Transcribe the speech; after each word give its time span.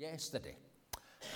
yesterday 0.00 0.54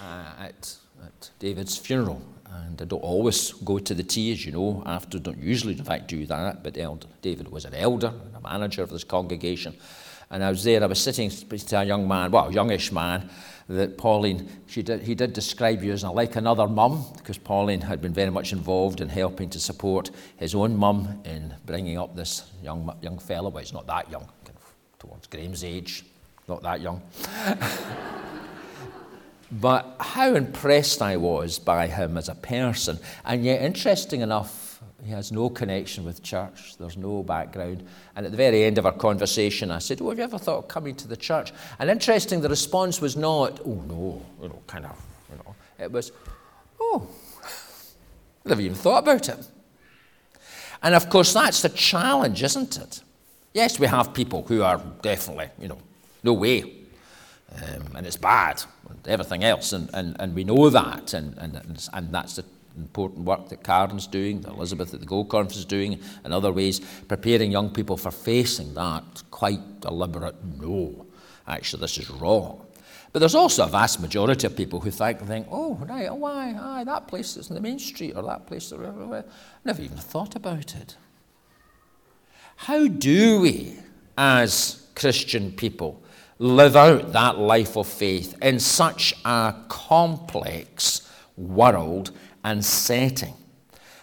uh, 0.00 0.32
at, 0.38 0.76
at 1.04 1.30
David's 1.38 1.76
funeral. 1.76 2.22
And 2.46 2.80
I 2.80 2.84
don't 2.86 3.02
always 3.02 3.52
go 3.52 3.78
to 3.78 3.94
the 3.94 4.02
tea, 4.02 4.32
as 4.32 4.46
you 4.46 4.52
know, 4.52 4.82
after, 4.86 5.18
don't 5.18 5.38
usually, 5.38 5.76
in 5.76 5.84
fact, 5.84 6.08
do 6.08 6.24
that. 6.26 6.62
But 6.62 6.78
elder, 6.78 7.08
David 7.20 7.48
was 7.48 7.66
an 7.66 7.74
elder 7.74 8.08
and 8.08 8.34
a 8.34 8.40
manager 8.40 8.82
of 8.82 8.90
this 8.90 9.04
congregation. 9.04 9.74
And 10.30 10.42
I 10.42 10.48
was 10.48 10.64
there, 10.64 10.82
I 10.82 10.86
was 10.86 11.00
sitting 11.00 11.30
to 11.30 11.80
a 11.80 11.84
young 11.84 12.08
man, 12.08 12.30
well, 12.30 12.48
a 12.48 12.52
youngish 12.52 12.90
man, 12.90 13.28
that 13.68 13.98
Pauline, 13.98 14.48
she 14.66 14.82
did, 14.82 15.02
he 15.02 15.14
did 15.14 15.32
describe 15.32 15.82
you 15.82 15.92
as 15.92 16.02
like 16.02 16.36
another 16.36 16.66
mum, 16.66 17.04
because 17.18 17.36
Pauline 17.36 17.82
had 17.82 18.00
been 18.00 18.14
very 18.14 18.30
much 18.30 18.52
involved 18.52 19.00
in 19.00 19.08
helping 19.08 19.50
to 19.50 19.60
support 19.60 20.10
his 20.36 20.54
own 20.54 20.76
mum 20.76 21.20
in 21.24 21.54
bringing 21.66 21.98
up 21.98 22.16
this 22.16 22.50
young, 22.62 22.90
young 23.02 23.18
fellow. 23.18 23.50
Well, 23.50 23.62
he's 23.62 23.72
not 23.74 23.86
that 23.88 24.10
young, 24.10 24.28
towards 24.98 25.26
Graham's 25.26 25.64
age, 25.64 26.04
not 26.48 26.62
that 26.62 26.80
young. 26.80 27.02
but 29.50 29.96
how 30.00 30.34
impressed 30.34 31.02
I 31.02 31.16
was 31.16 31.58
by 31.58 31.86
him 31.86 32.16
as 32.16 32.28
a 32.28 32.34
person. 32.34 32.98
And 33.24 33.44
yet, 33.44 33.62
interesting 33.62 34.20
enough, 34.20 34.82
he 35.04 35.10
has 35.10 35.30
no 35.30 35.50
connection 35.50 36.04
with 36.04 36.22
church. 36.22 36.76
There's 36.78 36.96
no 36.96 37.22
background. 37.22 37.86
And 38.16 38.24
at 38.24 38.32
the 38.32 38.38
very 38.38 38.64
end 38.64 38.78
of 38.78 38.86
our 38.86 38.92
conversation, 38.92 39.70
I 39.70 39.78
said, 39.78 40.00
Oh, 40.00 40.08
have 40.08 40.18
you 40.18 40.24
ever 40.24 40.38
thought 40.38 40.58
of 40.58 40.68
coming 40.68 40.94
to 40.96 41.08
the 41.08 41.16
church? 41.16 41.52
And 41.78 41.90
interesting, 41.90 42.40
the 42.40 42.48
response 42.48 43.00
was 43.02 43.16
not, 43.16 43.60
Oh, 43.66 43.84
no, 43.86 44.22
you 44.40 44.48
know, 44.48 44.62
kind 44.66 44.86
of, 44.86 44.96
you 45.30 45.36
know. 45.36 45.54
It 45.78 45.92
was, 45.92 46.10
Oh, 46.80 47.06
I 47.44 48.48
never 48.48 48.62
even 48.62 48.76
thought 48.76 49.02
about 49.02 49.28
it. 49.28 49.46
And 50.82 50.94
of 50.94 51.10
course, 51.10 51.34
that's 51.34 51.60
the 51.60 51.68
challenge, 51.68 52.42
isn't 52.42 52.78
it? 52.78 53.02
Yes, 53.52 53.78
we 53.78 53.86
have 53.86 54.14
people 54.14 54.42
who 54.42 54.62
are 54.62 54.80
definitely, 55.02 55.48
you 55.60 55.68
know, 55.68 55.78
no 56.22 56.32
way. 56.32 56.83
Um, 57.52 57.96
and 57.96 58.06
it's 58.06 58.16
bad, 58.16 58.62
and 58.88 59.06
everything 59.06 59.44
else, 59.44 59.72
and, 59.72 59.88
and, 59.94 60.16
and 60.18 60.34
we 60.34 60.42
know 60.42 60.70
that, 60.70 61.14
and, 61.14 61.38
and, 61.38 61.88
and 61.92 62.12
that's 62.12 62.36
the 62.36 62.44
important 62.76 63.24
work 63.24 63.48
that 63.48 63.62
Karen's 63.62 64.08
doing, 64.08 64.40
that 64.40 64.52
Elizabeth 64.52 64.92
at 64.92 65.00
the 65.00 65.06
Gold 65.06 65.28
Conference 65.28 65.56
is 65.58 65.64
doing, 65.64 66.00
and 66.24 66.34
other 66.34 66.52
ways, 66.52 66.80
preparing 67.06 67.52
young 67.52 67.70
people 67.70 67.96
for 67.96 68.10
facing 68.10 68.74
that 68.74 69.22
quite 69.30 69.80
deliberate 69.80 70.34
no, 70.60 71.06
actually, 71.46 71.80
this 71.80 71.98
is 71.98 72.10
wrong. 72.10 72.66
But 73.12 73.20
there's 73.20 73.36
also 73.36 73.64
a 73.64 73.68
vast 73.68 74.00
majority 74.00 74.44
of 74.48 74.56
people 74.56 74.80
who 74.80 74.90
think, 74.90 75.20
think 75.20 75.46
oh, 75.48 75.74
right, 75.76 76.08
oh, 76.10 76.16
why, 76.16 76.56
aye, 76.58 76.82
that 76.82 77.06
place 77.06 77.34
that's 77.34 77.48
in 77.48 77.54
the 77.54 77.60
main 77.60 77.78
street, 77.78 78.14
or 78.16 78.24
that 78.24 78.48
place, 78.48 78.70
that, 78.70 79.26
never 79.64 79.82
even 79.82 79.96
thought 79.98 80.34
about 80.34 80.74
it. 80.74 80.96
How 82.56 82.88
do 82.88 83.40
we, 83.40 83.76
as 84.18 84.88
Christian 84.96 85.52
people, 85.52 86.02
live 86.38 86.76
out 86.76 87.12
that 87.12 87.38
life 87.38 87.76
of 87.76 87.86
faith 87.86 88.36
in 88.42 88.58
such 88.58 89.14
a 89.24 89.54
complex 89.68 91.10
world 91.36 92.10
and 92.42 92.64
setting? 92.64 93.34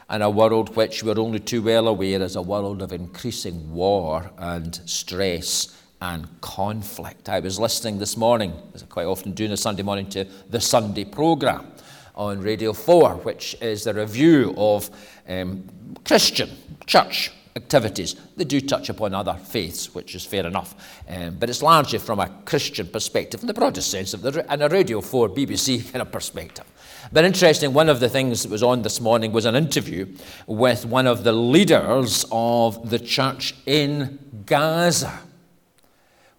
And 0.10 0.24
a 0.24 0.30
world 0.30 0.76
which 0.76 1.04
we're 1.04 1.20
only 1.20 1.40
too 1.40 1.62
well 1.62 1.88
aware 1.88 2.22
is 2.22 2.36
a 2.36 2.42
world 2.42 2.82
of 2.82 2.92
increasing 2.92 3.72
war 3.72 4.30
and 4.38 4.80
stress 4.86 5.78
and 6.02 6.28
conflict. 6.42 7.30
I 7.30 7.40
was 7.40 7.60
listening 7.60 8.00
this 8.00 8.18
morning, 8.18 8.54
as 8.74 8.84
I 8.84 8.88
quite 8.88 9.06
often 9.06 9.32
do 9.32 9.46
on 9.46 9.52
a 9.52 9.58
Sunday 9.58 9.84
morning, 9.84 10.10
to 10.10 10.26
the 10.50 10.60
Sunday 10.60 11.06
programme 11.06 11.72
on 12.16 12.42
Radio 12.42 12.74
4, 12.74 13.18
which 13.18 13.56
is 13.62 13.88
a 13.88 13.94
review 13.94 14.54
of 14.58 14.90
um, 15.30 15.64
Christian 16.04 16.50
church 16.88 17.32
activities. 17.56 18.16
They 18.38 18.44
do 18.44 18.62
touch 18.62 18.90
upon 18.90 19.14
other 19.14 19.34
faiths, 19.34 19.94
which 19.94 20.16
is 20.16 20.26
fair 20.26 20.46
enough. 20.46 20.76
Um, 21.08 21.38
but 21.40 21.50
it's 21.50 21.62
largely 21.62 22.00
from 22.00 22.20
a 22.20 22.30
Christian 22.46 22.88
perspective, 22.88 23.42
in 23.42 23.48
the 23.48 23.54
broadest 23.54 23.92
sense 23.92 24.14
of 24.14 24.22
the, 24.22 24.46
and 24.52 24.64
a 24.64 24.70
Radio 24.70 25.02
4 25.02 25.30
BBC 25.30 25.92
kind 25.92 26.02
of 26.02 26.12
perspective. 26.12 26.66
But 27.12 27.26
interesting, 27.26 27.74
one 27.74 27.90
of 27.90 28.00
the 28.00 28.10
things 28.10 28.44
that 28.44 28.52
was 28.52 28.64
on 28.64 28.84
this 28.84 29.02
morning 29.02 29.32
was 29.32 29.46
an 29.46 29.56
interview 29.56 30.08
with 30.48 30.86
one 30.86 31.08
of 31.08 31.24
the 31.24 31.34
leaders 31.34 32.26
of 32.32 32.90
the 32.90 33.00
church 33.00 33.56
in 33.66 34.20
Gaza, 34.46 35.20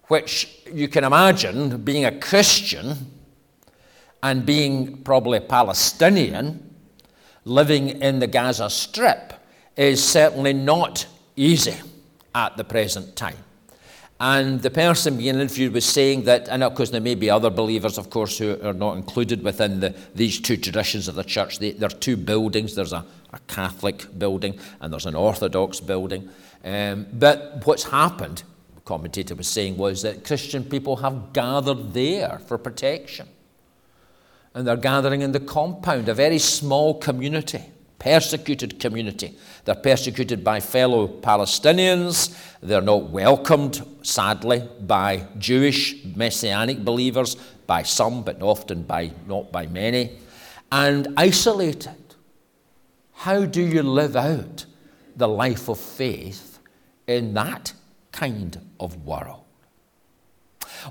which 0.07 0.61
you 0.71 0.87
can 0.87 1.03
imagine 1.03 1.83
being 1.83 2.05
a 2.05 2.19
Christian 2.19 3.11
and 4.23 4.45
being 4.45 5.03
probably 5.03 5.41
Palestinian, 5.41 6.73
living 7.45 7.89
in 7.89 8.19
the 8.19 8.27
Gaza 8.27 8.69
Strip 8.69 9.33
is 9.75 10.03
certainly 10.03 10.53
not 10.53 11.05
easy 11.35 11.75
at 12.35 12.57
the 12.57 12.63
present 12.63 13.15
time. 13.15 13.37
And 14.19 14.61
the 14.61 14.69
person 14.69 15.17
being 15.17 15.35
interviewed 15.35 15.73
was 15.73 15.85
saying 15.85 16.23
that, 16.23 16.47
and 16.47 16.63
of 16.63 16.75
course 16.75 16.91
there 16.91 17.01
may 17.01 17.15
be 17.15 17.29
other 17.29 17.49
believers, 17.49 17.97
of 17.97 18.09
course, 18.09 18.37
who 18.37 18.57
are 18.63 18.73
not 18.73 18.95
included 18.95 19.43
within 19.43 19.79
the, 19.81 19.93
these 20.15 20.39
two 20.39 20.55
traditions 20.55 21.07
of 21.07 21.15
the 21.15 21.23
church. 21.23 21.59
They, 21.59 21.71
there 21.71 21.87
are 21.87 21.99
two 21.99 22.15
buildings. 22.15 22.75
There's 22.75 22.93
a, 22.93 23.03
a, 23.33 23.39
Catholic 23.47 24.17
building 24.17 24.57
and 24.79 24.93
there's 24.93 25.07
an 25.07 25.15
Orthodox 25.15 25.81
building. 25.81 26.29
Um, 26.63 27.07
but 27.11 27.63
what's 27.65 27.83
happened, 27.83 28.43
the 28.75 28.81
commentator 28.81 29.35
was 29.35 29.47
saying, 29.47 29.75
was 29.75 30.03
that 30.03 30.23
Christian 30.23 30.63
people 30.63 30.95
have 30.97 31.33
gathered 31.33 31.93
there 31.93 32.39
for 32.47 32.57
protection. 32.57 33.27
And 34.53 34.65
they're 34.65 34.77
gathering 34.77 35.21
in 35.21 35.33
the 35.33 35.39
compound, 35.41 36.07
a 36.07 36.13
very 36.13 36.39
small 36.39 36.93
community 36.93 37.72
persecuted 38.03 38.81
community. 38.81 39.33
They're 39.63 39.75
persecuted 39.75 40.43
by 40.43 40.59
fellow 40.59 41.07
Palestinians. 41.07 42.37
They're 42.61 42.81
not 42.81 43.11
welcomed, 43.11 43.81
sadly, 44.01 44.67
by 44.81 45.25
Jewish 45.37 46.03
messianic 46.03 46.83
believers, 46.83 47.37
by 47.65 47.83
some, 47.83 48.23
but 48.23 48.41
often 48.41 48.83
by, 48.83 49.13
not 49.25 49.53
by 49.53 49.67
many, 49.67 50.19
and 50.69 51.13
isolated. 51.15 51.95
How 53.13 53.45
do 53.45 53.61
you 53.61 53.83
live 53.83 54.17
out 54.17 54.65
the 55.15 55.29
life 55.29 55.69
of 55.69 55.79
faith 55.79 56.59
in 57.07 57.33
that 57.35 57.71
kind 58.11 58.59
of 58.81 59.05
world? 59.05 59.42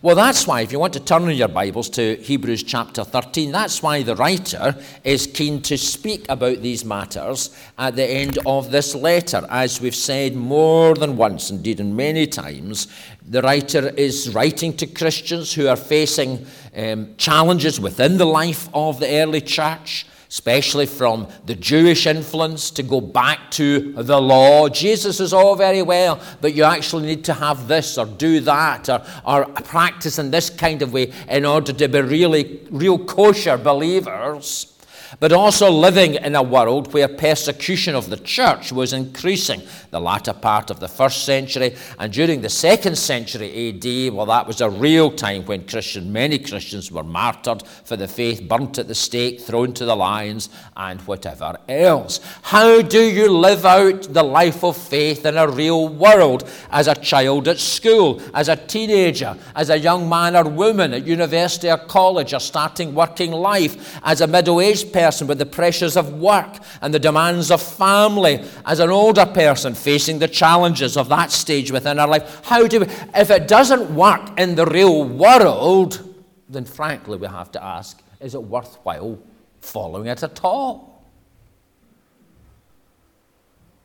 Well, 0.01 0.17
that's 0.17 0.47
why, 0.47 0.63
if 0.63 0.73
you 0.73 0.79
want 0.79 0.95
to 0.95 1.01
turn 1.01 1.29
in 1.29 1.37
your 1.37 1.49
Bibles 1.49 1.91
to 1.91 2.17
Hebrews 2.17 2.63
chapter 2.63 3.05
13, 3.05 3.53
that's 3.53 3.83
why 3.83 4.03
the 4.03 4.17
writer 4.17 4.75
is 5.05 5.27
keen 5.27 5.61
to 5.63 5.77
speak 5.77 6.25
about 6.31 6.63
these 6.63 6.83
matters 6.83 7.55
at 7.77 7.95
the 7.97 8.05
end 8.05 8.39
of 8.47 8.71
this 8.71 8.95
letter. 8.95 9.47
As 9.51 9.83
we've 9.83 9.95
said 9.95 10.35
more 10.35 10.95
than 10.95 11.19
once, 11.19 11.51
indeed, 11.51 11.79
and 11.79 11.95
many 11.95 12.27
times, 12.27 12.89
the 13.29 13.43
writer 13.43 13.91
is 13.91 14.35
writing 14.35 14.75
to 14.79 14.87
Christians 14.87 15.53
who 15.53 15.69
are 15.69 15.77
facing 15.77 16.47
um, 16.75 17.15
challenges 17.19 17.79
within 17.79 18.17
the 18.17 18.25
life 18.25 18.71
of 18.73 18.99
the 18.99 19.21
early 19.21 19.43
church 19.43 20.07
especially 20.33 20.87
from 20.87 21.29
the 21.45 21.55
Jewish 21.55 22.07
influence, 22.07 22.71
to 22.71 22.83
go 22.83 23.03
back 23.03 23.51
to 23.51 23.93
the 23.93 24.19
law. 24.19 24.67
Jesus 24.67 25.21
is 25.21 25.35
all 25.35 25.57
very 25.57 25.83
well, 25.83 26.19
but 26.41 26.55
you 26.55 26.65
actually 26.65 27.05
need 27.05 27.23
to 27.25 27.35
have 27.35 27.69
this 27.69 27.99
or 27.99 28.07
do 28.07 28.41
that 28.41 28.89
or, 28.89 29.05
or 29.27 29.45
practice 29.45 30.19
in 30.19 30.31
this 30.31 30.49
kind 30.49 30.81
of 30.81 30.95
way 30.95 31.13
in 31.29 31.45
order 31.45 31.75
to 31.75 31.87
be 31.87 32.01
really, 32.01 32.61
real 32.71 32.99
kosher 32.99 33.59
believers 33.59 34.72
but 35.21 35.33
also 35.33 35.71
living 35.71 36.15
in 36.15 36.35
a 36.35 36.43
world 36.43 36.93
where 36.93 37.09
persecution 37.09 37.95
of 37.95 38.09
the 38.09 38.17
church 38.17 38.73
was 38.73 38.93
increasing. 38.93 39.63
The 39.91 40.01
latter 40.01 40.33
part 40.33 40.71
of 40.71 40.81
the 40.81 40.89
first 40.89 41.25
century 41.25 41.77
and 41.99 42.13
during 42.13 42.41
the 42.41 42.49
second 42.49 42.97
century 42.97 43.69
AD, 43.69 44.15
well, 44.15 44.27
that 44.27 44.47
was 44.47 44.61
a 44.61 44.71
real 44.71 45.11
time 45.11 45.45
when 45.47 45.67
Christian, 45.67 46.13
many 46.13 46.39
Christians 46.39 46.91
were 46.91 47.03
martyred 47.03 47.63
for 47.85 47.97
the 47.97 48.09
faith, 48.09 48.49
burnt 48.49 48.79
at 48.79 48.89
the 48.89 48.95
stake, 48.95 49.41
thrown 49.41 49.73
to 49.75 49.85
the 49.85 49.97
lions, 49.97 50.49
and 50.77 51.01
whatever 51.03 51.57
else. 51.69 52.21
How 52.43 52.83
do 52.83 53.03
you 53.03 53.29
live 53.29 53.67
out 53.67 54.13
the 54.13 54.23
life 54.23 54.65
of 54.65 54.77
faith 54.77 55.27
in 55.27 55.37
a 55.37 55.49
real 55.49 55.89
world 55.89 56.49
as 56.71 56.89
a 56.89 56.95
child 56.95 57.49
at 57.49 57.59
school, 57.59 58.23
as 58.35 58.49
a 58.49 58.57
teenager, 58.57 59.37
as 59.55 59.71
a 59.71 59.79
young 59.79 60.09
man 60.09 60.37
or 60.37 60.45
woman 60.45 60.95
at 60.95 61.07
university 61.07 61.71
or 61.71 61.79
college, 61.79 62.33
or 62.33 62.41
starting 62.41 62.95
working 62.95 63.33
life, 63.33 64.01
as 64.03 64.21
a 64.21 64.27
middle 64.27 64.61
aged 64.61 64.93
person? 64.93 65.02
Person 65.11 65.27
the 65.27 65.47
pressures 65.47 65.97
of 65.97 66.13
work 66.15 66.59
and 66.81 66.93
the 66.95 66.99
demands 66.99 67.51
of 67.51 67.61
family, 67.61 68.45
as 68.65 68.81
an 68.81 68.91
older 68.91 69.27
person 69.27 69.75
facing 69.75 70.19
the 70.19 70.29
challenges 70.29 70.97
of 70.97 71.09
that 71.09 71.31
stage 71.31 71.73
within 71.73 71.99
our 71.99 72.09
life. 72.09 72.41
How 72.45 72.67
do 72.67 72.81
we, 72.81 72.87
if 73.15 73.31
it 73.31 73.49
doesn't 73.49 73.95
work 73.95 74.39
in 74.39 74.55
the 74.55 74.67
real 74.67 75.05
world, 75.05 76.15
then 76.49 76.65
frankly 76.65 77.19
we 77.19 77.27
have 77.27 77.51
to 77.53 77.63
ask, 77.63 78.03
is 78.21 78.35
it 78.35 78.43
worthwhile 78.43 79.19
following 79.61 80.07
it 80.07 80.23
at 80.23 80.45
all? 80.45 81.05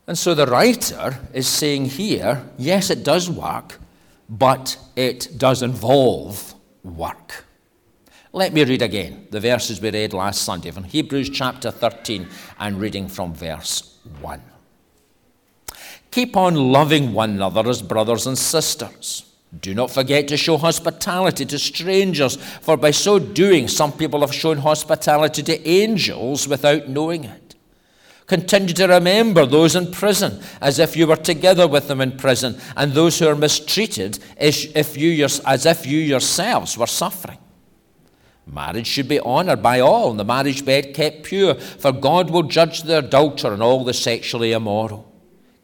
And 0.05 0.17
so 0.17 0.33
the 0.33 0.45
writer 0.45 1.17
is 1.33 1.47
saying 1.47 1.85
here, 1.85 2.43
yes, 2.57 2.89
it 2.89 3.03
does 3.03 3.29
work, 3.29 3.79
but 4.29 4.77
it 4.95 5.37
does 5.37 5.63
involve 5.63 6.53
work. 6.83 7.46
Let 8.37 8.53
me 8.53 8.63
read 8.63 8.83
again 8.83 9.25
the 9.31 9.39
verses 9.39 9.81
we 9.81 9.89
read 9.89 10.13
last 10.13 10.43
Sunday 10.43 10.69
from 10.69 10.83
Hebrews 10.83 11.31
chapter 11.31 11.71
13 11.71 12.27
and 12.59 12.79
reading 12.79 13.07
from 13.07 13.33
verse 13.33 13.97
1. 14.21 14.39
Keep 16.11 16.37
on 16.37 16.53
loving 16.71 17.13
one 17.13 17.31
another 17.31 17.67
as 17.67 17.81
brothers 17.81 18.27
and 18.27 18.37
sisters. 18.37 19.25
Do 19.59 19.73
not 19.73 19.89
forget 19.89 20.27
to 20.27 20.37
show 20.37 20.57
hospitality 20.57 21.45
to 21.47 21.57
strangers, 21.57 22.35
for 22.61 22.77
by 22.77 22.91
so 22.91 23.17
doing, 23.17 23.67
some 23.67 23.91
people 23.91 24.21
have 24.21 24.35
shown 24.35 24.59
hospitality 24.59 25.41
to 25.41 25.67
angels 25.67 26.47
without 26.47 26.87
knowing 26.87 27.23
it. 27.23 27.55
Continue 28.27 28.75
to 28.75 28.85
remember 28.85 29.47
those 29.47 29.75
in 29.75 29.91
prison 29.91 30.43
as 30.61 30.77
if 30.77 30.95
you 30.95 31.07
were 31.07 31.15
together 31.15 31.67
with 31.67 31.87
them 31.87 32.01
in 32.01 32.11
prison, 32.15 32.61
and 32.75 32.93
those 32.93 33.17
who 33.17 33.27
are 33.27 33.35
mistreated 33.35 34.19
as 34.37 34.65
if 34.75 34.95
you, 34.95 35.25
as 35.25 35.65
if 35.65 35.87
you 35.87 35.97
yourselves 35.97 36.77
were 36.77 36.85
suffering. 36.85 37.39
Marriage 38.51 38.87
should 38.87 39.07
be 39.07 39.19
honoured 39.19 39.61
by 39.61 39.79
all, 39.79 40.09
and 40.09 40.19
the 40.19 40.25
marriage 40.25 40.63
bed 40.63 40.93
kept 40.93 41.23
pure, 41.23 41.55
for 41.55 41.91
God 41.91 42.29
will 42.29 42.43
judge 42.43 42.83
the 42.83 42.99
adulterer 42.99 43.53
and 43.53 43.61
all 43.61 43.83
the 43.83 43.93
sexually 43.93 44.53
immoral. 44.53 45.07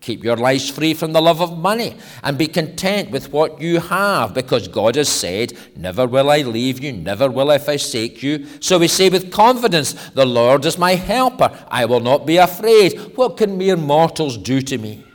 Keep 0.02 0.26
your 0.26 0.36
lives 0.36 0.70
free 0.70 0.94
from 0.94 1.14
the 1.14 1.22
love 1.22 1.42
of 1.42 1.58
money 1.58 1.96
and 2.24 2.38
be 2.38 2.48
content 2.48 3.10
with 3.10 3.32
what 3.32 3.62
you 3.62 3.80
have 3.80 4.34
because 4.34 4.68
God 4.68 4.98
has 4.98 5.08
said, 5.08 5.54
Never 5.78 6.06
will 6.06 6.30
I 6.30 6.42
leave 6.42 6.84
you, 6.84 6.92
never 6.92 7.32
will 7.32 7.50
I 7.50 7.58
forsake 7.58 8.22
you. 8.22 8.46
So 8.60 8.80
we 8.80 8.90
say 8.90 9.08
with 9.08 9.32
confidence, 9.32 9.94
The 10.10 10.26
Lord 10.26 10.66
is 10.66 10.78
my 10.78 10.96
helper. 10.96 11.58
I 11.70 11.86
will 11.86 12.02
not 12.02 12.26
be 12.26 12.36
afraid. 12.36 13.16
What 13.16 13.38
can 13.38 13.58
mere 13.58 13.78
mortals 13.78 14.38
do 14.38 14.60
to 14.60 14.78
me? 14.78 15.06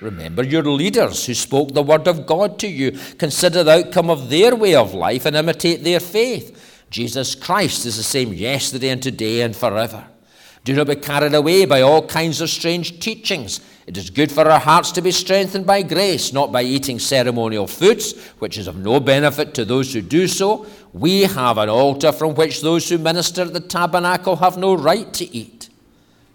Remember 0.00 0.44
your 0.44 0.62
leaders 0.62 1.26
who 1.26 1.34
spoke 1.34 1.74
the 1.74 1.82
word 1.82 2.06
of 2.06 2.26
God 2.26 2.60
to 2.60 2.68
you. 2.68 2.92
Consider 3.18 3.64
the 3.64 3.86
outcome 3.86 4.08
of 4.08 4.30
their 4.30 4.54
way 4.54 4.76
of 4.76 4.94
life 4.94 5.26
and 5.26 5.34
imitate 5.34 5.82
their 5.82 5.98
faith. 5.98 6.75
Jesus 6.96 7.34
Christ 7.34 7.84
is 7.84 7.98
the 7.98 8.02
same 8.02 8.32
yesterday 8.32 8.88
and 8.88 9.02
today 9.02 9.42
and 9.42 9.54
forever. 9.54 10.02
Do 10.64 10.72
not 10.72 10.86
be 10.86 10.96
carried 10.96 11.34
away 11.34 11.66
by 11.66 11.82
all 11.82 12.06
kinds 12.06 12.40
of 12.40 12.48
strange 12.48 13.00
teachings. 13.00 13.60
It 13.86 13.98
is 13.98 14.08
good 14.08 14.32
for 14.32 14.50
our 14.50 14.58
hearts 14.58 14.92
to 14.92 15.02
be 15.02 15.10
strengthened 15.10 15.66
by 15.66 15.82
grace, 15.82 16.32
not 16.32 16.52
by 16.52 16.62
eating 16.62 16.98
ceremonial 16.98 17.66
foods, 17.66 18.18
which 18.38 18.56
is 18.56 18.66
of 18.66 18.78
no 18.78 18.98
benefit 18.98 19.52
to 19.52 19.66
those 19.66 19.92
who 19.92 20.00
do 20.00 20.26
so. 20.26 20.64
We 20.94 21.24
have 21.24 21.58
an 21.58 21.68
altar 21.68 22.12
from 22.12 22.34
which 22.34 22.62
those 22.62 22.88
who 22.88 22.96
minister 22.96 23.42
at 23.42 23.52
the 23.52 23.60
tabernacle 23.60 24.36
have 24.36 24.56
no 24.56 24.72
right 24.72 25.12
to 25.12 25.36
eat. 25.36 25.68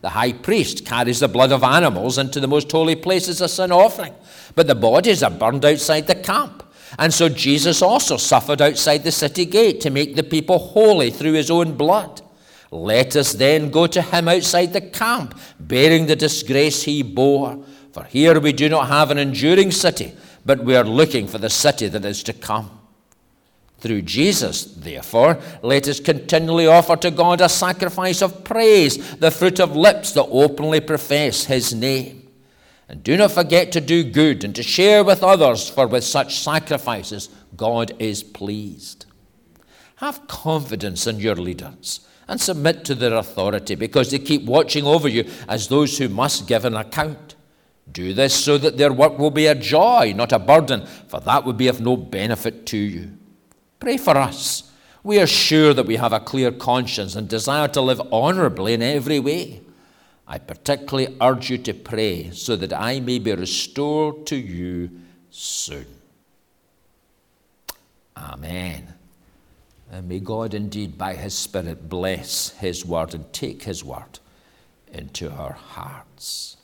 The 0.02 0.10
high 0.10 0.34
priest 0.34 0.86
carries 0.86 1.22
the 1.22 1.28
blood 1.28 1.52
of 1.52 1.64
animals 1.64 2.20
into 2.20 2.40
the 2.40 2.48
most 2.48 2.72
holy 2.72 2.96
place 2.96 3.28
as 3.28 3.42
a 3.42 3.50
sin 3.50 3.72
offering, 3.72 4.14
but 4.54 4.68
the 4.68 4.76
bodies 4.76 5.24
are 5.24 5.32
burned 5.32 5.66
outside 5.66 6.06
the 6.06 6.14
camp. 6.14 6.62
And 7.00 7.14
so 7.14 7.30
Jesus 7.30 7.82
also 7.82 8.18
suffered 8.18 8.62
outside 8.62 9.04
the 9.04 9.12
city 9.12 9.46
gate 9.46 9.82
to 9.82 9.90
make 9.90 10.16
the 10.16 10.24
people 10.24 10.60
holy 10.60 11.10
through 11.10 11.34
his 11.34 11.50
own 11.50 11.78
blood. 11.78 12.22
Let 12.72 13.16
us 13.16 13.34
then 13.34 13.70
go 13.70 13.88
to 13.88 14.02
him 14.02 14.28
outside 14.28 14.74
the 14.74 14.82
camp, 14.82 15.38
bearing 15.60 16.06
the 16.06 16.16
disgrace 16.16 16.84
he 16.84 17.04
bore. 17.04 17.64
For 17.92 18.06
here 18.06 18.40
we 18.40 18.54
do 18.54 18.70
not 18.70 18.88
have 18.88 19.12
an 19.12 19.18
enduring 19.18 19.72
city, 19.72 20.14
but 20.46 20.64
we 20.64 20.76
are 20.76 20.84
looking 20.84 21.28
for 21.28 21.38
the 21.38 21.50
city 21.50 21.88
that 21.90 22.06
is 22.06 22.24
to 22.24 22.34
come. 22.34 22.80
Through 23.80 24.04
Jesus, 24.04 24.64
therefore, 24.64 25.40
let 25.64 25.88
us 25.88 26.00
continually 26.00 26.68
offer 26.68 26.96
to 26.98 27.10
God 27.10 27.42
a 27.42 27.50
sacrifice 27.50 28.22
of 28.22 28.44
praise, 28.44 29.16
the 29.16 29.32
fruit 29.32 29.60
of 29.60 29.76
lips 29.76 30.12
that 30.12 30.28
openly 30.30 30.80
profess 30.80 31.46
his 31.46 31.74
name. 31.74 32.21
And 32.92 33.02
do 33.04 33.16
not 33.16 33.32
forget 33.32 33.72
to 33.72 33.80
do 33.80 34.04
good 34.04 34.44
and 34.44 34.54
to 34.54 34.62
share 34.62 35.02
with 35.02 35.24
others, 35.24 35.70
for 35.70 35.88
with 35.88 36.04
such 36.04 36.40
sacrifices 36.40 37.30
God 37.56 37.94
is 38.00 38.22
pleased. 38.22 39.06
Have 39.96 40.28
confidence 40.28 41.08
in 41.08 41.22
your 41.22 41.36
leaders 41.36 42.02
and 42.28 42.42
submit 42.42 42.84
to 42.84 42.96
their 42.96 43.14
authority 43.14 43.76
because 43.76 44.12
they 44.12 44.20
keep 44.20 44.44
watching 44.44 44.86
over 44.86 45.08
you 45.08 45.24
as 45.48 45.70
those 45.70 45.98
who 45.98 46.10
must 46.10 46.50
give 46.50 46.66
an 46.66 46.76
account. 46.76 47.36
Do 47.90 48.14
this 48.14 48.36
so 48.36 48.58
that 48.58 48.78
their 48.78 48.92
work 48.92 49.18
will 49.18 49.32
be 49.32 49.46
a 49.48 49.56
joy, 49.56 50.12
not 50.14 50.34
a 50.34 50.40
burden, 50.40 50.86
for 51.08 51.22
that 51.22 51.46
would 51.46 51.56
be 51.56 51.70
of 51.70 51.80
no 51.80 51.96
benefit 51.96 52.66
to 52.68 52.78
you. 52.78 53.18
Pray 53.80 53.96
for 53.96 54.18
us. 54.18 54.70
We 55.02 55.18
are 55.22 55.28
sure 55.28 55.74
that 55.74 55.88
we 55.88 55.96
have 55.96 56.12
a 56.12 56.20
clear 56.20 56.52
conscience 56.52 57.16
and 57.16 57.30
desire 57.30 57.70
to 57.70 57.80
live 57.80 58.02
honorably 58.12 58.74
in 58.74 58.82
every 58.82 59.22
way. 59.22 59.62
I 60.32 60.38
particularly 60.38 61.18
urge 61.20 61.50
you 61.50 61.58
to 61.58 61.74
pray 61.74 62.32
so 62.32 62.56
that 62.56 62.72
I 62.72 63.02
may 63.02 63.20
be 63.20 63.34
restored 63.34 64.26
to 64.28 64.38
you 64.38 64.90
soon. 65.30 65.86
Amen. 68.16 68.94
And 69.92 70.08
may 70.08 70.20
God 70.20 70.54
indeed, 70.54 70.98
by 70.98 71.16
His 71.16 71.34
Spirit, 71.34 71.90
bless 71.90 72.52
His 72.52 72.86
word 72.86 73.14
and 73.14 73.34
take 73.34 73.64
His 73.64 73.84
word 73.84 74.20
into 74.94 75.30
our 75.30 75.52
hearts. 75.52 76.56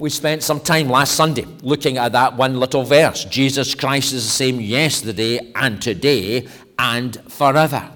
We 0.00 0.10
spent 0.10 0.42
some 0.42 0.58
time 0.58 0.88
last 0.88 1.14
Sunday 1.14 1.46
looking 1.62 1.96
at 1.96 2.10
that 2.10 2.36
one 2.36 2.58
little 2.58 2.82
verse 2.82 3.24
Jesus 3.24 3.76
Christ 3.76 4.12
is 4.12 4.24
the 4.24 4.30
same 4.30 4.60
yesterday 4.60 5.52
and 5.54 5.80
today 5.80 6.48
and 6.76 7.14
forever. 7.30 7.88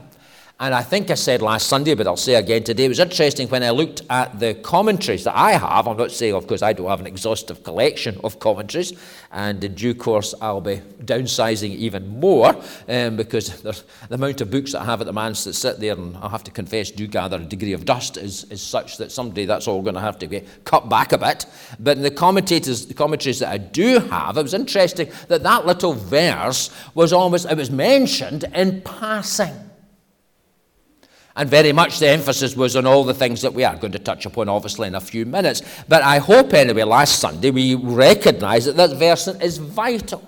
And 0.60 0.72
I 0.72 0.82
think 0.82 1.10
I 1.10 1.14
said 1.14 1.42
last 1.42 1.66
Sunday, 1.66 1.94
but 1.94 2.06
I'll 2.06 2.16
say 2.16 2.36
again 2.36 2.62
today, 2.62 2.84
it 2.84 2.88
was 2.88 3.00
interesting 3.00 3.48
when 3.48 3.64
I 3.64 3.70
looked 3.70 4.02
at 4.08 4.38
the 4.38 4.54
commentaries 4.54 5.24
that 5.24 5.36
I 5.36 5.52
have. 5.52 5.88
I'm 5.88 5.96
not 5.96 6.12
saying, 6.12 6.32
of 6.32 6.46
course, 6.46 6.62
I 6.62 6.72
don't 6.72 6.88
have 6.88 7.00
an 7.00 7.08
exhaustive 7.08 7.64
collection 7.64 8.20
of 8.22 8.38
commentaries, 8.38 8.92
and 9.32 9.62
in 9.64 9.74
due 9.74 9.96
course 9.96 10.32
I'll 10.40 10.60
be 10.60 10.76
downsizing 11.02 11.70
even 11.70 12.20
more 12.20 12.54
um, 12.88 13.16
because 13.16 13.62
the 14.08 14.14
amount 14.14 14.42
of 14.42 14.52
books 14.52 14.72
that 14.72 14.82
I 14.82 14.84
have 14.84 15.00
at 15.00 15.08
the 15.08 15.12
manse 15.12 15.42
that 15.42 15.54
sit 15.54 15.80
there, 15.80 15.94
and 15.94 16.16
I 16.18 16.28
have 16.28 16.44
to 16.44 16.52
confess, 16.52 16.92
do 16.92 17.08
gather 17.08 17.38
a 17.38 17.44
degree 17.44 17.72
of 17.72 17.84
dust, 17.84 18.16
is, 18.16 18.44
is 18.44 18.62
such 18.62 18.98
that 18.98 19.10
someday 19.10 19.46
that's 19.46 19.66
all 19.66 19.82
going 19.82 19.96
to 19.96 20.00
have 20.00 20.20
to 20.20 20.28
be 20.28 20.44
cut 20.64 20.88
back 20.88 21.10
a 21.10 21.18
bit. 21.18 21.46
But 21.80 21.96
in 21.96 22.04
the 22.04 22.12
commentators, 22.12 22.86
the 22.86 22.94
commentaries 22.94 23.40
that 23.40 23.48
I 23.48 23.58
do 23.58 23.98
have, 23.98 24.38
it 24.38 24.42
was 24.42 24.54
interesting 24.54 25.10
that 25.26 25.42
that 25.42 25.66
little 25.66 25.94
verse 25.94 26.70
was 26.94 27.12
almost, 27.12 27.50
it 27.50 27.56
was 27.56 27.72
mentioned 27.72 28.44
in 28.54 28.82
passing. 28.82 29.63
And 31.36 31.50
very 31.50 31.72
much 31.72 31.98
the 31.98 32.08
emphasis 32.08 32.54
was 32.54 32.76
on 32.76 32.86
all 32.86 33.02
the 33.02 33.14
things 33.14 33.42
that 33.42 33.52
we 33.52 33.64
are 33.64 33.76
going 33.76 33.92
to 33.92 33.98
touch 33.98 34.24
upon, 34.24 34.48
obviously, 34.48 34.86
in 34.86 34.94
a 34.94 35.00
few 35.00 35.26
minutes. 35.26 35.62
But 35.88 36.02
I 36.02 36.18
hope, 36.18 36.52
anyway, 36.52 36.84
last 36.84 37.18
Sunday 37.18 37.50
we 37.50 37.74
recognised 37.74 38.68
that 38.68 38.76
that 38.76 38.96
verse 38.96 39.26
is 39.26 39.58
vital. 39.58 40.22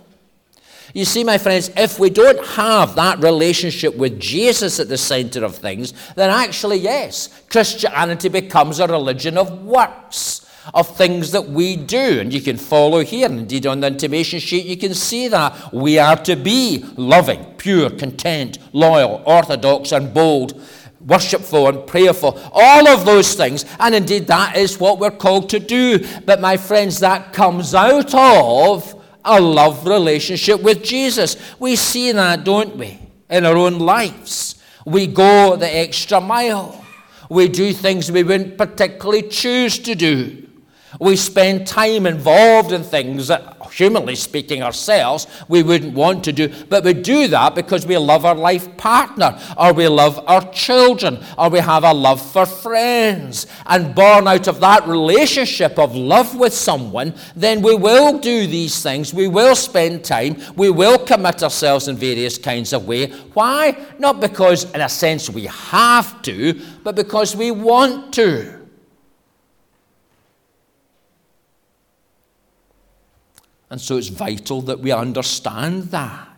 You 0.95 1.05
see, 1.05 1.23
my 1.25 1.39
friends, 1.39 1.71
if 1.77 1.99
we 1.99 2.11
don't 2.11 2.45
have 2.47 2.95
that 2.97 3.21
relationship 3.21 3.97
with 3.97 4.19
Jesus 4.19 4.81
at 4.81 4.89
the 4.89 4.97
centre 4.97 5.45
of 5.45 5.55
things, 5.55 5.93
then 6.15 6.31
actually, 6.31 6.79
yes, 6.79 7.43
Christianity 7.51 8.29
becomes 8.29 8.81
a 8.81 8.87
religion 8.87 9.37
of 9.37 9.65
works 9.65 10.43
of 10.75 10.97
things 10.97 11.31
that 11.33 11.49
we 11.49 11.77
do. 11.77 12.21
And 12.21 12.33
you 12.33 12.41
can 12.41 12.57
follow 12.57 13.05
here, 13.05 13.29
indeed 13.29 13.67
on 13.67 13.81
the 13.81 13.89
intimation 13.89 14.41
sheet, 14.41 14.67
you 14.67 14.77
can 14.77 14.95
see 14.95 15.29
that 15.29 15.73
we 15.73 15.99
are 15.99 16.17
to 16.25 16.35
be 16.35 16.85
loving, 16.97 17.45
pure, 17.57 17.91
content, 17.91 18.59
loyal, 18.73 19.23
orthodox, 19.27 19.93
and 19.93 20.13
bold 20.13 20.61
worshipful 21.07 21.69
and 21.69 21.87
prayerful, 21.87 22.39
all 22.53 22.89
of 22.89 23.07
those 23.07 23.35
things. 23.35 23.65
And 23.79 23.95
indeed, 23.95 24.27
that 24.27 24.57
is 24.57 24.79
what 24.79 24.99
we're 24.99 25.11
called 25.11 25.49
to 25.51 25.59
do. 25.59 26.05
But 26.25 26.41
my 26.41 26.57
friends, 26.57 27.01
that 27.01 27.33
comes 27.33 27.75
out 27.75 28.15
of 28.15 28.93
a 29.25 29.41
love 29.41 29.87
relationship 29.87 30.63
with 30.63 30.83
Jesus. 30.83 31.37
We 31.59 31.77
see 31.77 32.13
that, 32.13 32.45
don't 32.45 32.77
we, 32.77 32.99
in 33.31 33.45
our 33.45 33.57
own 33.57 33.79
lives? 33.79 34.63
We 34.85 35.07
go 35.07 35.57
the 35.57 35.73
extra 35.75 36.21
mile. 36.21 36.85
We 37.29 37.49
do 37.49 37.73
things 37.73 38.11
we 38.11 38.23
wouldn't 38.23 38.57
particularly 38.57 39.23
choose 39.23 39.79
to 39.81 39.95
do. 39.95 40.49
We 41.01 41.17
spend 41.17 41.67
time 41.67 42.07
involved 42.07 42.73
in 42.73 42.83
things 42.83 43.29
that 43.29 43.56
humanly 43.77 44.17
speaking, 44.17 44.63
ourselves, 44.63 45.27
we 45.49 45.63
wouldn't 45.63 45.93
want 45.93 46.25
to 46.25 46.33
do. 46.33 46.49
But 46.71 46.83
we 46.83 46.95
do 46.95 47.29
that 47.29 47.55
because 47.55 47.87
we 47.87 47.99
love 47.99 48.25
our 48.25 48.35
life 48.35 48.75
partner, 48.79 49.39
or 49.59 49.75
we 49.75 49.87
love 49.87 50.19
our 50.27 50.51
children, 50.51 51.23
or 51.37 51.51
we 51.51 51.59
have 51.59 51.85
a 51.85 51.93
love 51.93 52.23
for 52.33 52.47
friends. 52.47 53.47
And 53.67 53.95
born 53.95 54.27
out 54.27 54.49
of 54.49 54.61
that 54.61 54.89
relationship 54.89 55.79
of 55.79 55.95
love 55.95 56.35
with 56.37 56.55
someone, 56.55 57.13
then 57.35 57.61
we 57.61 57.75
will 57.75 58.19
do 58.19 58.47
these 58.47 58.83
things. 58.83 59.13
We 59.13 59.29
will 59.29 59.55
spend 59.55 60.05
time. 60.05 60.41
We 60.57 60.71
will 60.71 60.99
commit 60.99 61.43
ourselves 61.43 61.89
in 61.89 61.97
various 61.97 62.39
kinds 62.39 62.73
of 62.73 62.89
way. 62.89 63.11
Why? 63.35 63.77
Not 63.99 64.21
because, 64.21 64.65
in 64.73 64.81
a 64.81 64.89
sense, 64.89 65.29
we 65.29 65.45
have 65.47 66.23
to, 66.23 66.59
but 66.83 66.97
because 66.97 67.37
we 67.37 67.51
want 67.51 68.15
to. 68.15 68.56
And 73.71 73.81
so 73.81 73.97
it's 73.97 74.09
vital 74.09 74.63
that 74.63 74.81
we 74.81 74.93
understand 74.93 75.85
that. 75.85 76.36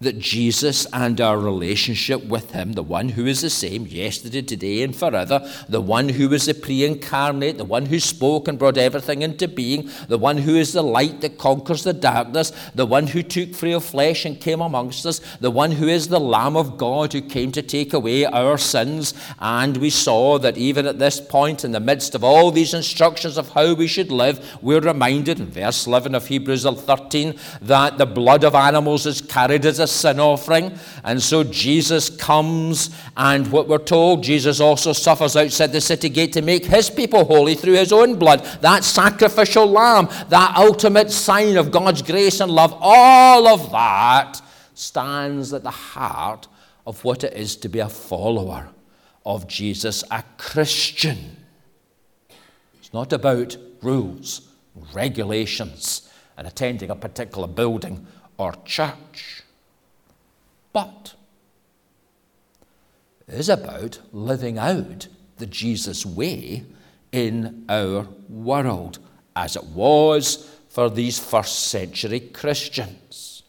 That 0.00 0.18
Jesus 0.18 0.86
and 0.92 1.18
our 1.22 1.38
relationship 1.38 2.22
with 2.26 2.50
Him, 2.50 2.74
the 2.74 2.82
one 2.82 3.08
who 3.10 3.24
is 3.24 3.40
the 3.40 3.48
same 3.48 3.86
yesterday, 3.86 4.42
today, 4.42 4.82
and 4.82 4.94
forever, 4.94 5.50
the 5.70 5.80
one 5.80 6.10
who 6.10 6.30
is 6.34 6.44
the 6.44 6.52
pre 6.52 6.84
incarnate, 6.84 7.56
the 7.56 7.64
one 7.64 7.86
who 7.86 7.98
spoke 7.98 8.46
and 8.46 8.58
brought 8.58 8.76
everything 8.76 9.22
into 9.22 9.48
being, 9.48 9.88
the 10.08 10.18
one 10.18 10.36
who 10.36 10.54
is 10.54 10.74
the 10.74 10.82
light 10.82 11.22
that 11.22 11.38
conquers 11.38 11.82
the 11.82 11.94
darkness, 11.94 12.52
the 12.74 12.84
one 12.84 13.06
who 13.06 13.22
took 13.22 13.54
frail 13.54 13.80
flesh 13.80 14.26
and 14.26 14.38
came 14.38 14.60
amongst 14.60 15.06
us, 15.06 15.20
the 15.40 15.50
one 15.50 15.72
who 15.72 15.88
is 15.88 16.08
the 16.08 16.20
Lamb 16.20 16.56
of 16.56 16.76
God 16.76 17.14
who 17.14 17.22
came 17.22 17.50
to 17.52 17.62
take 17.62 17.94
away 17.94 18.26
our 18.26 18.58
sins. 18.58 19.14
And 19.38 19.78
we 19.78 19.88
saw 19.88 20.38
that 20.40 20.58
even 20.58 20.86
at 20.86 20.98
this 20.98 21.22
point, 21.22 21.64
in 21.64 21.72
the 21.72 21.80
midst 21.80 22.14
of 22.14 22.22
all 22.22 22.50
these 22.50 22.74
instructions 22.74 23.38
of 23.38 23.50
how 23.50 23.72
we 23.72 23.86
should 23.86 24.12
live, 24.12 24.58
we're 24.60 24.80
reminded 24.80 25.40
in 25.40 25.46
verse 25.46 25.86
11 25.86 26.14
of 26.14 26.26
Hebrews 26.26 26.64
13 26.64 27.34
that 27.62 27.96
the 27.96 28.04
blood 28.04 28.44
of 28.44 28.54
animals 28.54 29.06
is 29.06 29.22
carried 29.22 29.64
as 29.64 29.78
a 29.78 29.85
a 29.86 29.88
sin 29.88 30.18
offering. 30.18 30.76
And 31.04 31.22
so 31.22 31.44
Jesus 31.44 32.10
comes, 32.10 32.90
and 33.16 33.50
what 33.52 33.68
we're 33.68 33.78
told, 33.78 34.24
Jesus 34.24 34.60
also 34.60 34.92
suffers 34.92 35.36
outside 35.36 35.72
the 35.72 35.80
city 35.80 36.08
gate 36.08 36.32
to 36.32 36.42
make 36.42 36.64
his 36.64 36.90
people 36.90 37.24
holy 37.24 37.54
through 37.54 37.74
his 37.74 37.92
own 37.92 38.18
blood. 38.18 38.44
That 38.60 38.82
sacrificial 38.82 39.66
lamb, 39.66 40.08
that 40.28 40.56
ultimate 40.56 41.10
sign 41.10 41.56
of 41.56 41.70
God's 41.70 42.02
grace 42.02 42.40
and 42.40 42.50
love, 42.50 42.76
all 42.80 43.46
of 43.46 43.70
that 43.70 44.42
stands 44.74 45.52
at 45.52 45.62
the 45.62 45.70
heart 45.70 46.48
of 46.86 47.04
what 47.04 47.22
it 47.24 47.32
is 47.32 47.56
to 47.56 47.68
be 47.68 47.78
a 47.78 47.88
follower 47.88 48.68
of 49.24 49.46
Jesus, 49.46 50.02
a 50.10 50.24
Christian. 50.38 51.36
It's 52.78 52.92
not 52.92 53.12
about 53.12 53.56
rules, 53.82 54.48
regulations, 54.92 56.08
and 56.36 56.46
attending 56.46 56.90
a 56.90 56.96
particular 56.96 57.48
building 57.48 58.06
or 58.38 58.54
church 58.64 59.42
but 60.76 61.14
is 63.26 63.48
about 63.48 63.98
living 64.12 64.58
out 64.58 65.08
the 65.38 65.46
Jesus 65.46 66.04
way 66.04 66.66
in 67.12 67.64
our 67.70 68.06
world, 68.28 68.98
as 69.34 69.56
it 69.56 69.64
was 69.64 70.50
for 70.68 70.90
these 70.90 71.18
first 71.18 71.68
century 71.68 72.20
Christians. 72.20 73.42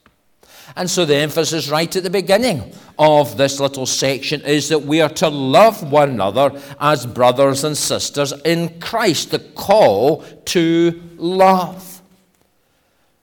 And 0.77 0.89
so 0.89 1.03
the 1.03 1.17
emphasis 1.17 1.67
right 1.67 1.93
at 1.93 2.03
the 2.03 2.09
beginning 2.09 2.73
of 2.97 3.35
this 3.35 3.59
little 3.59 3.85
section 3.85 4.39
is 4.43 4.69
that 4.69 4.83
we 4.83 5.01
are 5.01 5.09
to 5.15 5.27
love 5.27 5.91
one 5.91 6.11
another 6.11 6.57
as 6.79 7.05
brothers 7.05 7.65
and 7.65 7.75
sisters 7.75 8.31
in 8.45 8.79
Christ, 8.79 9.31
the 9.31 9.39
call 9.39 10.23
to 10.45 11.03
love. 11.17 12.01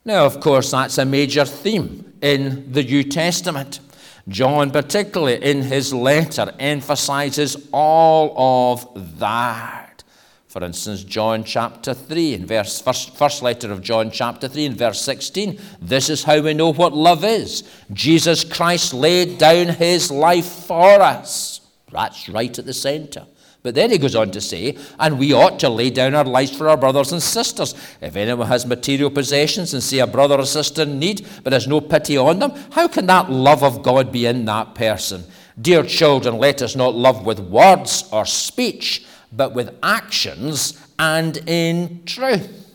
Now, 0.04 0.26
of 0.26 0.40
course, 0.40 0.72
that's 0.72 0.98
a 0.98 1.06
major 1.06 1.46
theme 1.46 2.12
in 2.20 2.70
the 2.70 2.82
New 2.82 3.04
Testament. 3.04 3.80
John, 4.28 4.70
particularly 4.70 5.42
in 5.42 5.62
his 5.62 5.92
letter, 5.92 6.52
emphasizes 6.58 7.68
all 7.72 8.34
of 8.74 9.18
that. 9.18 10.02
For 10.46 10.62
instance, 10.62 11.02
John 11.02 11.42
chapter 11.42 11.94
3, 11.94 12.34
in 12.34 12.46
verse, 12.46 12.80
first, 12.80 13.16
first 13.16 13.42
letter 13.42 13.72
of 13.72 13.82
John 13.82 14.10
chapter 14.12 14.46
3, 14.46 14.66
in 14.66 14.74
verse 14.76 15.00
16, 15.00 15.58
this 15.82 16.08
is 16.08 16.22
how 16.22 16.40
we 16.40 16.54
know 16.54 16.72
what 16.72 16.92
love 16.92 17.24
is. 17.24 17.64
Jesus 17.92 18.44
Christ 18.44 18.94
laid 18.94 19.36
down 19.38 19.66
his 19.66 20.12
life 20.12 20.46
for 20.46 21.02
us. 21.02 21.60
That's 21.90 22.28
right 22.28 22.56
at 22.56 22.66
the 22.66 22.72
center. 22.72 23.26
But 23.64 23.74
then 23.74 23.90
he 23.90 23.96
goes 23.96 24.14
on 24.14 24.30
to 24.32 24.42
say, 24.42 24.76
and 25.00 25.18
we 25.18 25.32
ought 25.32 25.58
to 25.60 25.70
lay 25.70 25.88
down 25.88 26.14
our 26.14 26.24
lives 26.24 26.54
for 26.54 26.68
our 26.68 26.76
brothers 26.76 27.12
and 27.12 27.22
sisters. 27.22 27.74
If 28.02 28.14
anyone 28.14 28.46
has 28.46 28.66
material 28.66 29.08
possessions 29.08 29.72
and 29.72 29.82
see 29.82 30.00
a 30.00 30.06
brother 30.06 30.38
or 30.38 30.44
sister 30.44 30.82
in 30.82 30.98
need, 30.98 31.26
but 31.42 31.54
has 31.54 31.66
no 31.66 31.80
pity 31.80 32.18
on 32.18 32.40
them, 32.40 32.52
how 32.72 32.88
can 32.88 33.06
that 33.06 33.30
love 33.30 33.64
of 33.64 33.82
God 33.82 34.12
be 34.12 34.26
in 34.26 34.44
that 34.44 34.74
person? 34.74 35.24
Dear 35.58 35.82
children, 35.82 36.36
let 36.36 36.60
us 36.60 36.76
not 36.76 36.94
love 36.94 37.24
with 37.24 37.40
words 37.40 38.06
or 38.12 38.26
speech, 38.26 39.06
but 39.32 39.54
with 39.54 39.74
actions 39.82 40.78
and 40.98 41.38
in 41.48 42.04
truth. 42.04 42.70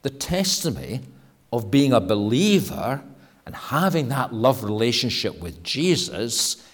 The 0.00 0.10
testimony 0.10 1.02
of 1.52 1.70
being 1.70 1.92
a 1.92 2.00
believer 2.00 3.02
and 3.44 3.54
having 3.54 4.08
that 4.08 4.32
love 4.32 4.64
relationship 4.64 5.38
with 5.38 5.62
Jesus 5.62 6.64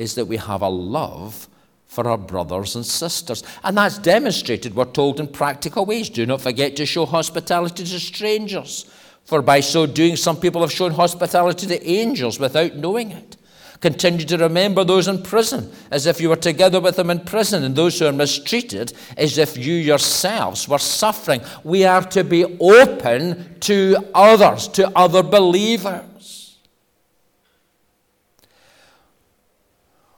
is 0.00 0.14
that 0.14 0.24
we 0.24 0.38
have 0.38 0.62
a 0.62 0.68
love 0.68 1.46
for 1.86 2.08
our 2.08 2.16
brothers 2.16 2.74
and 2.74 2.86
sisters. 2.86 3.44
And 3.62 3.76
that's 3.76 3.98
demonstrated, 3.98 4.74
we're 4.74 4.86
told, 4.86 5.20
in 5.20 5.28
practical 5.28 5.84
ways. 5.84 6.08
Do 6.08 6.24
not 6.24 6.40
forget 6.40 6.74
to 6.76 6.86
show 6.86 7.04
hospitality 7.04 7.84
to 7.84 8.00
strangers, 8.00 8.90
for 9.24 9.42
by 9.42 9.60
so 9.60 9.84
doing, 9.84 10.16
some 10.16 10.38
people 10.38 10.62
have 10.62 10.72
shown 10.72 10.92
hospitality 10.92 11.66
to 11.66 11.86
angels 11.86 12.40
without 12.40 12.76
knowing 12.76 13.10
it. 13.10 13.36
Continue 13.80 14.24
to 14.26 14.38
remember 14.38 14.84
those 14.84 15.06
in 15.08 15.22
prison 15.22 15.70
as 15.90 16.06
if 16.06 16.20
you 16.20 16.30
were 16.30 16.36
together 16.36 16.80
with 16.80 16.96
them 16.96 17.10
in 17.10 17.20
prison, 17.20 17.62
and 17.62 17.76
those 17.76 17.98
who 17.98 18.06
are 18.06 18.12
mistreated 18.12 18.94
as 19.18 19.36
if 19.36 19.58
you 19.58 19.74
yourselves 19.74 20.66
were 20.66 20.78
suffering. 20.78 21.42
We 21.62 21.84
are 21.84 22.02
to 22.08 22.24
be 22.24 22.44
open 22.58 23.58
to 23.60 23.96
others, 24.14 24.66
to 24.68 24.90
other 24.96 25.22
believers. 25.22 26.04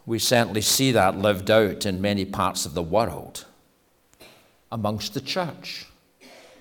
We 0.04 0.18
certainly 0.18 0.62
see 0.62 0.92
that 0.92 1.16
lived 1.16 1.50
out 1.50 1.87
in 1.87 2.00
many 2.00 2.25
parts 2.25 2.66
of 2.66 2.75
the 2.75 2.82
world 2.82 3.44
amongst 4.71 5.14
the 5.14 5.21
church. 5.21 5.87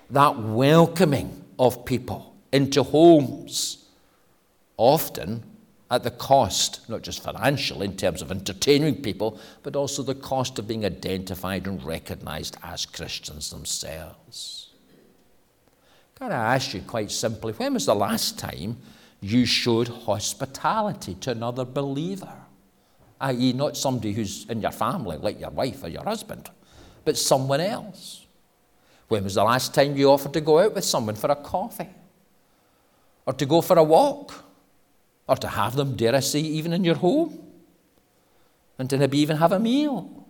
That 0.10 0.38
welcoming 0.38 1.44
of 1.58 1.86
people 1.86 2.36
into 2.52 2.84
homes, 2.84 3.86
often 4.78 5.44
at 5.90 6.04
the 6.04 6.12
cost, 6.12 6.88
not 6.90 7.02
just 7.02 7.24
financial 7.24 7.82
in 7.82 7.98
terms 7.98 8.22
of 8.22 8.32
entertaining 8.32 9.02
people, 9.02 9.40
but 9.64 9.76
also 9.76 10.04
the 10.04 10.16
cost 10.16 10.60
of 10.60 10.68
being 10.68 10.86
identified 10.86 11.68
and 11.68 11.84
recognized 11.84 12.58
as 12.64 12.86
Christians 12.86 13.50
themselves. 13.50 14.70
Can 16.16 16.32
I 16.32 16.56
ask 16.56 16.74
you 16.74 16.82
quite 16.82 17.12
simply, 17.12 17.54
when 17.54 17.74
was 17.74 17.88
the 17.88 17.96
last 17.96 18.38
time 18.38 18.78
you 19.20 19.46
showed 19.46 19.88
hospitality 19.88 21.16
to 21.16 21.32
another 21.32 21.66
believer? 21.66 22.38
i.e., 23.22 23.54
not 23.54 23.78
somebody 23.78 24.14
who's 24.14 24.46
in 24.50 24.62
your 24.62 24.72
family, 24.72 25.18
like 25.18 25.40
your 25.40 25.50
wife 25.50 25.84
or 25.84 25.88
your 25.90 26.04
husband, 26.04 26.50
but 27.06 27.18
someone 27.18 27.62
else. 27.62 28.26
When 29.08 29.24
was 29.24 29.36
the 29.36 29.44
last 29.44 29.74
time 29.74 29.98
you 29.98 30.10
offered 30.10 30.34
to 30.34 30.42
go 30.42 30.60
out 30.60 30.74
with 30.74 30.86
someone 30.86 31.16
for 31.16 31.30
a 31.30 31.36
coffee? 31.36 31.90
Or 33.26 33.34
to 33.34 33.46
go 33.46 33.62
for 33.62 33.78
a 33.78 33.84
walk? 33.84 34.34
Or 35.28 35.36
to 35.36 35.48
have 35.48 35.76
them, 35.76 35.96
dare 35.96 36.16
I 36.16 36.22
say, 36.22 36.40
even 36.40 36.74
in 36.74 36.84
your 36.84 36.96
home? 36.96 37.38
And 38.80 38.90
to 38.90 38.98
maybe 38.98 39.20
even 39.20 39.38
have 39.38 39.52
a 39.52 39.60
meal? 39.60 40.26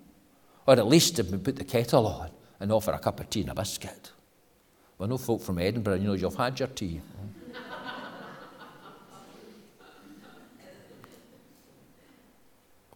Or 0.67 0.73
at 0.73 0.87
least 0.87 1.15
to 1.17 1.23
put 1.23 1.55
the 1.55 1.63
kettle 1.63 2.07
on 2.07 2.31
and 2.59 2.71
offer 2.71 2.91
a 2.91 2.99
cup 2.99 3.19
of 3.19 3.29
tea 3.29 3.41
and 3.41 3.51
a 3.51 3.55
biscuit? 3.55 4.11
Well, 4.97 5.09
no 5.09 5.17
folk 5.17 5.41
from 5.41 5.59
Edinburgh, 5.59 5.95
you 5.95 6.07
know, 6.07 6.13
you've 6.13 6.35
had 6.35 6.59
your 6.59 6.67
tea. 6.67 7.01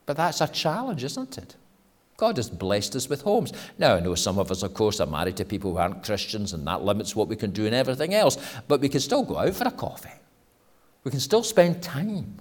But 0.05 0.17
that's 0.17 0.41
a 0.41 0.47
challenge, 0.47 1.03
isn't 1.03 1.37
it? 1.37 1.55
God 2.17 2.37
has 2.37 2.49
blessed 2.49 2.95
us 2.95 3.09
with 3.09 3.23
homes. 3.23 3.51
Now, 3.77 3.95
I 3.95 3.99
know 3.99 4.15
some 4.15 4.39
of 4.39 4.49
us, 4.49 4.63
of 4.63 4.73
course, 4.73 4.99
are 4.99 5.07
married 5.07 5.35
to 5.37 5.45
people 5.45 5.71
who 5.71 5.77
aren't 5.77 6.03
Christians, 6.03 6.53
and 6.53 6.65
that 6.67 6.83
limits 6.83 7.15
what 7.15 7.27
we 7.27 7.35
can 7.35 7.51
do 7.51 7.65
and 7.65 7.75
everything 7.75 8.13
else. 8.13 8.37
But 8.67 8.79
we 8.79 8.89
can 8.89 9.01
still 9.01 9.23
go 9.23 9.37
out 9.37 9.55
for 9.55 9.67
a 9.67 9.71
coffee. 9.71 10.09
We 11.03 11.11
can 11.11 11.19
still 11.19 11.43
spend 11.43 11.83
time. 11.83 12.37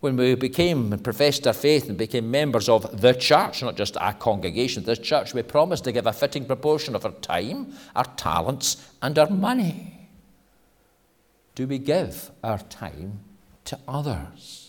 When 0.00 0.16
we 0.16 0.34
became 0.34 0.92
and 0.92 1.02
professed 1.02 1.46
our 1.46 1.52
faith 1.52 1.88
and 1.88 1.98
became 1.98 2.30
members 2.30 2.68
of 2.68 3.00
the 3.00 3.12
church, 3.12 3.62
not 3.62 3.76
just 3.76 3.96
our 3.96 4.12
congregation, 4.12 4.84
the 4.84 4.96
church, 4.96 5.34
we 5.34 5.42
promised 5.42 5.84
to 5.84 5.92
give 5.92 6.06
a 6.06 6.12
fitting 6.12 6.44
proportion 6.44 6.94
of 6.94 7.04
our 7.04 7.12
time, 7.12 7.72
our 7.96 8.04
talents, 8.04 8.88
and 9.02 9.18
our 9.18 9.30
money. 9.30 10.08
Do 11.54 11.66
we 11.66 11.78
give 11.78 12.30
our 12.44 12.58
time 12.58 13.20
to 13.64 13.78
others? 13.88 14.65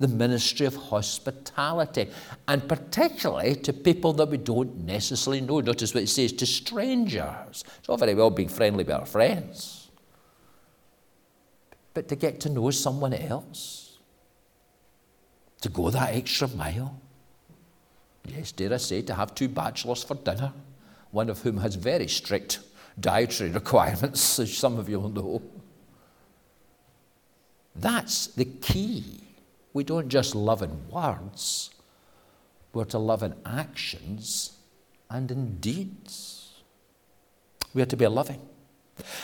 The 0.00 0.08
ministry 0.08 0.66
of 0.66 0.74
hospitality, 0.74 2.08
and 2.48 2.68
particularly 2.68 3.54
to 3.54 3.72
people 3.72 4.12
that 4.14 4.28
we 4.28 4.36
don't 4.36 4.84
necessarily 4.84 5.40
know. 5.40 5.60
Notice 5.60 5.94
what 5.94 6.02
it 6.02 6.08
says 6.08 6.32
to 6.34 6.46
strangers. 6.46 7.64
It's 7.78 7.88
all 7.88 7.96
very 7.96 8.14
well 8.14 8.30
being 8.30 8.48
friendly 8.48 8.84
with 8.84 8.92
our 8.92 9.06
friends, 9.06 9.90
but 11.92 12.08
to 12.08 12.16
get 12.16 12.40
to 12.40 12.48
know 12.48 12.70
someone 12.70 13.14
else, 13.14 13.98
to 15.60 15.68
go 15.68 15.90
that 15.90 16.14
extra 16.14 16.48
mile. 16.48 17.00
Yes, 18.26 18.52
dare 18.52 18.72
I 18.72 18.78
say, 18.78 19.02
to 19.02 19.14
have 19.14 19.34
two 19.34 19.48
bachelors 19.48 20.02
for 20.02 20.14
dinner, 20.14 20.52
one 21.10 21.30
of 21.30 21.42
whom 21.42 21.58
has 21.58 21.76
very 21.76 22.08
strict 22.08 22.60
dietary 22.98 23.50
requirements, 23.50 24.38
as 24.40 24.56
some 24.56 24.76
of 24.78 24.88
you 24.88 24.98
will 24.98 25.10
know. 25.10 25.42
That's 27.76 28.28
the 28.28 28.44
key 28.44 29.23
we 29.74 29.84
don't 29.84 30.08
just 30.08 30.34
love 30.34 30.62
in 30.62 30.88
words, 30.88 31.70
we're 32.72 32.84
to 32.86 32.98
love 32.98 33.22
in 33.22 33.34
actions 33.44 34.56
and 35.10 35.30
in 35.30 35.58
deeds. 35.58 36.62
We 37.74 37.82
are 37.82 37.86
to 37.86 37.96
be 37.96 38.06
loving 38.06 38.40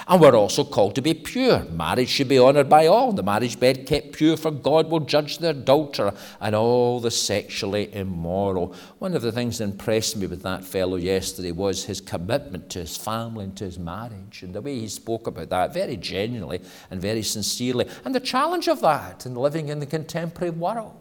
And 0.08 0.20
we're 0.20 0.34
also 0.34 0.64
called 0.64 0.96
to 0.96 1.02
be 1.02 1.14
pure. 1.14 1.64
Marriage 1.64 2.08
should 2.08 2.28
be 2.28 2.38
honoured 2.38 2.68
by 2.68 2.86
all. 2.86 3.12
The 3.12 3.22
marriage 3.22 3.60
bed 3.60 3.86
kept 3.86 4.12
pure, 4.12 4.36
for 4.36 4.50
God 4.50 4.90
will 4.90 5.00
judge 5.00 5.38
the 5.38 5.50
adulterer 5.50 6.12
and 6.40 6.56
all 6.56 6.98
the 6.98 7.10
sexually 7.10 7.94
immoral. 7.94 8.74
One 8.98 9.14
of 9.14 9.22
the 9.22 9.30
things 9.30 9.58
that 9.58 9.64
impressed 9.64 10.16
me 10.16 10.26
with 10.26 10.42
that 10.42 10.64
fellow 10.64 10.96
yesterday 10.96 11.52
was 11.52 11.84
his 11.84 12.00
commitment 12.00 12.68
to 12.70 12.80
his 12.80 12.96
family 12.96 13.44
and 13.44 13.56
to 13.58 13.64
his 13.64 13.78
marriage, 13.78 14.42
and 14.42 14.54
the 14.54 14.60
way 14.60 14.80
he 14.80 14.88
spoke 14.88 15.28
about 15.28 15.50
that 15.50 15.72
very 15.72 15.96
genuinely 15.96 16.60
and 16.90 17.00
very 17.00 17.22
sincerely, 17.22 17.86
and 18.04 18.14
the 18.14 18.20
challenge 18.20 18.68
of 18.68 18.80
that 18.80 19.24
in 19.24 19.36
living 19.36 19.68
in 19.68 19.78
the 19.78 19.86
contemporary 19.86 20.50
world. 20.50 20.96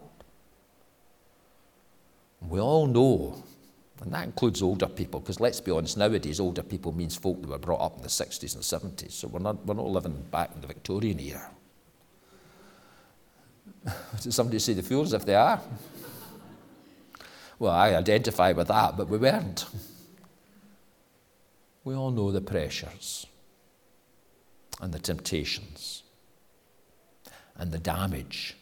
We 2.40 2.60
all 2.60 2.86
know 2.86 3.42
and 4.00 4.12
that 4.14 4.24
includes 4.24 4.62
older 4.62 4.86
people, 4.86 5.20
because 5.20 5.40
let's 5.40 5.60
be 5.60 5.70
honest, 5.70 5.98
nowadays 5.98 6.40
older 6.40 6.62
people 6.62 6.92
means 6.92 7.16
folk 7.16 7.42
that 7.42 7.48
were 7.48 7.58
brought 7.58 7.82
up 7.82 7.96
in 7.96 8.02
the 8.02 8.08
60s 8.08 8.54
and 8.54 8.96
70s. 8.96 9.12
So 9.12 9.28
we're 9.28 9.40
not, 9.40 9.64
we're 9.66 9.74
not 9.74 9.88
living 9.88 10.24
back 10.30 10.52
in 10.54 10.62
the 10.62 10.66
Victorian 10.66 11.20
era. 11.20 11.50
Did 14.22 14.32
somebody 14.32 14.58
say 14.58 14.72
the 14.72 14.82
feel 14.82 15.02
as 15.02 15.12
if 15.12 15.26
they 15.26 15.34
are? 15.34 15.60
Well, 17.58 17.72
I 17.72 17.94
identify 17.94 18.52
with 18.52 18.68
that, 18.68 18.96
but 18.96 19.08
we 19.08 19.18
weren't. 19.18 19.66
We 21.84 21.94
all 21.94 22.10
know 22.10 22.30
the 22.30 22.40
pressures 22.40 23.26
and 24.80 24.94
the 24.94 24.98
temptations 24.98 26.04
and 27.56 27.70
the 27.70 27.78
damage 27.78 28.56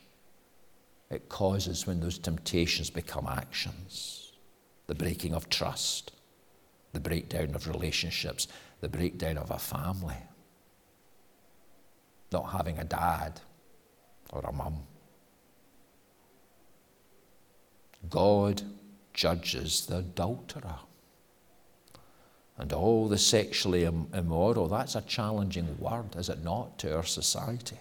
it 1.10 1.28
causes 1.28 1.86
when 1.86 2.00
those 2.00 2.18
temptations 2.18 2.90
become 2.90 3.28
actions 3.28 4.17
the 4.88 4.94
breaking 4.94 5.34
of 5.34 5.48
trust, 5.48 6.10
the 6.92 6.98
breakdown 6.98 7.54
of 7.54 7.68
relationships, 7.68 8.48
the 8.80 8.88
breakdown 8.88 9.38
of 9.38 9.50
a 9.50 9.58
family. 9.58 10.16
Not 12.32 12.50
having 12.50 12.78
a 12.78 12.84
dad 12.84 13.40
or 14.30 14.40
a 14.40 14.52
mum. 14.52 14.78
God 18.10 18.62
judges 19.12 19.86
the 19.86 19.98
adulterer 19.98 20.80
and 22.56 22.72
all 22.72 23.08
the 23.08 23.18
sexually 23.18 23.84
immoral. 23.84 24.68
That's 24.68 24.94
a 24.94 25.02
challenging 25.02 25.78
word, 25.78 26.16
is 26.16 26.28
it 26.28 26.42
not, 26.42 26.78
to 26.78 26.96
our 26.96 27.04
society? 27.04 27.78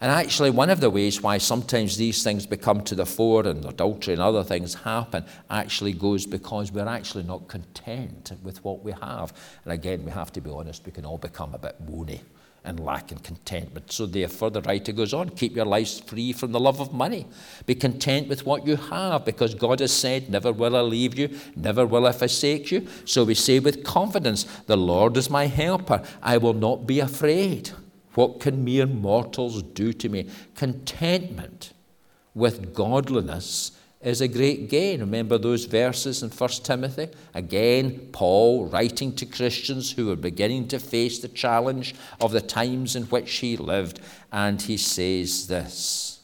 And 0.00 0.12
actually, 0.12 0.50
one 0.50 0.68
of 0.68 0.80
the 0.80 0.90
ways 0.90 1.22
why 1.22 1.38
sometimes 1.38 1.96
these 1.96 2.22
things 2.22 2.44
become 2.44 2.82
to 2.82 2.94
the 2.94 3.06
fore 3.06 3.46
and 3.46 3.64
adultery 3.64 4.12
and 4.12 4.22
other 4.22 4.44
things 4.44 4.74
happen 4.74 5.24
actually 5.48 5.94
goes 5.94 6.26
because 6.26 6.70
we're 6.70 6.88
actually 6.88 7.24
not 7.24 7.48
content 7.48 8.32
with 8.42 8.62
what 8.62 8.84
we 8.84 8.92
have. 8.92 9.32
And 9.64 9.72
again, 9.72 10.04
we 10.04 10.10
have 10.10 10.32
to 10.32 10.40
be 10.40 10.50
honest, 10.50 10.84
we 10.84 10.92
can 10.92 11.06
all 11.06 11.18
become 11.18 11.54
a 11.54 11.58
bit 11.58 11.76
moany 11.86 12.20
and 12.66 12.80
lacking 12.80 13.18
contentment. 13.18 13.90
So, 13.92 14.04
therefore, 14.06 14.50
the 14.50 14.60
writer 14.62 14.92
goes 14.92 15.14
on 15.14 15.30
keep 15.30 15.56
your 15.56 15.64
lives 15.64 16.00
free 16.00 16.32
from 16.32 16.52
the 16.52 16.60
love 16.60 16.80
of 16.80 16.92
money. 16.92 17.26
Be 17.64 17.74
content 17.74 18.28
with 18.28 18.44
what 18.44 18.66
you 18.66 18.76
have 18.76 19.24
because 19.24 19.54
God 19.54 19.80
has 19.80 19.92
said, 19.92 20.28
Never 20.28 20.52
will 20.52 20.76
I 20.76 20.80
leave 20.80 21.16
you, 21.16 21.38
never 21.54 21.86
will 21.86 22.06
I 22.06 22.12
forsake 22.12 22.70
you. 22.70 22.86
So, 23.06 23.24
we 23.24 23.34
say 23.34 23.60
with 23.60 23.84
confidence, 23.84 24.44
The 24.66 24.76
Lord 24.76 25.16
is 25.16 25.30
my 25.30 25.46
helper, 25.46 26.02
I 26.22 26.36
will 26.36 26.54
not 26.54 26.86
be 26.86 27.00
afraid. 27.00 27.70
What 28.16 28.40
can 28.40 28.64
mere 28.64 28.86
mortals 28.86 29.62
do 29.62 29.92
to 29.92 30.08
me? 30.08 30.30
Contentment 30.54 31.74
with 32.34 32.74
godliness 32.74 33.72
is 34.00 34.22
a 34.22 34.28
great 34.28 34.70
gain. 34.70 35.00
Remember 35.00 35.36
those 35.36 35.66
verses 35.66 36.22
in 36.22 36.30
1 36.30 36.50
Timothy? 36.62 37.08
Again, 37.34 38.08
Paul 38.12 38.66
writing 38.66 39.14
to 39.16 39.26
Christians 39.26 39.92
who 39.92 40.06
were 40.06 40.16
beginning 40.16 40.66
to 40.68 40.78
face 40.78 41.18
the 41.18 41.28
challenge 41.28 41.94
of 42.18 42.32
the 42.32 42.40
times 42.40 42.96
in 42.96 43.02
which 43.04 43.30
he 43.34 43.54
lived, 43.54 44.00
and 44.32 44.62
he 44.62 44.78
says 44.78 45.46
this 45.48 46.20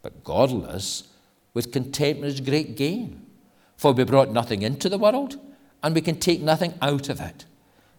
But 0.00 0.24
godliness 0.24 1.08
with 1.52 1.72
contentment 1.72 2.32
is 2.32 2.40
great 2.40 2.74
gain. 2.74 3.26
For 3.76 3.92
we 3.92 4.04
brought 4.04 4.32
nothing 4.32 4.62
into 4.62 4.88
the 4.88 4.96
world, 4.96 5.38
and 5.82 5.94
we 5.94 6.00
can 6.00 6.18
take 6.18 6.40
nothing 6.40 6.72
out 6.80 7.10
of 7.10 7.20
it. 7.20 7.44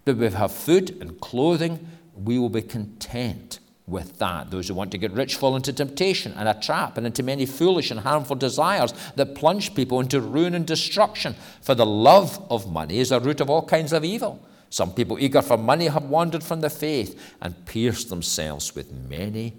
But 0.04 0.18
we 0.18 0.32
have 0.32 0.52
food 0.52 0.98
and 1.00 1.20
clothing 1.22 1.88
we 2.16 2.38
will 2.40 2.50
be 2.50 2.62
content 2.62 3.60
with 3.86 4.18
that. 4.20 4.50
Those 4.50 4.68
who 4.68 4.74
want 4.74 4.92
to 4.92 4.98
get 4.98 5.12
rich 5.12 5.36
fall 5.36 5.56
into 5.56 5.74
temptation 5.74 6.34
and 6.34 6.48
a 6.48 6.54
trap 6.54 6.98
and 6.98 7.06
into 7.06 7.24
many 7.24 7.46
foolish 7.46 7.92
and 7.92 8.00
harmful 8.00 8.36
desires 8.36 8.94
that 9.16 9.36
plunge 9.36 9.76
people 9.76 10.00
into 10.00 10.22
ruin 10.22 10.54
and 10.54 10.66
destruction. 10.66 11.36
For 11.62 11.76
the 11.76 11.86
love 11.86 12.46
of 12.50 12.72
money 12.72 13.00
is 13.00 13.10
the 13.10 13.20
root 13.20 13.42
of 13.42 13.50
all 13.50 13.66
kinds 13.66 13.94
of 13.94 14.06
evil. 14.06 14.46
Some 14.70 14.94
people 14.94 15.20
eager 15.20 15.42
for 15.42 15.58
money 15.58 15.88
have 15.88 16.06
wandered 16.06 16.44
from 16.44 16.62
the 16.62 16.70
faith 16.70 17.36
and 17.42 17.66
pierced 17.66 18.10
themselves 18.10 18.74
with 18.74 18.92
many 18.92 19.54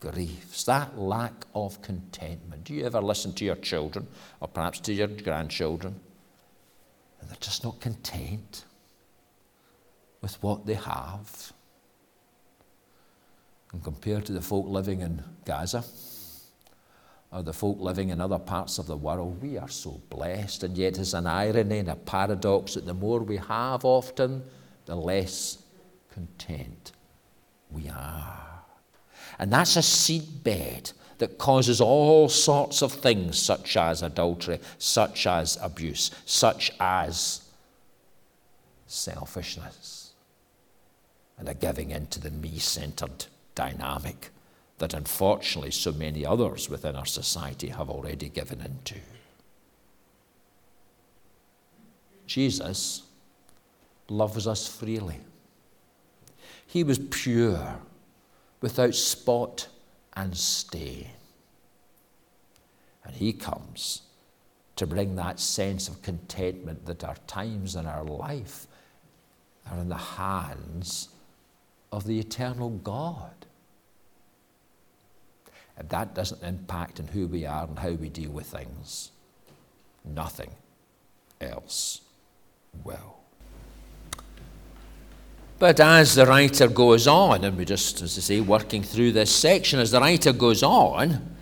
griefs. 0.00 0.64
That 0.64 0.98
lack 0.98 1.46
of 1.54 1.80
contentment. 1.82 2.64
Do 2.64 2.74
you 2.74 2.84
ever 2.84 3.00
listen 3.00 3.32
to 3.34 3.44
your 3.44 3.56
children 3.56 4.08
or 4.40 4.48
perhaps 4.48 4.80
to 4.80 4.92
your 4.92 5.06
grandchildren? 5.06 6.00
And 7.20 7.30
they're 7.30 7.36
just 7.40 7.62
not 7.62 7.80
content 7.80 8.64
with 10.20 10.42
what 10.42 10.66
they 10.66 10.74
have 10.74 11.52
and 13.76 13.84
compared 13.84 14.24
to 14.24 14.32
the 14.32 14.40
folk 14.40 14.66
living 14.66 15.02
in 15.02 15.22
Gaza 15.44 15.84
or 17.30 17.42
the 17.42 17.52
folk 17.52 17.78
living 17.78 18.08
in 18.08 18.22
other 18.22 18.38
parts 18.38 18.78
of 18.78 18.86
the 18.86 18.96
world, 18.96 19.42
we 19.42 19.58
are 19.58 19.68
so 19.68 20.00
blessed. 20.08 20.62
And 20.62 20.78
yet, 20.78 20.96
it's 20.96 21.12
an 21.12 21.26
irony 21.26 21.80
and 21.80 21.90
a 21.90 21.94
paradox 21.94 22.72
that 22.72 22.86
the 22.86 22.94
more 22.94 23.20
we 23.20 23.36
have 23.36 23.84
often, 23.84 24.42
the 24.86 24.94
less 24.94 25.58
content 26.14 26.92
we 27.70 27.90
are. 27.90 28.62
And 29.38 29.52
that's 29.52 29.76
a 29.76 29.80
seedbed 29.80 30.94
that 31.18 31.36
causes 31.36 31.78
all 31.82 32.30
sorts 32.30 32.80
of 32.80 32.92
things, 32.92 33.38
such 33.38 33.76
as 33.76 34.02
adultery, 34.02 34.58
such 34.78 35.26
as 35.26 35.58
abuse, 35.60 36.10
such 36.24 36.72
as 36.80 37.42
selfishness, 38.86 40.12
and 41.36 41.46
a 41.46 41.52
giving 41.52 41.90
into 41.90 42.18
the 42.18 42.30
me 42.30 42.58
centered 42.58 43.26
dynamic 43.56 44.30
that 44.78 44.94
unfortunately 44.94 45.72
so 45.72 45.90
many 45.90 46.24
others 46.24 46.70
within 46.70 46.94
our 46.94 47.06
society 47.06 47.68
have 47.68 47.90
already 47.90 48.28
given 48.28 48.60
into. 48.60 49.00
Jesus 52.26 53.02
loves 54.08 54.46
us 54.46 54.68
freely. 54.68 55.18
He 56.66 56.84
was 56.84 56.98
pure, 56.98 57.78
without 58.60 58.94
spot 58.94 59.68
and 60.14 60.36
stain. 60.36 61.08
And 63.04 63.14
He 63.14 63.32
comes 63.32 64.02
to 64.74 64.86
bring 64.86 65.16
that 65.16 65.40
sense 65.40 65.88
of 65.88 66.02
contentment 66.02 66.84
that 66.86 67.04
our 67.04 67.16
times 67.26 67.76
and 67.76 67.88
our 67.88 68.04
life 68.04 68.66
are 69.70 69.78
in 69.78 69.88
the 69.88 69.96
hands 69.96 71.08
of 71.92 72.04
the 72.04 72.18
eternal 72.18 72.70
God. 72.70 73.32
And 75.78 75.88
that 75.90 76.14
doesn't 76.14 76.42
impact 76.42 77.00
on 77.00 77.08
who 77.08 77.26
we 77.26 77.44
are 77.44 77.64
and 77.64 77.78
how 77.78 77.90
we 77.90 78.08
deal 78.08 78.30
with 78.30 78.46
things. 78.46 79.10
Nothing 80.04 80.50
else 81.40 82.00
will. 82.84 83.16
But 85.58 85.80
as 85.80 86.14
the 86.14 86.26
writer 86.26 86.68
goes 86.68 87.06
on, 87.06 87.44
and 87.44 87.56
we 87.56 87.64
just, 87.64 88.02
as 88.02 88.18
I 88.18 88.20
say, 88.20 88.40
working 88.40 88.82
through 88.82 89.12
this 89.12 89.34
section, 89.34 89.80
as 89.80 89.90
the 89.90 90.00
writer 90.00 90.32
goes 90.32 90.62
on, 90.62 91.34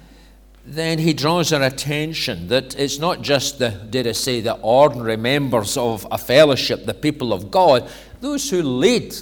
then 0.64 0.98
he 0.98 1.12
draws 1.12 1.52
our 1.52 1.62
attention 1.62 2.48
that 2.48 2.78
it's 2.78 2.98
not 2.98 3.22
just 3.22 3.59
the, 3.59 3.70
did 3.70 4.07
I 4.07 4.12
say, 4.12 4.40
the 4.40 4.54
ordinary 4.54 5.16
members 5.16 5.76
of 5.76 6.07
a 6.11 6.16
fellowship, 6.16 6.87
the 6.87 6.94
people 6.94 7.33
of 7.33 7.50
God, 7.50 7.88
those 8.20 8.48
who 8.48 8.62
lead 8.62 9.14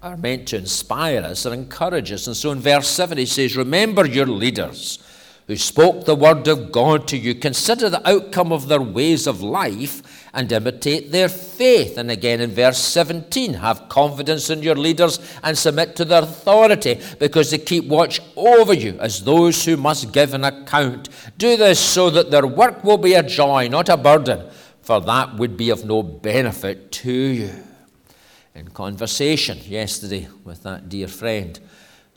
are 0.00 0.16
meant 0.16 0.46
to 0.48 0.56
inspire 0.56 1.22
us 1.22 1.44
and 1.44 1.54
encourage 1.54 2.12
us. 2.12 2.26
And 2.26 2.36
so 2.36 2.52
in 2.52 2.60
verse 2.60 2.88
7 2.88 3.18
he 3.18 3.26
says, 3.26 3.56
Remember 3.56 4.06
your 4.06 4.26
leaders 4.26 4.98
who 5.48 5.56
spoke 5.56 6.04
the 6.04 6.14
word 6.14 6.46
of 6.46 6.70
God 6.70 7.08
to 7.08 7.16
you. 7.16 7.34
Consider 7.34 7.88
the 7.88 8.06
outcome 8.08 8.52
of 8.52 8.68
their 8.68 8.82
ways 8.82 9.26
of 9.26 9.42
life 9.42 10.28
and 10.34 10.52
imitate 10.52 11.10
their 11.10 11.28
faith. 11.28 11.96
And 11.96 12.10
again 12.10 12.40
in 12.40 12.50
verse 12.50 12.78
17, 12.78 13.54
have 13.54 13.88
confidence 13.88 14.50
in 14.50 14.62
your 14.62 14.76
leaders 14.76 15.18
and 15.42 15.56
submit 15.56 15.96
to 15.96 16.04
their 16.04 16.22
authority 16.22 17.00
because 17.18 17.50
they 17.50 17.58
keep 17.58 17.86
watch 17.86 18.20
over 18.36 18.74
you 18.74 18.98
as 19.00 19.24
those 19.24 19.64
who 19.64 19.78
must 19.78 20.12
give 20.12 20.34
an 20.34 20.44
account. 20.44 21.08
Do 21.38 21.56
this 21.56 21.80
so 21.80 22.10
that 22.10 22.30
their 22.30 22.46
work 22.46 22.84
will 22.84 22.98
be 22.98 23.14
a 23.14 23.22
joy, 23.22 23.68
not 23.68 23.88
a 23.88 23.96
burden, 23.96 24.48
for 24.82 25.00
that 25.00 25.36
would 25.36 25.56
be 25.56 25.70
of 25.70 25.84
no 25.84 26.02
benefit 26.02 26.92
to 26.92 27.10
you 27.10 27.67
in 28.58 28.68
conversation 28.68 29.56
yesterday 29.64 30.28
with 30.44 30.64
that 30.64 30.88
dear 30.88 31.06
friend, 31.06 31.60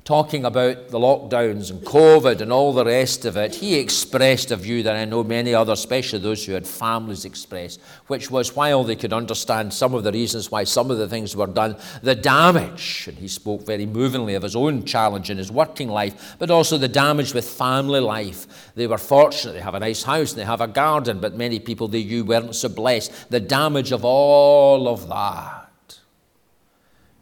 talking 0.03 0.43
about 0.43 0.89
the 0.89 0.97
lockdowns 0.97 1.69
and 1.69 1.81
COVID 1.81 2.41
and 2.41 2.51
all 2.51 2.73
the 2.73 2.83
rest 2.83 3.25
of 3.25 3.37
it, 3.37 3.53
he 3.53 3.75
expressed 3.75 4.49
a 4.49 4.55
view 4.55 4.81
that 4.81 4.95
I 4.95 5.05
know 5.05 5.23
many 5.23 5.53
others, 5.53 5.77
especially 5.77 6.17
those 6.17 6.43
who 6.43 6.53
had 6.53 6.65
families, 6.65 7.25
expressed, 7.25 7.79
which 8.07 8.31
was 8.31 8.55
while 8.55 8.83
they 8.83 8.95
could 8.95 9.13
understand 9.13 9.71
some 9.71 9.93
of 9.93 10.03
the 10.03 10.11
reasons 10.11 10.49
why 10.49 10.63
some 10.63 10.89
of 10.89 10.97
the 10.97 11.07
things 11.07 11.35
were 11.35 11.45
done, 11.45 11.75
the 12.01 12.15
damage, 12.15 13.05
and 13.07 13.19
he 13.19 13.27
spoke 13.27 13.63
very 13.63 13.85
movingly 13.85 14.33
of 14.33 14.41
his 14.41 14.55
own 14.55 14.83
challenge 14.83 15.29
in 15.29 15.37
his 15.37 15.51
working 15.51 15.89
life, 15.89 16.35
but 16.39 16.49
also 16.49 16.75
the 16.75 16.87
damage 16.87 17.35
with 17.35 17.47
family 17.47 17.99
life. 17.99 18.73
They 18.73 18.87
were 18.87 18.97
fortunate, 18.97 19.53
they 19.53 19.61
have 19.61 19.75
a 19.75 19.79
nice 19.79 20.01
house, 20.01 20.31
and 20.31 20.39
they 20.39 20.45
have 20.45 20.61
a 20.61 20.67
garden, 20.67 21.19
but 21.19 21.35
many 21.35 21.59
people 21.59 21.87
they 21.87 22.03
knew 22.03 22.25
weren't 22.25 22.55
so 22.55 22.69
blessed. 22.69 23.29
The 23.29 23.39
damage 23.39 23.91
of 23.91 24.03
all 24.03 24.87
of 24.87 25.07
that. 25.07 25.60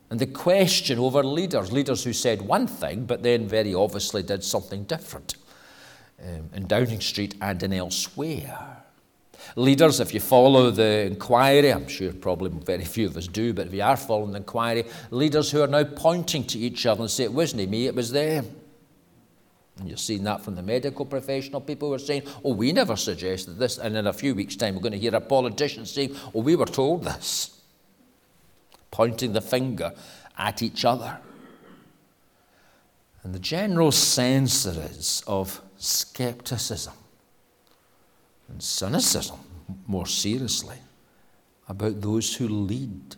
And 0.10 0.20
the 0.20 0.28
question 0.28 0.98
over 0.98 1.24
leaders, 1.24 1.72
leaders 1.72 2.04
who 2.04 2.14
said 2.14 2.42
one 2.42 2.68
thing 2.68 3.06
but 3.06 3.22
then 3.22 3.48
very 3.48 3.74
obviously 3.74 4.24
did 4.24 4.44
something 4.44 4.84
different 4.84 5.36
um, 6.24 6.50
in 6.54 6.68
Downing 6.68 7.02
Street 7.02 7.36
and 7.42 7.62
in 7.62 7.74
elsewhere. 7.74 8.78
Leaders, 9.56 10.00
if 10.00 10.14
you 10.14 10.20
follow 10.20 10.70
the 10.70 11.06
inquiry, 11.06 11.72
I'm 11.72 11.88
sure 11.88 12.12
probably 12.12 12.50
very 12.50 12.86
few 12.86 13.08
of 13.08 13.18
us 13.18 13.28
do, 13.28 13.54
but 13.54 13.68
if 13.68 13.74
you 13.74 13.82
are 13.82 13.98
following 13.98 14.32
the 14.32 14.40
inquiry, 14.40 14.84
leaders 15.12 15.52
who 15.52 15.62
are 15.62 15.68
now 15.68 15.84
pointing 15.84 16.44
to 16.46 16.60
each 16.60 16.86
other 16.86 17.02
and 17.02 17.12
say, 17.12 17.24
it 17.24 17.34
wasn't 17.34 17.70
me, 17.70 17.88
it 17.88 17.96
was 17.96 18.12
them. 18.12 18.48
And 19.78 19.88
you're 19.88 19.98
seeing 19.98 20.24
that 20.26 20.42
from 20.42 20.56
the 20.56 20.62
medical 20.62 21.06
professional. 21.06 21.62
People 21.62 21.88
who 21.88 21.94
are 21.94 22.00
saying, 22.00 22.24
oh, 22.44 22.54
we 22.54 22.74
never 22.74 22.98
suggested 22.98 23.54
this. 23.54 23.78
And 23.78 23.96
in 23.96 24.08
a 24.08 24.14
few 24.14 24.36
weeks' 24.36 24.58
time, 24.58 24.76
we're 24.76 24.82
going 24.82 24.92
to 24.92 25.00
hear 25.00 25.16
a 25.16 25.22
politician 25.22 25.86
saying, 25.86 26.18
oh, 26.36 26.42
we 26.42 26.58
were 26.58 26.66
told 26.66 27.06
this 27.06 27.59
pointing 28.92 29.34
the 29.34 29.42
finger 29.42 29.94
at 30.38 30.62
each 30.62 30.86
other. 30.86 31.20
And 33.24 33.34
the 33.34 33.40
general 33.40 33.92
sense 33.92 34.64
there 34.64 34.86
is 34.90 35.24
of 35.28 35.62
skepticism 35.78 36.94
and 38.48 38.64
cynicism, 38.64 39.40
more 39.88 40.08
seriously, 40.08 40.78
about 41.68 42.02
those 42.02 42.36
who 42.36 42.48
lead. 42.48 43.16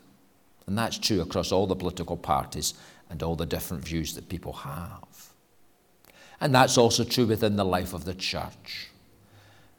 And 0.68 0.78
that's 0.78 0.98
true 0.98 1.22
across 1.22 1.52
all 1.52 1.68
the 1.68 1.76
political 1.76 2.18
parties 2.18 2.74
and 3.10 3.22
all 3.24 3.36
the 3.36 3.46
different 3.46 3.84
views 3.84 4.16
that 4.16 4.30
people 4.30 4.54
have. 4.54 5.30
And 6.40 6.54
that's 6.56 6.78
also 6.78 7.04
true 7.04 7.28
within 7.28 7.56
the 7.56 7.66
life 7.66 7.94
of 7.94 8.06
the 8.06 8.16
church. 8.16 8.88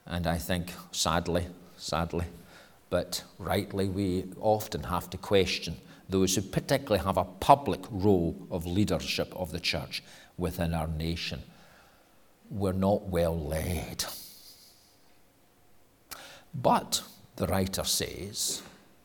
And 0.07 0.27
I 0.27 0.39
think, 0.39 0.73
sadly, 0.93 1.47
sadly, 1.77 2.27
but 2.93 3.25
rightly, 3.39 3.89
we 3.89 4.27
often 4.39 4.83
have 4.83 5.09
to 5.09 5.17
question 5.17 5.79
those 6.11 6.35
who 6.35 6.43
particularly 6.43 7.03
have 7.03 7.17
a 7.17 7.25
public 7.25 7.81
role 7.91 8.37
of 8.51 8.67
leadership 8.67 9.33
of 9.35 9.51
the 9.51 9.59
church 9.59 10.03
within 10.37 10.75
our 10.75 10.89
nation. 10.89 11.41
We're 12.51 12.75
not 12.75 13.05
well 13.05 13.35
led. 13.35 14.05
But, 16.53 17.03
the 17.37 17.47
writer 17.47 17.85
says, 17.85 18.61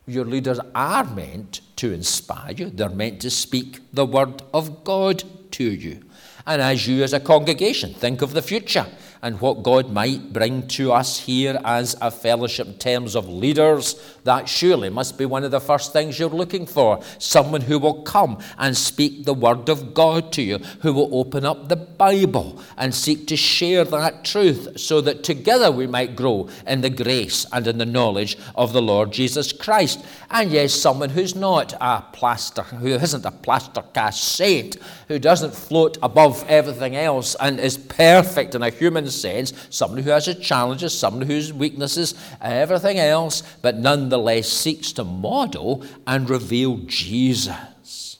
your 0.06 0.26
leaders 0.26 0.60
are 0.74 1.04
meant 1.04 1.62
to 1.76 1.90
inspire 1.90 2.52
you. 2.52 2.68
They're 2.68 2.90
meant 2.90 3.22
to 3.22 3.30
speak 3.30 3.80
the 3.94 4.04
word 4.04 4.42
of 4.52 4.84
God 4.84 5.22
to 5.52 5.64
you. 5.64 6.02
And 6.46 6.60
as 6.60 6.86
you, 6.86 7.02
as 7.02 7.14
a 7.14 7.20
congregation, 7.20 7.94
think 7.94 8.20
of 8.20 8.34
the 8.34 8.42
future 8.42 8.86
and 9.22 9.40
what 9.40 9.62
God 9.62 9.90
might 9.90 10.32
bring 10.32 10.66
to 10.68 10.92
us 10.92 11.18
here 11.20 11.60
as 11.64 11.96
a 12.00 12.10
fellowship 12.10 12.66
in 12.66 12.74
terms 12.74 13.14
of 13.14 13.28
leaders, 13.28 14.16
that 14.24 14.48
surely 14.48 14.90
must 14.90 15.18
be 15.18 15.26
one 15.26 15.44
of 15.44 15.50
the 15.50 15.60
first 15.60 15.92
things 15.92 16.18
you're 16.18 16.28
looking 16.28 16.66
for. 16.66 17.02
Someone 17.18 17.62
who 17.62 17.78
will 17.78 18.02
come 18.02 18.38
and 18.58 18.76
speak 18.76 19.24
the 19.24 19.34
Word 19.34 19.68
of 19.68 19.94
God 19.94 20.32
to 20.32 20.42
you, 20.42 20.58
who 20.82 20.92
will 20.92 21.14
open 21.14 21.44
up 21.44 21.68
the 21.68 21.76
Bible 21.76 22.62
and 22.76 22.94
seek 22.94 23.26
to 23.28 23.36
share 23.36 23.84
that 23.84 24.24
truth 24.24 24.78
so 24.78 25.00
that 25.00 25.24
together 25.24 25.70
we 25.70 25.86
might 25.86 26.14
grow 26.14 26.48
in 26.66 26.80
the 26.80 26.90
grace 26.90 27.46
and 27.52 27.66
in 27.66 27.78
the 27.78 27.86
knowledge 27.86 28.38
of 28.54 28.72
the 28.72 28.82
Lord 28.82 29.12
Jesus 29.12 29.52
Christ. 29.52 30.04
And 30.30 30.50
yes, 30.50 30.74
someone 30.74 31.10
who's 31.10 31.34
not 31.34 31.74
a 31.80 32.04
plaster, 32.12 32.62
who 32.62 32.88
isn't 32.88 33.24
a 33.24 33.30
plaster 33.30 33.82
cast 33.94 34.22
saint, 34.22 34.76
who 35.08 35.18
doesn't 35.18 35.54
float 35.54 35.98
above 36.02 36.44
everything 36.48 36.94
else 36.94 37.34
and 37.40 37.58
is 37.58 37.76
perfect 37.76 38.54
in 38.54 38.62
a 38.62 38.70
human 38.70 39.07
sense, 39.10 39.52
someone 39.70 40.02
who 40.02 40.10
has 40.10 40.26
his 40.26 40.38
challenges, 40.38 40.98
someone 40.98 41.26
whose 41.26 41.52
weaknesses, 41.52 42.14
everything 42.40 42.98
else, 42.98 43.42
but 43.62 43.76
nonetheless 43.76 44.48
seeks 44.48 44.92
to 44.92 45.04
model 45.04 45.84
and 46.06 46.28
reveal 46.28 46.78
Jesus. 46.86 48.18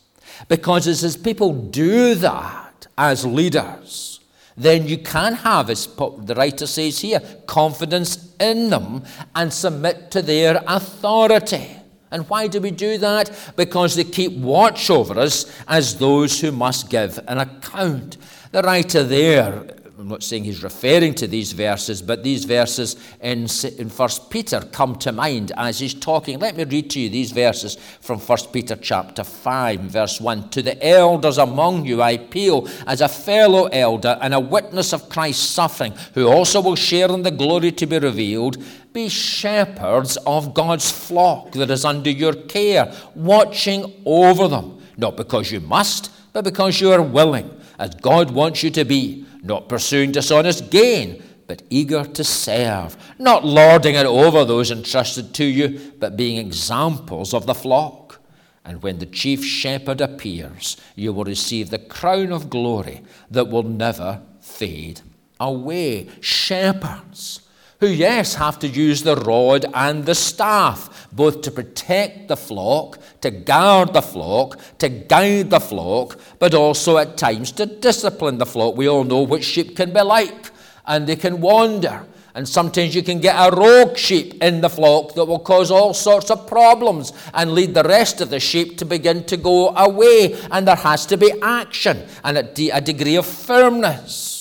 Because 0.49 0.87
as 0.87 1.17
people 1.17 1.53
do 1.53 2.15
that 2.17 2.87
as 2.97 3.25
leaders, 3.25 4.21
then 4.57 4.89
you 4.89 4.99
can 4.99 5.35
have, 5.35 5.71
as 5.71 5.87
the 5.87 6.35
writer 6.37 6.67
says 6.67 7.01
here, 7.01 7.21
confidence 7.47 8.35
in 8.41 8.71
them 8.71 9.05
and 9.35 9.53
submit 9.53 10.11
to 10.11 10.21
their 10.21 10.63
authority. 10.67 11.77
And 12.11 12.29
why 12.29 12.49
do 12.49 12.61
we 12.61 12.71
do 12.71 12.99
that? 12.99 13.31
Because 13.55 13.95
they 13.95 14.05
keep 14.05 14.33
watch 14.33 14.91
over 14.91 15.19
us 15.19 15.47
as 15.69 15.99
those 15.99 16.41
who 16.41 16.51
must 16.51 16.91
give 16.91 17.21
an 17.29 17.39
account. 17.39 18.17
The 18.51 18.63
writer 18.63 19.05
there 19.05 19.77
I'm 19.99 20.07
not 20.07 20.23
saying 20.23 20.45
he's 20.45 20.63
referring 20.63 21.15
to 21.15 21.27
these 21.27 21.51
verses, 21.51 22.03
but 22.03 22.23
these 22.23 22.45
verses 22.45 22.95
in, 23.21 23.49
in 23.79 23.91
1 23.91 24.09
Peter 24.31 24.61
come 24.71 24.95
to 24.95 25.11
mind 25.11 25.51
as 25.57 25.81
he's 25.81 25.93
talking. 25.93 26.39
Let 26.39 26.57
me 26.57 26.63
read 26.63 26.91
to 26.91 27.01
you 27.01 27.09
these 27.09 27.33
verses 27.33 27.75
from 28.01 28.21
1 28.21 28.39
Peter 28.53 28.77
chapter 28.77 29.25
5, 29.25 29.81
verse 29.81 30.21
1. 30.21 30.51
To 30.51 30.63
the 30.63 30.87
elders 30.87 31.39
among 31.39 31.85
you 31.85 32.01
I 32.01 32.13
appeal 32.13 32.69
as 32.87 33.01
a 33.01 33.09
fellow 33.09 33.67
elder 33.67 34.17
and 34.23 34.35
a 34.35 34.39
witness 34.39 34.93
of 34.93 35.09
Christ's 35.09 35.49
suffering, 35.49 35.95
who 36.15 36.29
also 36.29 36.61
will 36.61 36.77
share 36.77 37.11
in 37.11 37.25
the 37.25 37.33
glory 37.33 37.73
to 37.73 37.85
be 37.85 37.99
revealed. 37.99 38.63
Be 38.93 39.09
shepherds 39.09 40.17
of 40.19 40.55
God's 40.55 40.89
flock 40.89 41.51
that 41.55 41.71
is 41.71 41.85
under 41.85 42.11
your 42.11 42.35
care, 42.35 42.95
watching 43.17 44.01
over 44.05 44.47
them, 44.47 44.81
not 44.97 45.17
because 45.17 45.51
you 45.51 45.59
must, 45.59 46.13
but 46.33 46.45
because 46.45 46.81
you 46.81 46.93
are 46.93 47.03
willing, 47.03 47.51
as 47.81 47.97
God 47.97 48.31
wants 48.31 48.63
you 48.63 48.71
to 48.71 48.85
be 48.85 49.25
not 49.43 49.69
pursuing 49.69 50.13
dishonest 50.13 50.71
gain, 50.71 51.23
but 51.47 51.63
eager 51.71 52.05
to 52.05 52.23
serve, 52.25 52.97
not 53.19 53.45
lording 53.45 53.95
it 53.95 54.07
over 54.07 54.45
those 54.45 54.71
entrusted 54.71 55.35
to 55.35 55.45
you, 55.45 55.93
but 55.99 56.17
being 56.17 56.37
examples 56.37 57.33
of 57.33 57.47
the 57.47 57.55
flock. 57.55 58.21
And 58.65 58.83
when 58.83 58.99
the 58.99 59.07
chief 59.07 59.43
shepherd 59.43 60.03
appears, 60.03 60.77
you 60.95 61.13
will 61.13 61.25
receive 61.25 61.71
the 61.71 61.79
crown 61.79 62.33
of 62.33 62.51
glory 62.51 63.03
that 63.31 63.49
will 63.49 63.63
never 63.63 64.21
fade 64.41 65.01
away. 65.41 66.09
Shepherds 66.21 67.48
who, 67.81 67.87
yes, 67.87 68.35
have 68.35 68.59
to 68.59 68.67
use 68.67 69.03
the 69.05 69.15
rod 69.15 69.65
and 69.73 70.05
the 70.05 70.15
staff, 70.15 71.09
both 71.13 71.43
to 71.43 71.51
protect 71.51 72.27
the 72.27 72.37
flock, 72.37 72.99
to 73.21 73.31
guard 73.31 73.93
the 73.93 74.03
flock, 74.03 74.59
to 74.79 74.89
guide 74.89 75.51
the 75.51 75.61
flock, 75.61 76.19
but 76.41 76.55
also 76.55 76.99
at 76.99 77.17
times 77.17 77.53
to 77.53 77.67
discipline 77.67 78.39
the 78.39 78.47
flock. 78.47 78.77
We 78.77 78.89
all 78.89 79.05
know 79.05 79.21
what 79.21 79.45
sheep 79.45 79.77
can 79.77 79.93
be 79.93 80.01
like, 80.01 80.51
and 80.87 81.07
they 81.07 81.17
can 81.17 81.41
wander. 81.41 82.05
And 82.35 82.49
sometimes 82.49 82.95
you 82.95 83.03
can 83.03 83.21
get 83.21 83.35
a 83.35 83.55
rogue 83.55 83.97
sheep 83.97 84.43
in 84.43 84.61
the 84.61 84.71
flock 84.71 85.15
that 85.15 85.25
will 85.25 85.41
cause 85.41 85.71
all 85.71 85.95
sorts 85.95 86.31
of 86.31 86.47
problems 86.47 87.13
and 87.35 87.53
lead 87.53 87.75
the 87.75 87.83
rest 87.83 88.21
of 88.21 88.31
the 88.31 88.39
sheep 88.39 88.79
to 88.79 88.85
begin 88.85 89.25
to 89.25 89.37
go 89.37 89.71
away. 89.71 90.39
And 90.51 90.67
there 90.67 90.77
has 90.77 91.07
to 91.07 91.17
be 91.17 91.33
action 91.43 92.07
and 92.23 92.39
a, 92.39 92.43
de- 92.43 92.71
a 92.71 92.81
degree 92.81 93.17
of 93.17 93.27
firmness. 93.27 94.38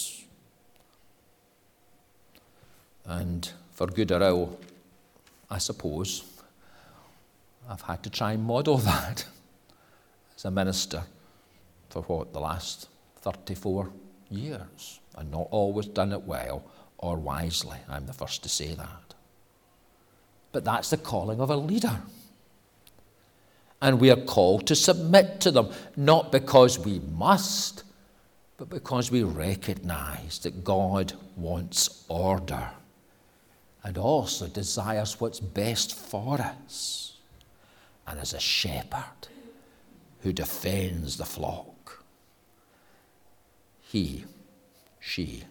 And 3.07 3.49
for 3.71 3.87
good 3.87 4.11
or 4.11 4.21
ill, 4.21 4.59
I 5.49 5.57
suppose, 5.59 6.23
I've 7.69 7.81
had 7.81 8.03
to 8.03 8.09
try 8.09 8.33
and 8.33 8.43
model 8.43 8.77
that 8.93 9.25
as 10.35 10.45
a 10.45 10.51
minister 10.51 11.03
for 11.89 12.01
what, 12.03 12.33
the 12.33 12.39
last 12.39 12.89
34 13.21 13.89
years, 14.29 14.99
and 15.15 15.31
not 15.31 15.47
always 15.51 15.87
done 15.87 16.11
it 16.11 16.23
well 16.23 16.63
or 16.97 17.15
wisely. 17.15 17.77
I'm 17.89 18.05
the 18.05 18.13
first 18.13 18.43
to 18.43 18.49
say 18.49 18.73
that. 18.73 19.13
But 20.51 20.65
that's 20.65 20.89
the 20.89 20.97
calling 20.97 21.39
of 21.39 21.49
a 21.49 21.55
leader. 21.55 22.01
And 23.81 24.01
we 24.01 24.11
are 24.11 24.15
called 24.15 24.67
to 24.67 24.75
submit 24.75 25.39
to 25.41 25.51
them, 25.51 25.69
not 25.95 26.31
because 26.31 26.79
we 26.79 26.99
must, 26.99 27.83
but 28.57 28.69
because 28.69 29.11
we 29.11 29.23
recognize 29.23 30.39
that 30.39 30.63
God 30.63 31.13
wants 31.35 32.03
order 32.09 32.69
and 33.87 33.97
also 33.97 34.47
desires 34.47 35.17
what's 35.21 35.39
best 35.39 35.97
for 35.97 36.41
us. 36.41 37.13
And 38.05 38.19
as 38.19 38.33
a 38.33 38.39
shepherd 38.39 39.29
who 40.23 40.33
defends 40.33 41.15
the 41.15 41.23
flock, 41.23 42.03
he, 43.79 44.25
she, 44.99 45.45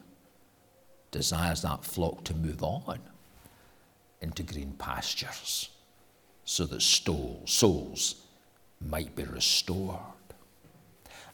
desires 1.10 1.62
that 1.62 1.82
flock 1.82 2.24
to 2.24 2.34
move 2.34 2.62
on 2.62 2.98
into 4.20 4.42
green 4.42 4.74
pastures 4.78 5.70
so 6.44 6.66
that 6.66 6.82
souls 6.82 8.16
might 8.86 9.16
be 9.16 9.24
restored. 9.24 9.96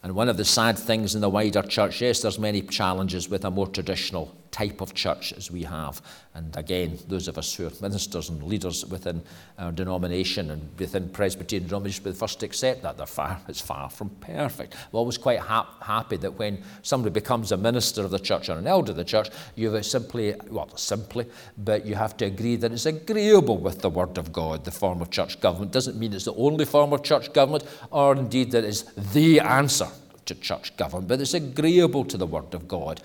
And 0.05 0.15
one 0.15 0.29
of 0.29 0.37
the 0.37 0.45
sad 0.45 0.79
things 0.79 1.17
in 1.17 1.21
the 1.21 1.29
wider 1.29 1.62
church, 1.62 2.01
yes, 2.01 2.23
there's 2.23 2.38
many 2.38 2.62
challenges 2.62 3.29
with 3.29 3.45
a 3.45 3.51
more 3.51 3.67
traditional 3.67 4.37
type 4.53 4.83
of 4.83 4.95
church 4.95 5.33
as 5.33 5.51
we 5.51 5.65
have. 5.65 6.01
And 6.35 6.55
again, 6.57 6.99
those 7.09 7.27
of 7.27 7.38
us 7.38 7.55
who 7.55 7.67
are 7.67 7.73
ministers 7.81 8.29
and 8.29 8.43
leaders 8.43 8.85
within 8.87 9.23
our 9.59 9.73
denomination 9.73 10.51
and 10.51 10.69
within 10.79 11.09
Presbyterian 11.09 11.67
denominations 11.67 12.05
will 12.05 12.12
first 12.12 12.43
accept 12.43 12.83
that. 12.83 12.99
They're 12.99 13.07
far, 13.07 13.41
it's 13.49 13.62
far 13.62 13.88
from 13.88 14.11
perfect. 14.11 14.75
I'm 14.75 14.99
always 14.99 15.19
quite 15.19 15.41
ha- 15.41 15.75
happy 15.81 16.19
that 16.19 16.38
when 16.38 16.62
somebody 16.83 17.12
becomes 17.12 17.51
a 17.51 17.57
minister 17.57 18.03
of 18.03 18.11
the 18.11 18.19
church 18.19 18.51
or 18.51 18.59
an 18.59 18.67
elder 18.67 18.93
of 18.93 18.97
the 18.99 19.05
church, 19.05 19.31
you 19.57 19.73
have 19.73 19.87
simply, 19.87 20.35
well, 20.49 20.75
simply, 20.77 21.27
but 21.57 21.87
you 21.87 21.95
have 21.95 22.17
to 22.19 22.27
agree 22.27 22.57
that 22.57 22.73
it's 22.73 22.87
agreeable 22.87 23.57
with 23.57 23.81
the 23.81 23.91
Word 23.91 24.19
of 24.19 24.33
God, 24.33 24.65
the 24.65 24.71
form 24.71 25.01
of 25.01 25.11
church 25.11 25.41
government. 25.41 25.73
Doesn't 25.73 25.99
mean 25.99 26.12
it's 26.12 26.27
the 26.27 26.35
only 26.35 26.67
form 26.67 26.93
of 26.93 27.03
church 27.03 27.33
government, 27.33 27.65
or 27.91 28.15
indeed 28.17 28.51
that 28.51 28.65
it's 28.65 28.83
the 29.12 29.41
answer 29.41 29.88
to 30.27 30.35
church 30.35 30.77
government, 30.77 31.09
but 31.09 31.21
it's 31.21 31.35
agreeable 31.35 32.05
to 32.05 32.19
the 32.19 32.27
Word 32.27 32.53
of 32.53 32.69
God. 32.69 33.01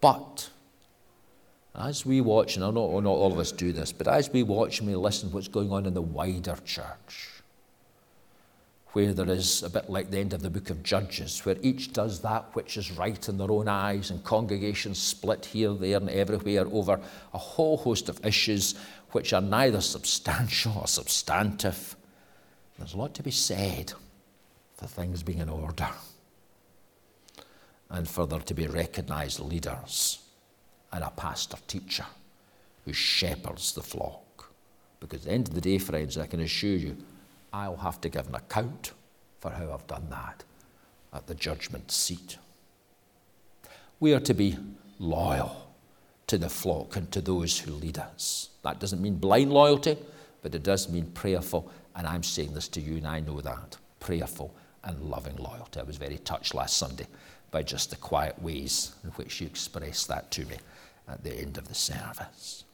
But 0.00 0.50
as 1.74 2.04
we 2.04 2.20
watch, 2.20 2.56
and 2.56 2.64
I 2.64 2.70
know 2.70 3.00
not 3.00 3.10
all 3.10 3.32
of 3.32 3.38
us 3.38 3.50
do 3.50 3.72
this, 3.72 3.92
but 3.92 4.06
as 4.06 4.30
we 4.30 4.42
watch 4.42 4.80
and 4.80 4.88
we 4.88 4.94
listen 4.94 5.30
to 5.30 5.34
what's 5.34 5.48
going 5.48 5.72
on 5.72 5.86
in 5.86 5.94
the 5.94 6.02
wider 6.02 6.56
church, 6.64 7.28
where 8.88 9.14
there 9.14 9.30
is 9.30 9.62
a 9.62 9.70
bit 9.70 9.88
like 9.88 10.10
the 10.10 10.18
end 10.18 10.34
of 10.34 10.42
the 10.42 10.50
book 10.50 10.68
of 10.68 10.82
Judges, 10.82 11.46
where 11.46 11.56
each 11.62 11.94
does 11.94 12.20
that 12.20 12.54
which 12.54 12.76
is 12.76 12.92
right 12.92 13.26
in 13.26 13.38
their 13.38 13.50
own 13.50 13.68
eyes, 13.68 14.10
and 14.10 14.22
congregations 14.22 14.98
split 14.98 15.46
here, 15.46 15.72
there, 15.72 15.96
and 15.96 16.10
everywhere 16.10 16.66
over 16.70 17.00
a 17.32 17.38
whole 17.38 17.78
host 17.78 18.10
of 18.10 18.24
issues 18.24 18.74
which 19.12 19.32
are 19.32 19.40
neither 19.40 19.80
substantial 19.80 20.76
or 20.78 20.86
substantive. 20.86 21.96
There's 22.76 22.92
a 22.92 22.98
lot 22.98 23.14
to 23.14 23.22
be 23.22 23.30
said 23.30 23.94
for 24.76 24.86
things 24.86 25.22
being 25.22 25.38
in 25.38 25.48
order 25.48 25.88
and 27.88 28.08
for 28.08 28.26
there 28.26 28.40
to 28.40 28.54
be 28.54 28.66
recognized 28.66 29.40
leaders 29.40 30.21
and 30.92 31.02
a 31.04 31.10
pastor 31.10 31.56
teacher 31.66 32.06
who 32.84 32.92
shepherds 32.92 33.72
the 33.72 33.82
flock. 33.82 34.50
Because 35.00 35.20
at 35.20 35.26
the 35.26 35.32
end 35.32 35.48
of 35.48 35.54
the 35.54 35.60
day, 35.60 35.78
friends, 35.78 36.18
I 36.18 36.26
can 36.26 36.40
assure 36.40 36.76
you, 36.76 36.96
I'll 37.52 37.76
have 37.76 38.00
to 38.02 38.08
give 38.08 38.28
an 38.28 38.34
account 38.34 38.92
for 39.40 39.50
how 39.50 39.72
I've 39.72 39.86
done 39.86 40.06
that 40.10 40.44
at 41.12 41.26
the 41.26 41.34
judgment 41.34 41.90
seat. 41.90 42.38
We 44.00 44.14
are 44.14 44.20
to 44.20 44.34
be 44.34 44.56
loyal 44.98 45.68
to 46.28 46.38
the 46.38 46.48
flock 46.48 46.96
and 46.96 47.10
to 47.12 47.20
those 47.20 47.58
who 47.58 47.72
lead 47.72 47.98
us. 47.98 48.50
That 48.62 48.80
doesn't 48.80 49.02
mean 49.02 49.16
blind 49.16 49.52
loyalty, 49.52 49.98
but 50.42 50.54
it 50.54 50.62
does 50.62 50.88
mean 50.88 51.06
prayerful, 51.12 51.70
and 51.94 52.06
I'm 52.06 52.22
saying 52.22 52.54
this 52.54 52.68
to 52.68 52.80
you, 52.80 52.96
and 52.96 53.06
I 53.06 53.20
know 53.20 53.40
that 53.40 53.76
prayerful 54.00 54.54
and 54.84 55.00
loving 55.02 55.36
loyalty. 55.36 55.80
I 55.80 55.84
was 55.84 55.96
very 55.96 56.18
touched 56.18 56.54
last 56.54 56.76
Sunday 56.76 57.06
by 57.50 57.62
just 57.62 57.90
the 57.90 57.96
quiet 57.96 58.40
ways 58.40 58.94
in 59.04 59.10
which 59.10 59.40
you 59.40 59.46
expressed 59.46 60.08
that 60.08 60.30
to 60.32 60.44
me 60.46 60.56
at 61.08 61.24
the 61.24 61.34
end 61.34 61.58
of 61.58 61.68
the 61.68 61.74
service. 61.74 62.64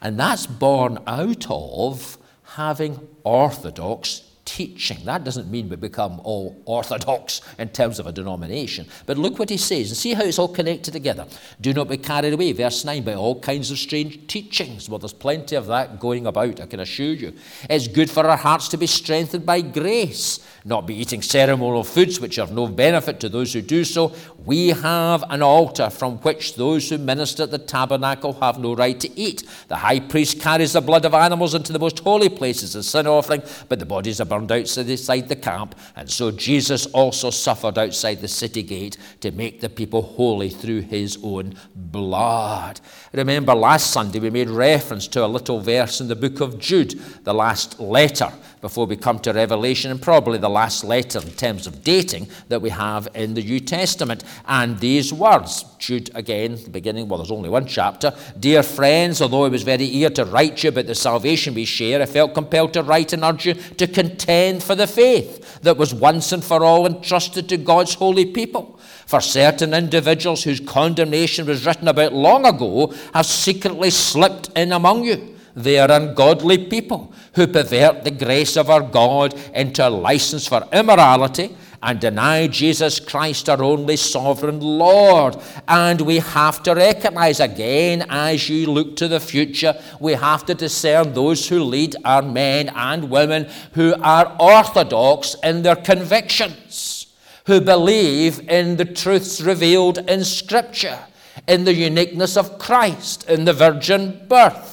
And 0.00 0.18
that's 0.18 0.46
born 0.46 0.98
out 1.06 1.46
of 1.48 2.18
having 2.56 3.08
orthodox 3.24 4.22
teaching. 4.44 5.04
That 5.04 5.24
doesn't 5.24 5.50
mean 5.50 5.68
we 5.68 5.76
become 5.76 6.20
all 6.24 6.60
orthodox 6.64 7.40
in 7.58 7.68
terms 7.68 7.98
of 7.98 8.06
a 8.06 8.12
denomination. 8.12 8.86
But 9.06 9.18
look 9.18 9.38
what 9.38 9.50
he 9.50 9.56
says 9.56 9.90
and 9.90 9.96
see 9.96 10.14
how 10.14 10.24
it's 10.24 10.38
all 10.38 10.48
connected 10.48 10.92
together. 10.92 11.26
Do 11.60 11.72
not 11.72 11.88
be 11.88 11.96
carried 11.96 12.32
away, 12.32 12.52
verse 12.52 12.84
9, 12.84 13.02
by 13.02 13.14
all 13.14 13.40
kinds 13.40 13.70
of 13.70 13.78
strange 13.78 14.26
teachings. 14.26 14.88
Well, 14.88 14.98
there's 14.98 15.12
plenty 15.12 15.56
of 15.56 15.66
that 15.66 16.00
going 16.00 16.26
about, 16.26 16.60
I 16.60 16.66
can 16.66 16.80
assure 16.80 17.14
you. 17.14 17.32
It's 17.68 17.88
good 17.88 18.10
for 18.10 18.26
our 18.26 18.36
hearts 18.36 18.68
to 18.68 18.76
be 18.76 18.86
strengthened 18.86 19.46
by 19.46 19.60
grace 19.60 20.40
not 20.64 20.86
be 20.86 20.94
eating 20.94 21.22
ceremonial 21.22 21.82
foods 21.82 22.20
which 22.20 22.38
are 22.38 22.42
of 22.42 22.52
no 22.52 22.66
benefit 22.66 23.18
to 23.20 23.28
those 23.28 23.52
who 23.52 23.62
do 23.62 23.84
so. 23.84 24.14
We 24.44 24.68
have 24.68 25.24
an 25.28 25.42
altar 25.42 25.90
from 25.90 26.18
which 26.18 26.54
those 26.54 26.88
who 26.88 26.98
minister 26.98 27.44
at 27.44 27.50
the 27.50 27.58
tabernacle 27.58 28.34
have 28.34 28.58
no 28.58 28.74
right 28.74 28.98
to 29.00 29.18
eat. 29.18 29.44
The 29.68 29.76
high 29.76 30.00
priest 30.00 30.40
carries 30.40 30.72
the 30.72 30.80
blood 30.80 31.04
of 31.04 31.14
animals 31.14 31.54
into 31.54 31.72
the 31.72 31.78
most 31.78 32.00
holy 32.00 32.28
places 32.28 32.76
as 32.76 32.88
sin 32.88 33.06
offering, 33.06 33.42
but 33.68 33.78
the 33.78 33.86
bodies 33.86 34.20
are 34.20 34.24
burned 34.32 34.52
outside 34.52 35.28
the 35.28 35.36
camp. 35.36 35.74
And 35.94 36.10
so 36.10 36.30
Jesus 36.30 36.86
also 36.86 37.30
suffered 37.30 37.76
outside 37.76 38.20
the 38.20 38.28
city 38.28 38.62
gate 38.62 38.96
to 39.20 39.30
make 39.30 39.60
the 39.60 39.68
people 39.68 40.02
holy 40.02 40.48
through 40.48 40.82
his 40.82 41.18
own 41.22 41.54
blood. 41.74 42.80
Remember, 43.12 43.54
last 43.54 43.90
Sunday 43.90 44.20
we 44.20 44.30
made 44.30 44.48
reference 44.48 45.06
to 45.08 45.24
a 45.24 45.26
little 45.26 45.60
verse 45.60 46.00
in 46.00 46.08
the 46.08 46.16
book 46.16 46.40
of 46.40 46.58
Jude, 46.58 46.92
the 47.24 47.34
last 47.34 47.78
letter 47.78 48.32
before 48.62 48.86
we 48.86 48.96
come 48.96 49.18
to 49.18 49.32
Revelation, 49.32 49.90
and 49.90 50.00
probably 50.00 50.38
the 50.38 50.48
last 50.48 50.84
letter 50.84 51.18
in 51.20 51.32
terms 51.32 51.66
of 51.66 51.82
dating 51.82 52.28
that 52.48 52.62
we 52.62 52.70
have 52.70 53.08
in 53.12 53.34
the 53.34 53.42
New 53.42 53.58
Testament. 53.58 54.22
And 54.46 54.78
these 54.78 55.12
words, 55.12 55.64
Jude 55.78 56.10
again, 56.14 56.54
the 56.62 56.70
beginning, 56.70 57.08
well, 57.08 57.18
there's 57.18 57.32
only 57.32 57.50
one 57.50 57.66
chapter. 57.66 58.14
Dear 58.38 58.62
friends, 58.62 59.20
although 59.20 59.44
I 59.44 59.48
was 59.48 59.64
very 59.64 59.84
eager 59.84 60.10
to 60.10 60.24
write 60.24 60.62
you 60.62 60.68
about 60.68 60.86
the 60.86 60.94
salvation 60.94 61.54
we 61.54 61.64
share, 61.64 62.00
I 62.00 62.06
felt 62.06 62.34
compelled 62.34 62.72
to 62.74 62.84
write 62.84 63.12
and 63.12 63.24
urge 63.24 63.46
you 63.46 63.54
to 63.54 63.86
contend 63.88 64.62
for 64.62 64.76
the 64.76 64.86
faith 64.86 65.60
that 65.62 65.76
was 65.76 65.92
once 65.92 66.30
and 66.30 66.44
for 66.44 66.64
all 66.64 66.86
entrusted 66.86 67.48
to 67.48 67.56
God's 67.56 67.94
holy 67.94 68.26
people. 68.26 68.78
For 69.06 69.20
certain 69.20 69.74
individuals 69.74 70.44
whose 70.44 70.60
condemnation 70.60 71.46
was 71.46 71.66
written 71.66 71.88
about 71.88 72.12
long 72.12 72.46
ago 72.46 72.94
have 73.12 73.26
secretly 73.26 73.90
slipped 73.90 74.50
in 74.56 74.70
among 74.70 75.02
you 75.02 75.32
they 75.54 75.78
are 75.78 75.90
ungodly 75.90 76.66
people 76.66 77.12
who 77.34 77.46
pervert 77.46 78.04
the 78.04 78.10
grace 78.10 78.56
of 78.56 78.70
our 78.70 78.80
God 78.80 79.34
into 79.54 79.86
a 79.86 79.90
license 79.90 80.46
for 80.46 80.66
immorality 80.72 81.56
and 81.82 81.98
deny 81.98 82.46
Jesus 82.46 83.00
Christ, 83.00 83.48
our 83.48 83.62
only 83.62 83.96
sovereign 83.96 84.60
Lord. 84.60 85.36
And 85.66 86.00
we 86.00 86.18
have 86.18 86.62
to 86.62 86.74
recognize 86.74 87.40
again, 87.40 88.06
as 88.08 88.48
you 88.48 88.66
look 88.68 88.96
to 88.96 89.08
the 89.08 89.18
future, 89.18 89.74
we 89.98 90.12
have 90.12 90.46
to 90.46 90.54
discern 90.54 91.12
those 91.12 91.48
who 91.48 91.62
lead 91.64 91.96
are 92.04 92.22
men 92.22 92.68
and 92.68 93.10
women 93.10 93.48
who 93.72 93.94
are 94.00 94.36
orthodox 94.38 95.34
in 95.42 95.62
their 95.62 95.76
convictions, 95.76 97.06
who 97.46 97.60
believe 97.60 98.48
in 98.48 98.76
the 98.76 98.84
truths 98.84 99.40
revealed 99.40 99.98
in 100.08 100.24
Scripture, 100.24 101.00
in 101.48 101.64
the 101.64 101.74
uniqueness 101.74 102.36
of 102.36 102.58
Christ, 102.58 103.28
in 103.28 103.44
the 103.44 103.52
virgin 103.52 104.24
birth 104.28 104.71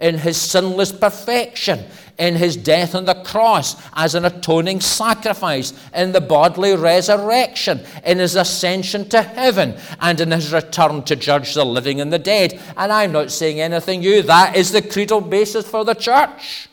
in 0.00 0.18
his 0.18 0.36
sinless 0.36 0.92
perfection, 0.92 1.84
in 2.18 2.34
his 2.34 2.56
death 2.56 2.94
on 2.94 3.06
the 3.06 3.14
cross 3.14 3.76
as 3.94 4.14
an 4.14 4.24
atoning 4.24 4.80
sacrifice, 4.80 5.72
in 5.94 6.12
the 6.12 6.20
bodily 6.20 6.76
resurrection, 6.76 7.80
in 8.04 8.18
his 8.18 8.36
ascension 8.36 9.08
to 9.08 9.22
heaven, 9.22 9.74
and 10.00 10.20
in 10.20 10.30
his 10.30 10.52
return 10.52 11.02
to 11.02 11.16
judge 11.16 11.54
the 11.54 11.64
living 11.64 12.00
and 12.00 12.12
the 12.12 12.18
dead. 12.18 12.60
And 12.76 12.92
I'm 12.92 13.12
not 13.12 13.30
saying 13.30 13.60
anything 13.60 14.00
new. 14.00 14.22
That 14.22 14.56
is 14.56 14.72
the 14.72 14.82
creedal 14.82 15.22
basis 15.22 15.66
for 15.66 15.84
the 15.84 15.94
church. 15.94 16.68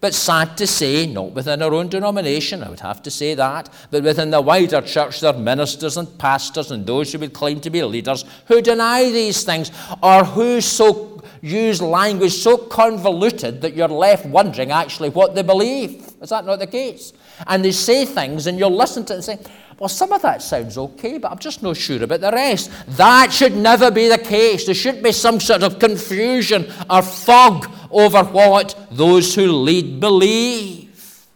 But 0.00 0.14
sad 0.14 0.56
to 0.56 0.66
say, 0.66 1.06
not 1.06 1.32
within 1.32 1.60
our 1.60 1.74
own 1.74 1.88
denomination, 1.88 2.62
I 2.62 2.70
would 2.70 2.80
have 2.80 3.02
to 3.02 3.10
say 3.10 3.34
that, 3.34 3.68
but 3.90 4.02
within 4.02 4.30
the 4.30 4.40
wider 4.40 4.80
church, 4.80 5.20
there 5.20 5.34
are 5.34 5.38
ministers 5.38 5.98
and 5.98 6.18
pastors 6.18 6.70
and 6.70 6.86
those 6.86 7.12
who 7.12 7.18
would 7.18 7.34
claim 7.34 7.60
to 7.60 7.68
be 7.68 7.82
leaders 7.82 8.24
who 8.46 8.62
deny 8.62 9.10
these 9.10 9.44
things 9.44 9.70
or 10.02 10.24
who 10.24 10.62
so 10.62 11.09
use 11.40 11.80
language 11.80 12.32
so 12.32 12.56
convoluted 12.56 13.60
that 13.62 13.74
you're 13.74 13.88
left 13.88 14.26
wondering 14.26 14.70
actually 14.70 15.10
what 15.10 15.34
they 15.34 15.42
believe. 15.42 16.12
Is 16.20 16.30
that 16.30 16.44
not 16.44 16.58
the 16.58 16.66
case? 16.66 17.12
And 17.46 17.64
they 17.64 17.72
say 17.72 18.04
things, 18.04 18.46
and 18.46 18.58
you'll 18.58 18.76
listen 18.76 19.04
to 19.06 19.14
it 19.14 19.16
and 19.16 19.24
say, 19.24 19.38
well, 19.78 19.88
some 19.88 20.12
of 20.12 20.20
that 20.22 20.42
sounds 20.42 20.76
okay, 20.76 21.16
but 21.16 21.32
I'm 21.32 21.38
just 21.38 21.62
not 21.62 21.76
sure 21.76 22.02
about 22.02 22.20
the 22.20 22.30
rest. 22.30 22.70
That 22.88 23.32
should 23.32 23.56
never 23.56 23.90
be 23.90 24.08
the 24.08 24.18
case. 24.18 24.66
There 24.66 24.74
shouldn't 24.74 25.02
be 25.02 25.12
some 25.12 25.40
sort 25.40 25.62
of 25.62 25.78
confusion 25.78 26.70
or 26.90 27.00
fog 27.00 27.70
over 27.90 28.22
what 28.24 28.78
those 28.90 29.34
who 29.34 29.46
lead 29.50 29.98
believe. 29.98 31.26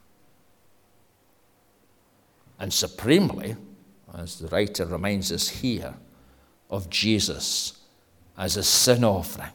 And 2.59 2.73
supremely, 2.73 3.57
as 4.17 4.39
the 4.39 4.49
writer 4.49 4.85
reminds 4.85 5.33
us 5.33 5.49
here, 5.49 5.95
of 6.71 6.91
Jesus 6.91 7.81
as 8.37 8.57
a 8.57 8.63
sin 8.63 9.05
offering 9.05 9.53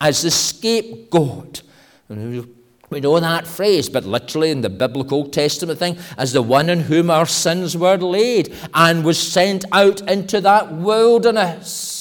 as 0.00 0.22
the 0.22 0.30
scapegoat. 0.30 1.62
We 2.08 3.00
know 3.00 3.18
that 3.18 3.46
phrase, 3.46 3.88
but 3.88 4.04
literally 4.04 4.50
in 4.50 4.60
the 4.60 4.70
biblical 4.70 5.18
Old 5.18 5.32
Testament 5.32 5.78
thing, 5.78 5.98
as 6.16 6.32
the 6.32 6.42
one 6.42 6.68
in 6.68 6.80
whom 6.80 7.10
our 7.10 7.26
sins 7.26 7.76
were 7.76 7.96
laid 7.96 8.54
and 8.74 9.04
was 9.04 9.18
sent 9.18 9.64
out 9.72 10.08
into 10.08 10.40
that 10.42 10.72
wilderness 10.72 11.95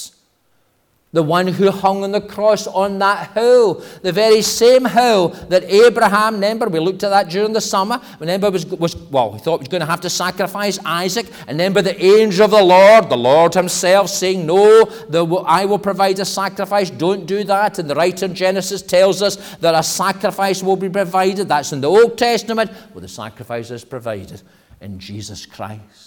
the 1.16 1.24
one 1.24 1.48
who 1.48 1.72
hung 1.72 2.04
on 2.04 2.12
the 2.12 2.20
cross 2.20 2.68
on 2.68 3.00
that 3.00 3.32
hill, 3.32 3.82
the 4.02 4.12
very 4.12 4.42
same 4.42 4.84
hill 4.84 5.30
that 5.48 5.64
Abraham, 5.64 6.34
remember, 6.34 6.68
we 6.68 6.78
looked 6.78 7.06
at 7.06 7.10
that 7.10 7.30
during 7.30 7.54
the 7.54 7.62
summer, 7.62 8.02
remember, 8.20 8.52
was, 8.52 8.66
was 8.66 8.98
well, 8.98 9.32
he 9.32 9.40
thought 9.40 9.60
he 9.60 9.62
was 9.62 9.70
going 9.70 9.80
to 9.80 9.88
have 9.88 10.02
to 10.02 10.10
sacrifice 10.10 10.78
Isaac, 10.84 11.28
and 11.48 11.58
remember 11.58 11.82
the 11.82 11.98
angel 12.04 12.44
of 12.44 12.52
the 12.52 12.62
Lord, 12.62 13.10
the 13.10 13.16
Lord 13.16 13.54
himself, 13.54 14.10
saying, 14.10 14.46
No, 14.46 14.84
the, 15.08 15.26
I 15.48 15.64
will 15.64 15.80
provide 15.80 16.20
a 16.20 16.26
sacrifice, 16.26 16.90
don't 16.90 17.26
do 17.26 17.46
that. 17.46 17.80
And 17.80 17.90
the 17.90 17.96
writer 17.96 18.26
in 18.26 18.36
Genesis 18.36 18.82
tells 18.82 19.22
us 19.22 19.56
that 19.58 19.74
a 19.74 19.84
sacrifice 19.84 20.62
will 20.62 20.76
be 20.76 20.90
provided. 20.90 21.48
That's 21.48 21.72
in 21.72 21.80
the 21.80 21.90
Old 21.90 22.18
Testament, 22.18 22.72
where 22.92 23.02
the 23.02 23.08
sacrifice 23.08 23.72
is 23.72 23.86
provided 23.86 24.42
in 24.82 25.00
Jesus 25.00 25.46
Christ. 25.46 26.05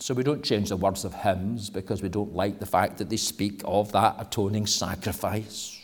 So 0.00 0.14
we 0.14 0.22
don't 0.22 0.42
change 0.42 0.70
the 0.70 0.78
words 0.78 1.04
of 1.04 1.12
hymns 1.12 1.68
because 1.68 2.02
we 2.02 2.08
don't 2.08 2.34
like 2.34 2.58
the 2.58 2.66
fact 2.66 2.96
that 2.98 3.10
they 3.10 3.18
speak 3.18 3.60
of 3.66 3.92
that 3.92 4.16
atoning 4.18 4.66
sacrifice. 4.66 5.78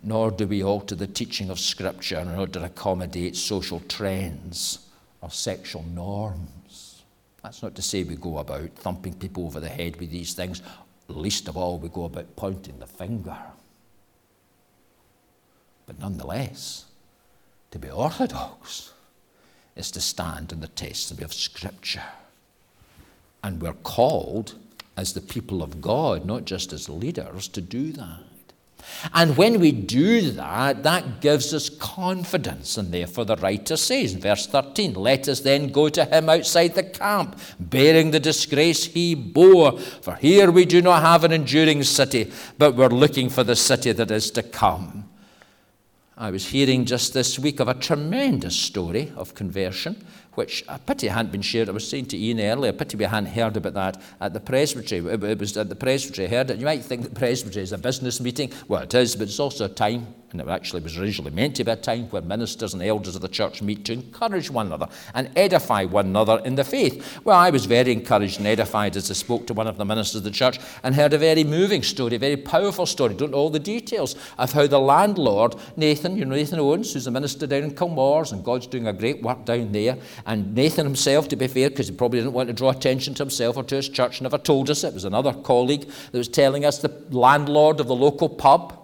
Nor 0.00 0.30
do 0.30 0.46
we 0.46 0.62
alter 0.62 0.94
the 0.94 1.08
teaching 1.08 1.50
of 1.50 1.58
Scripture 1.58 2.20
in 2.20 2.28
order 2.28 2.60
to 2.60 2.66
accommodate 2.66 3.34
social 3.34 3.80
trends 3.88 4.78
or 5.20 5.30
sexual 5.30 5.82
norms. 5.82 7.02
That's 7.42 7.62
not 7.62 7.74
to 7.74 7.82
say 7.82 8.04
we 8.04 8.14
go 8.14 8.38
about 8.38 8.70
thumping 8.76 9.14
people 9.14 9.46
over 9.46 9.58
the 9.58 9.68
head 9.68 9.96
with 9.96 10.12
these 10.12 10.34
things. 10.34 10.62
Least 11.08 11.48
of 11.48 11.56
all, 11.56 11.78
we 11.78 11.88
go 11.88 12.04
about 12.04 12.36
pointing 12.36 12.78
the 12.78 12.86
finger. 12.86 13.36
But 15.86 15.98
nonetheless, 15.98 16.84
to 17.72 17.78
be 17.80 17.90
orthodox 17.90 18.93
is 19.76 19.90
to 19.92 20.00
stand 20.00 20.52
in 20.52 20.60
the 20.60 20.68
testimony 20.68 21.24
of 21.24 21.34
Scripture. 21.34 22.02
And 23.42 23.60
we're 23.60 23.72
called 23.72 24.54
as 24.96 25.12
the 25.12 25.20
people 25.20 25.62
of 25.62 25.80
God, 25.80 26.24
not 26.24 26.44
just 26.44 26.72
as 26.72 26.88
leaders, 26.88 27.48
to 27.48 27.60
do 27.60 27.92
that. 27.92 28.20
And 29.12 29.36
when 29.36 29.60
we 29.60 29.72
do 29.72 30.30
that, 30.32 30.82
that 30.82 31.20
gives 31.20 31.54
us 31.54 31.68
confidence. 31.68 32.76
And 32.76 32.92
therefore, 32.92 33.24
the 33.24 33.36
writer 33.36 33.76
says 33.76 34.12
in 34.14 34.20
verse 34.20 34.46
13, 34.46 34.94
Let 34.94 35.28
us 35.28 35.40
then 35.40 35.68
go 35.68 35.88
to 35.88 36.04
him 36.04 36.28
outside 36.28 36.74
the 36.74 36.82
camp, 36.82 37.38
bearing 37.58 38.10
the 38.10 38.20
disgrace 38.20 38.84
he 38.84 39.14
bore. 39.14 39.78
For 39.78 40.14
here 40.16 40.50
we 40.50 40.64
do 40.64 40.82
not 40.82 41.02
have 41.02 41.24
an 41.24 41.32
enduring 41.32 41.82
city, 41.82 42.30
but 42.58 42.74
we're 42.74 42.88
looking 42.88 43.30
for 43.30 43.44
the 43.44 43.56
city 43.56 43.92
that 43.92 44.10
is 44.10 44.30
to 44.32 44.42
come. 44.42 45.03
I 46.16 46.30
was 46.30 46.46
hearing 46.46 46.84
just 46.84 47.12
this 47.12 47.40
week 47.40 47.58
of 47.58 47.66
a 47.66 47.74
tremendous 47.74 48.54
story 48.54 49.12
of 49.16 49.34
conversion 49.34 49.96
which 50.34 50.64
a 50.68 50.78
pity 50.78 51.08
hadn't 51.08 51.32
been 51.32 51.42
shared. 51.42 51.68
I 51.68 51.72
was 51.72 51.88
saying 51.88 52.06
to 52.06 52.18
Ian 52.18 52.40
earlier, 52.40 52.70
a 52.70 52.74
pity 52.74 52.96
we 52.96 53.04
hadn't 53.04 53.32
heard 53.32 53.56
about 53.56 53.74
that 53.74 54.02
at 54.20 54.32
the 54.32 54.40
presbytery. 54.40 54.98
It 54.98 55.38
was 55.38 55.56
at 55.56 55.68
the 55.68 55.76
presbytery. 55.76 56.26
I 56.26 56.28
heard 56.28 56.50
it. 56.50 56.58
You 56.58 56.64
might 56.64 56.84
think 56.84 57.02
the 57.02 57.10
presbytery 57.10 57.62
is 57.62 57.72
a 57.72 57.78
business 57.78 58.20
meeting. 58.20 58.52
Well, 58.68 58.82
it 58.82 58.94
is, 58.94 59.16
but 59.16 59.28
it's 59.28 59.40
also 59.40 59.66
a 59.66 59.68
time, 59.68 60.06
and 60.34 60.40
it 60.40 60.48
actually 60.48 60.82
was 60.82 60.98
originally 60.98 61.30
meant 61.30 61.54
to 61.54 61.62
be 61.62 61.70
a 61.70 61.76
time 61.76 62.08
where 62.10 62.20
ministers 62.20 62.74
and 62.74 62.82
elders 62.82 63.14
of 63.14 63.22
the 63.22 63.28
church 63.28 63.62
meet 63.62 63.84
to 63.84 63.92
encourage 63.92 64.50
one 64.50 64.66
another 64.66 64.88
and 65.14 65.30
edify 65.36 65.84
one 65.84 66.06
another 66.06 66.42
in 66.44 66.56
the 66.56 66.64
faith. 66.64 67.20
Well, 67.22 67.38
I 67.38 67.50
was 67.50 67.66
very 67.66 67.92
encouraged 67.92 68.38
and 68.38 68.46
edified 68.48 68.96
as 68.96 69.08
I 69.08 69.14
spoke 69.14 69.46
to 69.46 69.54
one 69.54 69.68
of 69.68 69.78
the 69.78 69.84
ministers 69.84 70.16
of 70.16 70.24
the 70.24 70.32
church 70.32 70.58
and 70.82 70.92
heard 70.94 71.12
a 71.12 71.18
very 71.18 71.44
moving 71.44 71.84
story, 71.84 72.16
a 72.16 72.18
very 72.18 72.36
powerful 72.36 72.84
story. 72.84 73.14
Don't 73.14 73.30
know 73.30 73.38
all 73.38 73.50
the 73.50 73.60
details 73.60 74.16
of 74.36 74.52
how 74.52 74.66
the 74.66 74.80
landlord, 74.80 75.54
Nathan, 75.76 76.16
you 76.16 76.24
know 76.24 76.34
Nathan 76.34 76.58
Owens, 76.58 76.92
who's 76.92 77.06
a 77.06 77.12
minister 77.12 77.46
down 77.46 77.62
in 77.62 77.70
Kilmaurs, 77.70 78.32
and 78.32 78.44
God's 78.44 78.66
doing 78.66 78.88
a 78.88 78.92
great 78.92 79.22
work 79.22 79.44
down 79.44 79.70
there, 79.70 79.96
and 80.26 80.52
Nathan 80.52 80.84
himself, 80.84 81.28
to 81.28 81.36
be 81.36 81.46
fair, 81.46 81.70
because 81.70 81.88
he 81.88 81.94
probably 81.94 82.18
didn't 82.18 82.32
want 82.32 82.48
to 82.48 82.52
draw 82.52 82.70
attention 82.70 83.14
to 83.14 83.22
himself 83.22 83.56
or 83.56 83.62
to 83.62 83.76
his 83.76 83.88
church, 83.88 84.20
never 84.20 84.38
told 84.38 84.68
us. 84.68 84.82
It 84.82 84.94
was 84.94 85.04
another 85.04 85.32
colleague 85.32 85.88
that 86.10 86.18
was 86.18 86.26
telling 86.26 86.64
us 86.64 86.78
the 86.78 86.92
landlord 87.10 87.78
of 87.78 87.86
the 87.86 87.94
local 87.94 88.28
pub, 88.28 88.83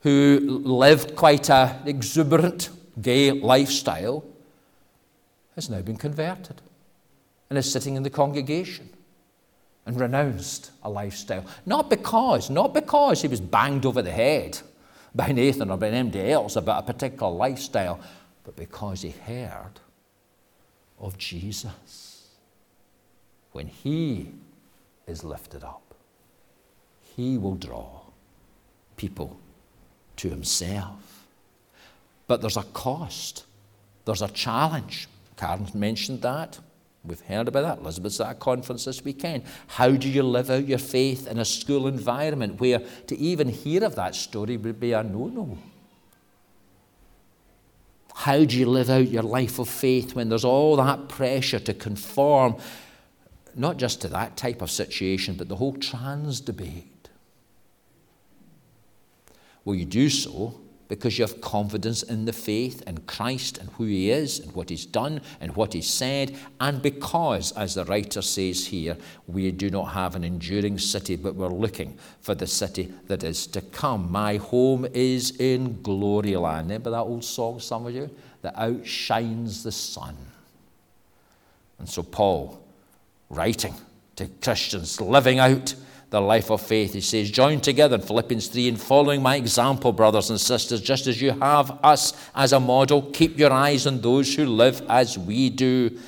who 0.00 0.40
lived 0.64 1.16
quite 1.16 1.50
an 1.50 1.86
exuberant 1.86 2.70
gay 3.00 3.32
lifestyle, 3.32 4.24
has 5.54 5.68
now 5.68 5.80
been 5.80 5.96
converted 5.96 6.60
and 7.50 7.58
is 7.58 7.70
sitting 7.70 7.96
in 7.96 8.02
the 8.02 8.10
congregation 8.10 8.90
and 9.86 9.98
renounced 9.98 10.70
a 10.82 10.90
lifestyle. 10.90 11.44
Not 11.66 11.90
because, 11.90 12.50
not 12.50 12.74
because 12.74 13.22
he 13.22 13.28
was 13.28 13.40
banged 13.40 13.86
over 13.86 14.02
the 14.02 14.12
head 14.12 14.58
by 15.14 15.32
Nathan 15.32 15.70
or 15.70 15.78
by 15.78 15.88
anybody 15.88 16.30
else 16.30 16.56
about 16.56 16.84
a 16.84 16.92
particular 16.92 17.32
lifestyle, 17.32 17.98
but 18.44 18.54
because 18.54 19.02
he 19.02 19.10
heard 19.10 19.80
of 21.00 21.18
Jesus. 21.18 22.28
When 23.52 23.66
He 23.66 24.32
is 25.06 25.24
lifted 25.24 25.64
up, 25.64 25.94
He 27.16 27.38
will 27.38 27.54
draw 27.54 28.02
people 28.96 29.38
to 30.18 30.28
Himself. 30.28 31.26
But 32.26 32.40
there's 32.40 32.56
a 32.56 32.62
cost, 32.62 33.44
there's 34.04 34.22
a 34.22 34.28
challenge. 34.28 35.08
Karen 35.36 35.66
mentioned 35.74 36.22
that. 36.22 36.58
We've 37.04 37.20
heard 37.20 37.48
about 37.48 37.62
that. 37.62 37.78
Elizabeth's 37.78 38.20
at 38.20 38.32
a 38.32 38.34
conference 38.34 38.84
this 38.84 39.04
weekend. 39.04 39.44
How 39.68 39.90
do 39.92 40.08
you 40.08 40.22
live 40.22 40.50
out 40.50 40.66
your 40.66 40.78
faith 40.78 41.26
in 41.26 41.38
a 41.38 41.44
school 41.44 41.86
environment 41.86 42.60
where 42.60 42.82
to 43.06 43.16
even 43.16 43.48
hear 43.48 43.84
of 43.84 43.94
that 43.94 44.14
story 44.14 44.56
would 44.56 44.80
be 44.80 44.92
a 44.92 45.02
no 45.02 45.28
no? 45.28 45.58
How 48.14 48.44
do 48.44 48.58
you 48.58 48.66
live 48.66 48.90
out 48.90 49.08
your 49.08 49.22
life 49.22 49.60
of 49.60 49.68
faith 49.68 50.16
when 50.16 50.28
there's 50.28 50.44
all 50.44 50.76
that 50.76 51.08
pressure 51.08 51.60
to 51.60 51.72
conform, 51.72 52.56
not 53.54 53.76
just 53.76 54.00
to 54.00 54.08
that 54.08 54.36
type 54.36 54.60
of 54.60 54.70
situation, 54.72 55.36
but 55.36 55.48
the 55.48 55.56
whole 55.56 55.74
trans 55.74 56.40
debate? 56.40 56.97
Will 59.68 59.74
you 59.74 59.84
do 59.84 60.08
so 60.08 60.58
because 60.88 61.18
you 61.18 61.26
have 61.26 61.42
confidence 61.42 62.02
in 62.02 62.24
the 62.24 62.32
faith 62.32 62.82
and 62.86 63.06
Christ 63.06 63.58
and 63.58 63.68
who 63.72 63.84
He 63.84 64.10
is 64.10 64.38
and 64.38 64.50
what 64.54 64.70
He's 64.70 64.86
done 64.86 65.20
and 65.42 65.54
what 65.54 65.74
He's 65.74 65.90
said, 65.90 66.34
and 66.58 66.80
because, 66.80 67.52
as 67.52 67.74
the 67.74 67.84
writer 67.84 68.22
says 68.22 68.64
here, 68.64 68.96
we 69.26 69.52
do 69.52 69.68
not 69.68 69.92
have 69.92 70.14
an 70.14 70.24
enduring 70.24 70.78
city, 70.78 71.16
but 71.16 71.34
we're 71.34 71.48
looking 71.48 71.98
for 72.22 72.34
the 72.34 72.46
city 72.46 72.90
that 73.08 73.22
is 73.22 73.46
to 73.48 73.60
come. 73.60 74.10
My 74.10 74.38
home 74.38 74.86
is 74.94 75.38
in 75.38 75.82
glory 75.82 76.34
land. 76.34 76.68
Remember 76.68 76.88
that 76.88 77.00
old 77.00 77.22
song, 77.22 77.60
some 77.60 77.84
of 77.84 77.94
you? 77.94 78.08
That 78.40 78.58
outshines 78.58 79.64
the 79.64 79.72
sun. 79.72 80.16
And 81.78 81.86
so, 81.86 82.02
Paul, 82.02 82.58
writing 83.28 83.74
to 84.16 84.28
Christians, 84.40 84.98
living 84.98 85.38
out 85.38 85.74
the 86.10 86.20
life 86.20 86.50
of 86.50 86.62
faith. 86.62 86.94
He 86.94 87.00
says, 87.00 87.30
Join 87.30 87.60
together 87.60 87.96
in 87.96 88.02
Philippians 88.02 88.48
3 88.48 88.68
in 88.68 88.76
following 88.76 89.22
my 89.22 89.36
example, 89.36 89.92
brothers 89.92 90.30
and 90.30 90.40
sisters, 90.40 90.80
just 90.80 91.06
as 91.06 91.20
you 91.20 91.32
have 91.32 91.78
us 91.82 92.14
as 92.34 92.52
a 92.52 92.60
model. 92.60 93.02
Keep 93.02 93.38
your 93.38 93.52
eyes 93.52 93.86
on 93.86 94.00
those 94.00 94.34
who 94.34 94.46
live 94.46 94.82
as 94.88 95.18
we 95.18 95.50
do. 95.50 95.98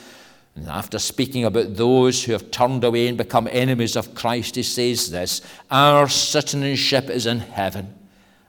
And 0.57 0.69
after 0.69 0.99
speaking 0.99 1.45
about 1.45 1.77
those 1.77 2.25
who 2.25 2.33
have 2.33 2.51
turned 2.51 2.83
away 2.83 3.09
and 3.09 3.17
become 3.17 3.49
enemies 3.51 3.97
of 3.97 4.15
Christ, 4.15 4.57
he 4.57 4.63
says 4.63 5.11
this 5.11 5.43
Our 5.71 6.09
citizenship 6.09 7.11
is 7.11 7.27
in 7.27 7.41
heaven. 7.41 7.95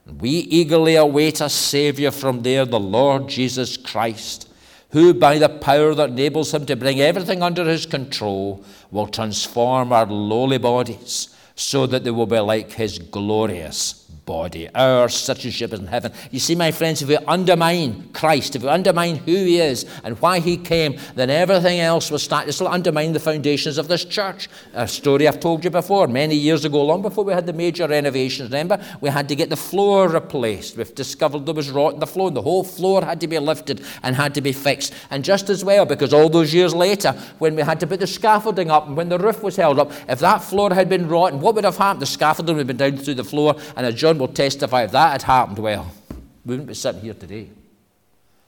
And 0.06 0.20
we 0.20 0.30
eagerly 0.30 0.96
await 0.96 1.40
a 1.40 1.48
Saviour 1.48 2.10
from 2.10 2.42
there, 2.42 2.64
the 2.64 2.80
Lord 2.80 3.28
Jesus 3.28 3.76
Christ 3.76 4.48
who, 4.90 5.14
by 5.14 5.38
the 5.38 5.48
power 5.48 5.94
that 5.94 6.10
enables 6.10 6.52
him 6.52 6.66
to 6.66 6.76
bring 6.76 7.00
everything 7.00 7.42
under 7.42 7.64
his 7.64 7.86
control, 7.86 8.62
will 8.90 9.06
transform 9.06 9.90
our 9.90 10.04
lowly 10.04 10.58
bodies 10.58 11.31
so 11.54 11.86
that 11.86 12.04
they 12.04 12.10
will 12.10 12.26
be 12.26 12.38
like 12.38 12.72
his 12.72 12.98
glorious 12.98 14.01
body. 14.24 14.68
Our 14.74 15.08
citizenship 15.08 15.72
is 15.72 15.80
in 15.80 15.86
heaven. 15.86 16.12
You 16.30 16.38
see, 16.38 16.54
my 16.54 16.70
friends, 16.70 17.02
if 17.02 17.08
we 17.08 17.16
undermine 17.16 18.10
Christ, 18.12 18.54
if 18.54 18.62
we 18.62 18.68
undermine 18.68 19.16
who 19.16 19.32
he 19.32 19.58
is 19.58 19.84
and 20.04 20.20
why 20.20 20.40
he 20.40 20.56
came, 20.56 20.98
then 21.14 21.28
everything 21.30 21.80
else 21.80 22.10
will 22.10 22.18
start 22.18 22.48
to 22.48 22.68
undermine 22.68 23.12
the 23.12 23.20
foundations 23.20 23.78
of 23.78 23.88
this 23.88 24.04
church. 24.04 24.48
A 24.74 24.86
story 24.86 25.26
I've 25.26 25.40
told 25.40 25.64
you 25.64 25.70
before, 25.70 26.06
many 26.06 26.36
years 26.36 26.64
ago, 26.64 26.84
long 26.84 27.02
before 27.02 27.24
we 27.24 27.32
had 27.32 27.46
the 27.46 27.52
major 27.52 27.88
renovations, 27.88 28.50
remember, 28.50 28.82
we 29.00 29.10
had 29.10 29.28
to 29.28 29.34
get 29.34 29.50
the 29.50 29.56
floor 29.56 30.08
replaced. 30.08 30.76
We've 30.76 30.94
discovered 30.94 31.46
there 31.46 31.54
was 31.54 31.70
rot 31.70 31.94
in 31.94 32.00
the 32.00 32.06
floor, 32.06 32.28
and 32.28 32.36
the 32.36 32.42
whole 32.42 32.64
floor 32.64 33.04
had 33.04 33.20
to 33.20 33.26
be 33.26 33.38
lifted 33.38 33.84
and 34.02 34.14
had 34.14 34.34
to 34.34 34.40
be 34.40 34.52
fixed. 34.52 34.94
And 35.10 35.24
just 35.24 35.50
as 35.50 35.64
well, 35.64 35.84
because 35.84 36.12
all 36.12 36.28
those 36.28 36.54
years 36.54 36.74
later, 36.74 37.12
when 37.38 37.56
we 37.56 37.62
had 37.62 37.80
to 37.80 37.86
put 37.86 38.00
the 38.00 38.06
scaffolding 38.06 38.70
up 38.70 38.86
and 38.86 38.96
when 38.96 39.08
the 39.08 39.18
roof 39.18 39.42
was 39.42 39.56
held 39.56 39.78
up, 39.78 39.92
if 40.08 40.20
that 40.20 40.38
floor 40.38 40.72
had 40.72 40.88
been 40.88 41.08
rotten, 41.08 41.40
what 41.40 41.54
would 41.54 41.64
have 41.64 41.76
happened? 41.76 42.02
The 42.02 42.06
scaffolding 42.06 42.56
would 42.56 42.68
have 42.68 42.76
been 42.76 42.92
down 42.92 43.02
through 43.02 43.14
the 43.14 43.24
floor, 43.24 43.56
and 43.76 43.86
a 43.86 43.92
John 44.12 44.18
will 44.18 44.28
testify 44.28 44.82
if 44.82 44.90
that 44.92 45.12
had 45.12 45.22
happened, 45.22 45.58
well, 45.58 45.90
we 46.44 46.50
wouldn't 46.50 46.68
be 46.68 46.74
sitting 46.74 47.00
here 47.00 47.14
today. 47.14 47.48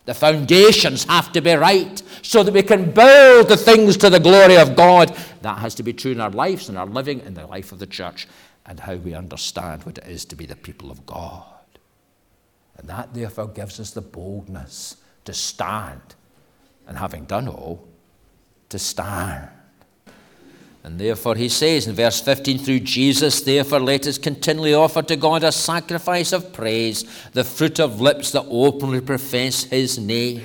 The 0.05 0.13
foundations 0.13 1.05
have 1.05 1.33
to 1.33 1.41
be 1.41 1.55
right 1.55 2.03
so 2.21 2.43
that 2.43 2.53
we 2.53 2.63
can 2.63 2.91
build 2.91 3.49
the 3.49 3.57
things 3.57 3.97
to 3.99 4.11
the 4.11 4.21
glory 4.21 4.59
of 4.59 4.77
God. 4.77 5.17
That 5.41 5.61
has 5.61 5.75
to 5.77 5.83
be 5.83 5.95
true 5.95 6.13
in 6.13 6.21
our 6.21 6.31
lives 6.31 6.69
and 6.69 6.77
our 6.77 6.85
living 6.85 7.21
in 7.21 7.33
the 7.33 7.47
life 7.47 7.73
of 7.73 7.79
the 7.79 7.87
church 7.87 8.29
and 8.67 8.79
how 8.79 8.97
we 8.97 9.15
understand 9.15 9.85
what 9.85 9.97
it 9.97 10.07
is 10.07 10.27
to 10.27 10.37
be 10.37 10.45
the 10.45 10.55
people 10.55 10.91
of 10.91 11.07
God. 11.07 11.47
And 12.77 12.87
that 12.91 13.15
therefore 13.15 13.49
gives 13.49 13.81
us 13.81 13.93
the 13.93 14.03
boldness 14.03 14.99
to 15.25 15.33
stand. 15.33 16.15
And 16.87 16.99
having 16.99 17.25
done 17.25 17.49
all, 17.49 17.89
to 18.69 18.79
stand. 18.79 19.49
And 20.85 21.01
therefore, 21.01 21.35
he 21.35 21.49
says 21.49 21.87
in 21.87 21.95
verse 21.95 22.21
15, 22.21 22.59
through 22.59 22.81
Jesus, 22.81 23.41
therefore, 23.41 23.81
let 23.81 24.07
us 24.07 24.19
continually 24.19 24.75
offer 24.75 25.01
to 25.03 25.17
God 25.17 25.43
a 25.43 25.51
sacrifice 25.51 26.33
of 26.35 26.53
praise, 26.53 27.05
the 27.33 27.43
fruit 27.43 27.81
of 27.81 28.03
lips 28.03 28.33
that 28.33 28.45
openly 28.51 29.01
profess 29.01 29.65
his 29.65 29.99
name. 29.99 30.43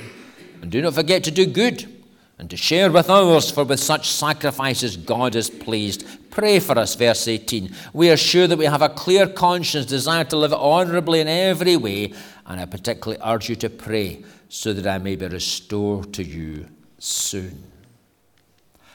And 0.62 0.72
do 0.72 0.82
not 0.82 0.94
forget 0.94 1.26
to 1.26 1.32
do 1.32 1.46
good 1.46 1.94
and 2.38 2.50
to 2.50 2.56
share 2.56 2.90
with 2.90 3.10
others, 3.10 3.52
for 3.52 3.66
with 3.66 3.82
such 3.82 4.10
sacrifices 4.10 4.96
God 4.96 5.36
is 5.36 5.50
pleased. 5.50 6.06
Pray 6.32 6.62
for 6.62 6.80
us, 6.80 6.96
verse 6.96 7.28
18. 7.28 7.76
We 7.92 8.10
are 8.10 8.16
sure 8.16 8.48
that 8.48 8.58
we 8.58 8.64
have 8.64 8.82
a 8.82 8.88
clear 8.88 9.28
conscience, 9.28 9.88
desire 9.88 10.24
to 10.24 10.38
live 10.38 10.54
honorably 10.54 11.20
in 11.20 11.28
every 11.28 11.76
way, 11.76 12.14
and 12.46 12.62
I 12.62 12.66
particularly 12.66 13.22
urge 13.26 13.50
you 13.50 13.58
to 13.58 13.70
pray 13.70 14.24
so 14.48 14.72
that 14.72 14.88
I 14.88 15.00
may 15.00 15.18
be 15.18 15.28
restored 15.28 16.14
to 16.14 16.24
you 16.24 16.68
soon. 16.98 17.62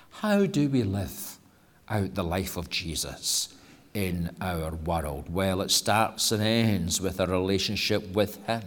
How 0.09 0.47
do 0.47 0.71
we 0.71 0.83
live 0.85 1.34
out 1.95 2.15
the 2.15 2.25
life 2.25 2.57
of 2.57 2.69
Jesus 2.69 3.55
in 3.95 4.35
our 4.41 4.75
world? 4.75 5.33
Well, 5.33 5.63
it 5.63 5.71
starts 5.71 6.33
and 6.33 6.43
ends 6.43 7.01
with 7.01 7.21
a 7.21 7.27
relationship 7.27 8.15
with 8.15 8.45
Him. 8.47 8.63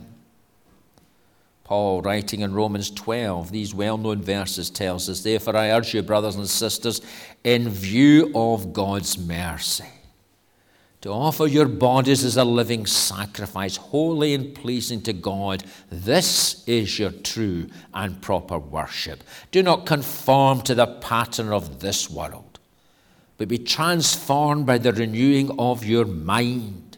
Paul, 1.67 2.01
writing 2.01 2.39
in 2.39 2.53
Romans 2.53 2.89
12, 2.89 3.51
these 3.51 3.75
well 3.75 3.97
known 3.97 4.21
verses, 4.21 4.69
tells 4.69 5.09
us, 5.09 5.21
Therefore, 5.21 5.57
I 5.57 5.71
urge 5.71 5.93
you, 5.93 6.01
brothers 6.01 6.37
and 6.37 6.49
sisters, 6.49 7.01
in 7.43 7.67
view 7.67 8.31
of 8.33 8.71
God's 8.71 9.17
mercy, 9.17 9.83
to 11.01 11.09
offer 11.09 11.45
your 11.45 11.67
bodies 11.67 12.23
as 12.23 12.37
a 12.37 12.45
living 12.45 12.85
sacrifice, 12.85 13.75
holy 13.75 14.33
and 14.33 14.55
pleasing 14.55 15.01
to 15.01 15.11
God. 15.13 15.65
This 15.91 16.65
is 16.67 16.97
your 16.97 17.11
true 17.11 17.67
and 17.93 18.21
proper 18.21 18.57
worship. 18.57 19.21
Do 19.51 19.61
not 19.61 19.85
conform 19.85 20.61
to 20.61 20.73
the 20.73 20.87
pattern 20.87 21.49
of 21.49 21.81
this 21.81 22.09
world, 22.09 22.46
but 23.37 23.47
be 23.47 23.57
transformed 23.57 24.65
by 24.65 24.77
the 24.77 24.93
renewing 24.93 25.51
of 25.59 25.85
your 25.85 26.05
mind. 26.05 26.97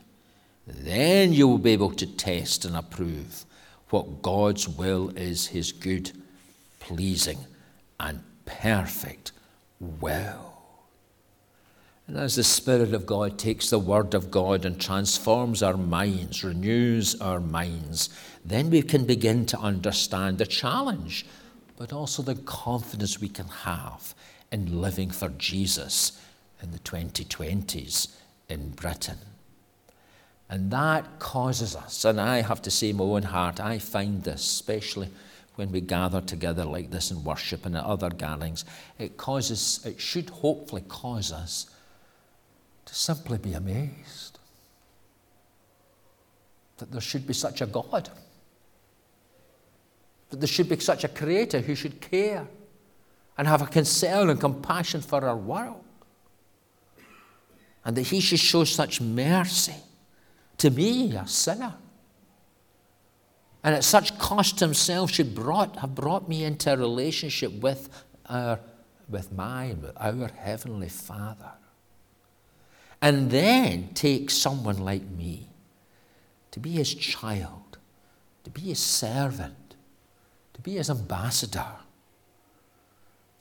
Then 0.66 1.34
you 1.34 1.48
will 1.48 1.58
be 1.58 1.72
able 1.72 1.92
to 1.92 2.06
test 2.06 2.64
and 2.64 2.76
approve 2.76 3.46
what 3.90 4.22
God's 4.22 4.68
will 4.68 5.10
is 5.18 5.48
his 5.48 5.72
good, 5.72 6.12
pleasing, 6.80 7.40
and 8.00 8.22
perfect 8.46 9.32
will. 9.80 10.46
And 12.08 12.18
as 12.18 12.36
the 12.36 12.44
Spirit 12.44 12.94
of 12.94 13.06
God 13.06 13.38
takes 13.38 13.70
the 13.70 13.80
Word 13.80 14.14
of 14.14 14.32
God 14.32 14.66
and 14.66 14.80
transforms 14.80 15.62
our 15.62 15.78
minds, 15.78 16.44
renews 16.44 17.20
our 17.22 17.40
minds, 17.40 18.10
then 18.44 18.70
we 18.70 18.82
can 18.82 19.06
begin 19.06 19.46
to 19.48 19.60
understand 19.60 20.38
the 20.38 20.46
challenge, 20.46 21.26
but 21.78 21.94
also 21.94 22.24
the 22.24 22.36
confidence 22.36 23.20
we 23.20 23.30
can 23.30 23.48
have 23.48 24.16
in 24.52 24.82
living 24.82 25.12
for 25.12 25.30
Jesus 25.30 26.20
in 26.62 26.72
the 26.72 26.80
2020s 26.80 28.16
in 28.50 28.72
Britain. 28.72 29.18
And 30.50 30.72
that 30.72 31.20
causes 31.20 31.76
us, 31.76 32.06
and 32.06 32.20
I 32.20 32.42
have 32.42 32.62
to 32.64 32.72
say, 32.72 32.92
my 32.92 33.04
own 33.04 33.24
heart, 33.24 33.60
I 33.60 33.78
find 33.78 34.24
this, 34.24 34.42
especially 34.42 35.10
when 35.56 35.72
we 35.72 35.82
gather 35.82 36.22
together 36.22 36.66
like 36.66 36.90
this 36.90 37.12
in 37.12 37.24
worship 37.24 37.66
and 37.66 37.76
at 37.76 37.84
other 37.84 38.10
gatherings, 38.10 38.66
it 38.98 39.18
causes, 39.18 39.82
it 39.86 40.02
should 40.02 40.30
hopefully 40.30 40.84
cause 40.88 41.32
us 41.32 41.70
to 42.86 42.96
simply 42.96 43.38
be 43.38 43.54
amazed 43.54 44.40
that 46.80 46.92
there 46.92 47.02
should 47.02 47.28
be 47.28 47.34
such 47.34 47.62
a 47.62 47.66
God, 47.66 48.10
that 50.30 50.40
there 50.40 50.48
should 50.48 50.70
be 50.70 50.80
such 50.80 51.04
a 51.04 51.08
creator 51.08 51.60
who 51.60 51.76
should 51.76 52.02
care 52.02 52.48
and 53.38 53.48
have 53.48 53.62
a 53.62 53.68
concern 53.68 54.30
and 54.30 54.40
compassion 54.40 55.02
for 55.02 55.24
our 55.24 55.38
world, 55.38 55.84
and 57.86 57.96
that 57.96 58.08
he 58.08 58.20
should 58.20 58.40
show 58.40 58.64
such 58.64 59.02
mercy 59.02 59.76
to 60.60 60.70
me, 60.70 61.16
a 61.16 61.26
sinner. 61.28 61.76
And 63.64 63.76
at 63.76 63.84
such 63.84 64.18
cost 64.20 64.60
himself 64.60 65.12
should 65.12 65.36
brought, 65.36 65.78
have 65.78 65.96
brought 65.96 66.30
me 66.30 66.44
into 66.44 66.72
a 66.72 66.78
relationship 66.78 67.52
with 67.54 67.90
our, 68.28 68.60
with 69.10 69.32
mine, 69.32 69.82
with 69.82 69.94
our 69.98 70.28
Heavenly 70.28 70.90
Father. 70.90 71.52
And 73.02 73.32
then 73.32 73.90
take 73.94 74.30
someone 74.30 74.78
like 74.80 75.10
me 75.10 75.50
to 76.52 76.60
be 76.60 76.72
his 76.72 76.94
child, 76.94 77.78
to 78.44 78.50
be 78.50 78.62
his 78.62 78.80
servant, 78.80 79.76
to 80.54 80.62
be 80.62 80.74
his 80.74 80.90
ambassador 80.90 81.66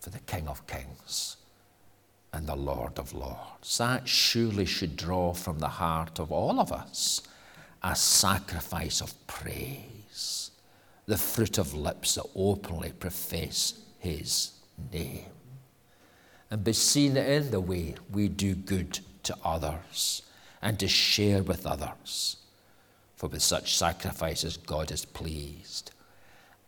for 0.01 0.11
the 0.11 0.21
King 0.21 0.47
of 0.47 0.67
Kings 0.67 1.38
and 2.33 2.47
the 2.47 2.57
Lord 2.57 2.99
of 2.99 3.15
Lords. 3.15 3.79
That 3.79 4.09
surely 4.09 4.67
should 4.67 4.97
draw 4.97 5.33
from 5.33 5.59
the 5.59 5.69
heart 5.69 6.19
of 6.19 6.31
all 6.31 6.61
of 6.61 6.73
us 6.73 7.23
a 7.83 7.95
sacrifice 7.95 9.01
of 9.01 9.15
praise, 9.27 10.51
the 11.07 11.17
fruit 11.17 11.59
of 11.59 11.75
lips 11.75 12.17
that 12.17 12.27
openly 12.35 12.93
profess 12.93 13.75
His 13.99 14.53
name, 14.93 15.31
and 16.51 16.65
be 16.65 16.73
seen 16.73 17.17
in 17.17 17.51
the 17.51 17.61
way 17.61 17.95
we 18.11 18.29
do 18.29 18.55
good 18.55 19.01
to 19.23 19.37
others 19.45 20.23
and 20.61 20.79
to 20.81 20.89
share 20.89 21.43
with 21.43 21.67
others. 21.67 22.37
For 23.17 23.29
with 23.29 23.43
such 23.43 23.77
sacrifices, 23.77 24.57
God 24.57 24.91
is 24.91 25.05
pleased. 25.05 25.91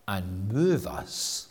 And 0.09 0.53
move 0.53 0.87
us 0.87 1.49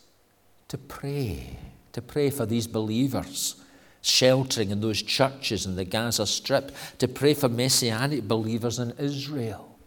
to 0.67 0.77
pray, 0.77 1.57
to 1.93 2.01
pray 2.01 2.29
for 2.29 2.45
these 2.45 2.67
believers 2.67 3.58
sheltering 4.01 4.71
in 4.71 4.81
those 4.81 5.01
churches 5.01 5.65
in 5.65 5.75
the 5.75 5.85
Gaza 5.85 6.25
Strip, 6.25 6.71
to 6.99 7.07
pray 7.07 7.33
for 7.33 7.49
Messianic 7.49 8.27
believers 8.27 8.79
in 8.79 8.91
Israel. 8.97 9.77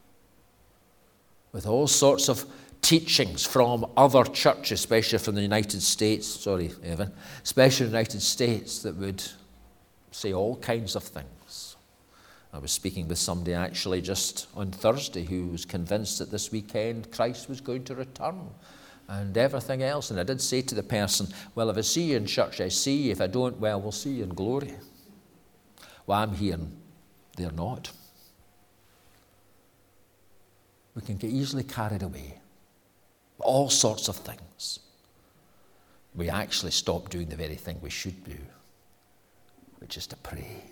With 1.52 1.66
all 1.66 1.86
sorts 1.86 2.28
of 2.28 2.44
teachings 2.82 3.46
from 3.46 3.86
other 3.96 4.24
churches, 4.24 4.80
especially 4.80 5.18
from 5.18 5.34
the 5.34 5.42
United 5.42 5.82
States, 5.82 6.26
sorry, 6.26 6.70
Evan, 6.84 7.12
especially 7.42 7.86
the 7.86 7.92
United 7.92 8.20
States, 8.20 8.82
that 8.82 8.96
would 8.96 9.22
say 10.10 10.32
all 10.32 10.56
kinds 10.56 10.96
of 10.96 11.04
things. 11.04 11.76
I 12.52 12.58
was 12.58 12.72
speaking 12.72 13.08
with 13.08 13.18
somebody 13.18 13.54
actually 13.54 14.02
just 14.02 14.46
on 14.54 14.70
Thursday 14.70 15.24
who 15.24 15.46
was 15.46 15.64
convinced 15.64 16.18
that 16.18 16.30
this 16.30 16.52
weekend 16.52 17.10
Christ 17.10 17.48
was 17.48 17.62
going 17.62 17.84
to 17.84 17.94
return 17.94 18.50
and 19.12 19.36
everything 19.36 19.82
else. 19.82 20.10
And 20.10 20.18
I 20.18 20.22
did 20.22 20.40
say 20.40 20.62
to 20.62 20.74
the 20.74 20.82
person, 20.82 21.28
Well, 21.54 21.68
if 21.68 21.76
I 21.76 21.82
see 21.82 22.04
you 22.04 22.16
in 22.16 22.26
church, 22.26 22.60
I 22.60 22.68
see 22.68 22.96
you. 22.96 23.12
If 23.12 23.20
I 23.20 23.26
don't, 23.26 23.58
well, 23.60 23.80
we'll 23.80 23.92
see 23.92 24.10
you 24.10 24.24
in 24.24 24.30
glory. 24.30 24.72
Well, 26.06 26.18
I'm 26.18 26.34
here 26.34 26.54
and 26.54 26.74
they're 27.36 27.52
not. 27.52 27.90
We 30.94 31.02
can 31.02 31.16
get 31.16 31.30
easily 31.30 31.62
carried 31.62 32.02
away. 32.02 32.38
All 33.38 33.68
sorts 33.68 34.08
of 34.08 34.16
things. 34.16 34.80
We 36.14 36.28
actually 36.30 36.72
stop 36.72 37.10
doing 37.10 37.28
the 37.28 37.36
very 37.36 37.56
thing 37.56 37.78
we 37.82 37.90
should 37.90 38.24
do, 38.24 38.36
which 39.78 39.96
is 39.96 40.06
to 40.08 40.16
pray. 40.16 40.62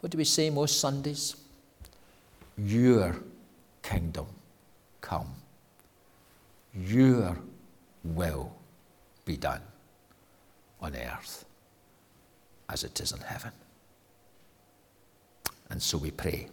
What 0.00 0.10
do 0.10 0.18
we 0.18 0.24
say 0.24 0.50
most 0.50 0.80
Sundays? 0.80 1.36
Your 2.56 3.16
kingdom 3.82 4.26
come 5.00 5.41
will 8.14 8.52
be 9.24 9.36
done 9.36 9.60
on 10.80 10.94
earth 10.96 11.44
as 12.68 12.84
it 12.84 12.98
is 13.00 13.12
in 13.12 13.20
heaven. 13.20 13.52
And 15.70 15.82
so 15.82 15.98
we 15.98 16.10
pray. 16.10 16.48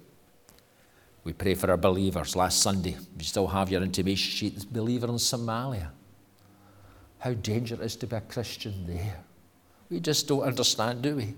We 1.23 1.33
pray 1.33 1.55
for 1.55 1.69
our 1.69 1.77
believers. 1.77 2.35
Last 2.35 2.61
Sunday, 2.61 2.95
you 3.17 3.23
still 3.23 3.47
have 3.47 3.69
your 3.69 3.81
intimation 3.81 4.31
sheet, 4.31 4.71
believer 4.71 5.07
in 5.07 5.15
Somalia. 5.15 5.89
How 7.19 7.33
dangerous 7.33 7.79
it 7.81 7.85
is 7.85 7.95
to 7.97 8.07
be 8.07 8.15
a 8.15 8.21
Christian 8.21 8.85
there. 8.87 9.19
We 9.89 9.99
just 9.99 10.27
don't 10.27 10.41
understand, 10.41 11.01
do 11.01 11.17
we? 11.17 11.35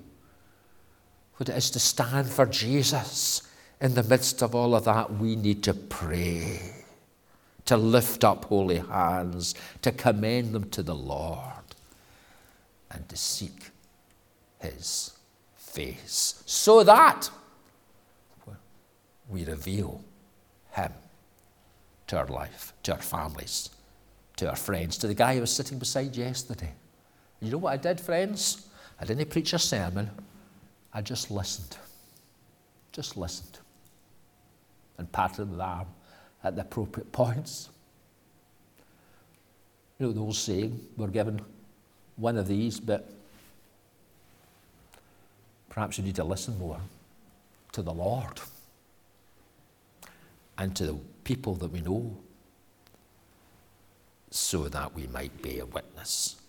What 1.37 1.49
it 1.49 1.57
is 1.57 1.71
to 1.71 1.79
stand 1.79 2.29
for 2.29 2.45
Jesus. 2.45 3.41
In 3.79 3.95
the 3.95 4.03
midst 4.03 4.43
of 4.43 4.53
all 4.53 4.75
of 4.75 4.83
that, 4.85 5.11
we 5.13 5.35
need 5.35 5.63
to 5.63 5.73
pray 5.73 6.80
to 7.65 7.77
lift 7.77 8.23
up 8.23 8.45
holy 8.45 8.77
hands, 8.77 9.55
to 9.81 9.91
commend 9.91 10.53
them 10.53 10.69
to 10.71 10.83
the 10.83 10.95
Lord, 10.95 11.75
and 12.89 13.07
to 13.09 13.15
seek 13.15 13.71
his 14.59 15.11
face, 15.55 16.43
so 16.45 16.83
that 16.83 17.29
we 19.29 19.45
reveal 19.45 20.03
him 20.71 20.91
to 22.07 22.17
our 22.17 22.27
life, 22.27 22.73
to 22.83 22.93
our 22.93 23.01
families, 23.01 23.69
to 24.35 24.49
our 24.49 24.55
friends, 24.55 24.97
to 24.97 25.07
the 25.07 25.13
guy 25.13 25.35
who 25.35 25.41
was 25.41 25.51
sitting 25.51 25.79
beside 25.79 26.15
yesterday. 26.15 26.73
You 27.39 27.51
know 27.51 27.57
what 27.57 27.73
I 27.73 27.77
did, 27.77 27.99
friends? 27.99 28.67
I 28.99 29.05
didn't 29.05 29.29
preach 29.29 29.53
a 29.53 29.59
sermon, 29.59 30.11
I 30.93 31.01
just 31.01 31.31
listened. 31.31 31.77
Just 32.91 33.15
listened. 33.17 33.59
And 34.97 35.11
patted 35.11 35.57
the 35.57 35.63
arm 35.63 35.87
at 36.43 36.55
the 36.55 36.61
appropriate 36.61 37.11
points. 37.11 37.69
You 39.99 40.07
know 40.07 40.13
the 40.13 40.21
old 40.21 40.35
saying, 40.35 40.79
we're 40.97 41.07
given 41.07 41.41
one 42.15 42.37
of 42.37 42.47
these, 42.47 42.79
but 42.79 43.09
perhaps 45.69 45.97
you 45.97 46.03
need 46.03 46.15
to 46.15 46.23
listen 46.23 46.57
more 46.57 46.79
to 47.71 47.81
the 47.81 47.93
Lord 47.93 48.41
and 50.57 50.75
to 50.75 50.85
the 50.85 50.97
people 51.23 51.55
that 51.55 51.71
we 51.71 51.81
know 51.81 52.17
so 54.31 54.67
that 54.69 54.93
we 54.95 55.07
might 55.07 55.41
be 55.41 55.59
a 55.59 55.65
witness 55.65 56.41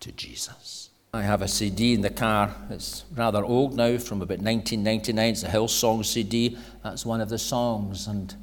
to 0.00 0.12
Jesus. 0.12 0.90
I 1.14 1.22
have 1.22 1.42
a 1.42 1.48
CD 1.48 1.94
in 1.94 2.00
the 2.00 2.10
car. 2.10 2.54
It's 2.70 3.04
rather 3.14 3.44
old 3.44 3.76
now, 3.76 3.98
from 3.98 4.22
about 4.22 4.38
1999. 4.38 5.28
It's 5.30 5.42
a 5.42 5.48
Hillsong 5.48 6.04
CD. 6.04 6.56
That's 6.82 7.04
one 7.04 7.20
of 7.20 7.28
the 7.28 7.38
songs. 7.38 8.06
And 8.06 8.34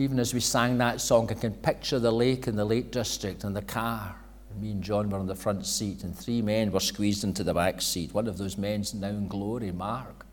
Even 0.00 0.18
as 0.18 0.32
we 0.32 0.40
sang 0.40 0.78
that 0.78 0.98
song, 0.98 1.30
I 1.30 1.34
can 1.34 1.52
picture 1.52 1.98
the 1.98 2.10
lake 2.10 2.48
in 2.48 2.56
the 2.56 2.64
Lake 2.64 2.90
District 2.90 3.44
and 3.44 3.54
the 3.54 3.60
car. 3.60 4.16
Me 4.58 4.70
and 4.70 4.82
John 4.82 5.10
were 5.10 5.18
on 5.18 5.26
the 5.26 5.34
front 5.34 5.66
seat, 5.66 6.04
and 6.04 6.16
three 6.16 6.40
men 6.40 6.72
were 6.72 6.80
squeezed 6.80 7.22
into 7.22 7.44
the 7.44 7.52
back 7.52 7.82
seat. 7.82 8.14
One 8.14 8.26
of 8.26 8.38
those 8.38 8.56
men's 8.56 8.94
now 8.94 9.08
in 9.08 9.28
glory, 9.28 9.72
Mark. 9.72 10.24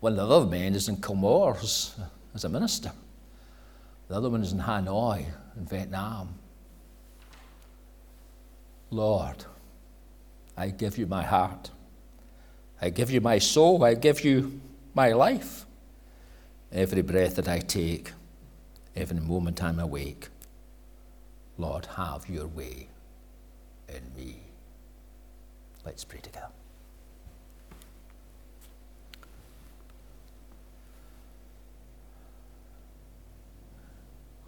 One 0.00 0.18
of 0.18 0.28
the 0.28 0.34
other 0.34 0.46
men 0.46 0.74
is 0.74 0.88
in 0.88 0.96
Comores 0.96 1.94
as 2.34 2.42
a 2.42 2.48
minister. 2.48 2.90
The 4.08 4.16
other 4.16 4.28
one 4.28 4.42
is 4.42 4.50
in 4.50 4.58
Hanoi, 4.58 5.26
in 5.56 5.66
Vietnam. 5.66 6.34
Lord, 8.90 9.44
I 10.56 10.70
give 10.70 10.98
you 10.98 11.06
my 11.06 11.22
heart. 11.22 11.70
I 12.82 12.90
give 12.90 13.12
you 13.12 13.20
my 13.20 13.38
soul. 13.38 13.84
I 13.84 13.94
give 13.94 14.24
you 14.24 14.60
my 14.92 15.12
life. 15.12 15.66
Every 16.72 17.02
breath 17.02 17.36
that 17.36 17.48
I 17.48 17.60
take, 17.60 18.10
every 19.00 19.18
moment 19.18 19.62
I'm 19.62 19.80
awake. 19.80 20.28
Lord, 21.56 21.86
have 21.96 22.28
your 22.28 22.46
way 22.46 22.88
in 23.88 24.02
me. 24.16 24.36
Let's 25.84 26.04
pray 26.04 26.20
together. 26.20 26.48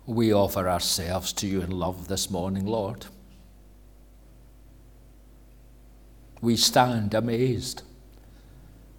We 0.06 0.34
offer 0.34 0.68
ourselves 0.68 1.32
to 1.34 1.46
you 1.46 1.62
in 1.62 1.70
love 1.70 2.08
this 2.08 2.30
morning, 2.30 2.66
Lord. 2.66 3.06
We 6.40 6.56
stand 6.56 7.14
amazed 7.14 7.82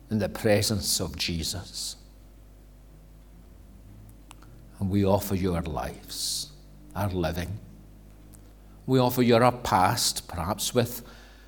in 0.10 0.20
the 0.20 0.30
presence 0.30 1.01
of 1.01 1.18
Jesus. 1.18 1.97
And 4.84 4.91
we 4.91 5.05
offer 5.05 5.34
you 5.34 5.55
our 5.55 5.61
lives, 5.61 6.51
our 6.93 7.09
living. 7.09 7.57
We 8.86 8.99
offer 8.99 9.21
you 9.21 9.38
our 9.38 9.49
past, 9.49 10.27
perhaps 10.27 10.75
with 10.75 11.03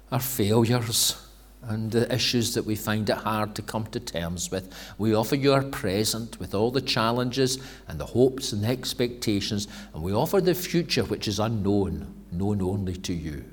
our 0.10 0.22
failures 0.22 1.22
and 1.62 1.92
the 1.92 2.10
issues 2.16 2.54
that 2.54 2.64
we 2.64 2.78
find 2.78 3.10
it 3.10 3.18
hard 3.18 3.54
to 3.56 3.62
come 3.62 3.88
to 3.88 4.00
terms 4.00 4.52
with. 4.52 4.74
We 4.98 5.14
offer 5.14 5.36
you 5.36 5.52
our 5.52 5.64
present 5.64 6.40
with 6.40 6.56
all 6.56 6.72
the 6.72 6.80
challenges 6.80 7.60
and 7.90 8.00
the 8.00 8.06
hopes 8.06 8.54
and 8.54 8.64
the 8.64 8.70
expectations, 8.70 9.68
and 9.94 10.02
we 10.02 10.14
offer 10.14 10.40
the 10.40 10.56
future 10.56 11.04
which 11.04 11.28
is 11.28 11.38
unknown, 11.38 12.08
known 12.32 12.62
only 12.62 12.96
to 12.96 13.14
you. 13.14 13.44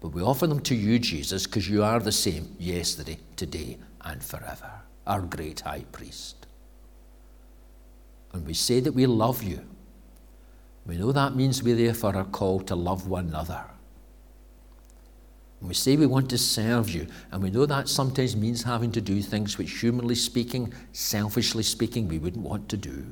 But 0.00 0.08
we 0.08 0.20
offer 0.20 0.46
them 0.46 0.60
to 0.60 0.74
you, 0.74 0.98
Jesus, 0.98 1.46
because 1.46 1.66
you 1.66 1.82
are 1.82 1.98
the 1.98 2.12
same 2.12 2.54
yesterday, 2.58 3.20
today, 3.36 3.78
and 4.02 4.22
forever, 4.22 4.70
our 5.06 5.22
great 5.22 5.60
high 5.60 5.86
priest. 5.92 6.45
And 8.36 8.46
we 8.46 8.52
say 8.52 8.80
that 8.80 8.92
we 8.92 9.06
love 9.06 9.42
you. 9.42 9.60
We 10.84 10.98
know 10.98 11.10
that 11.10 11.34
means 11.34 11.62
we 11.62 11.72
therefore 11.72 12.14
are 12.14 12.24
called 12.24 12.66
to 12.66 12.76
love 12.76 13.08
one 13.08 13.28
another. 13.28 13.64
And 15.60 15.68
we 15.68 15.74
say 15.74 15.96
we 15.96 16.04
want 16.04 16.28
to 16.28 16.36
serve 16.36 16.90
you, 16.90 17.06
and 17.32 17.42
we 17.42 17.50
know 17.50 17.64
that 17.64 17.88
sometimes 17.88 18.36
means 18.36 18.62
having 18.62 18.92
to 18.92 19.00
do 19.00 19.22
things 19.22 19.56
which, 19.56 19.80
humanly 19.80 20.14
speaking, 20.14 20.74
selfishly 20.92 21.62
speaking, 21.62 22.08
we 22.08 22.18
wouldn't 22.18 22.44
want 22.44 22.68
to 22.68 22.76
do. 22.76 23.06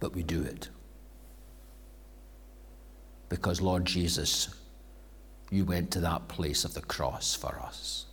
But 0.00 0.14
we 0.14 0.22
do 0.22 0.42
it. 0.42 0.70
Because, 3.28 3.60
Lord 3.60 3.84
Jesus, 3.84 4.48
you 5.50 5.66
went 5.66 5.90
to 5.90 6.00
that 6.00 6.28
place 6.28 6.64
of 6.64 6.72
the 6.72 6.80
cross 6.80 7.34
for 7.34 7.60
us. 7.60 8.06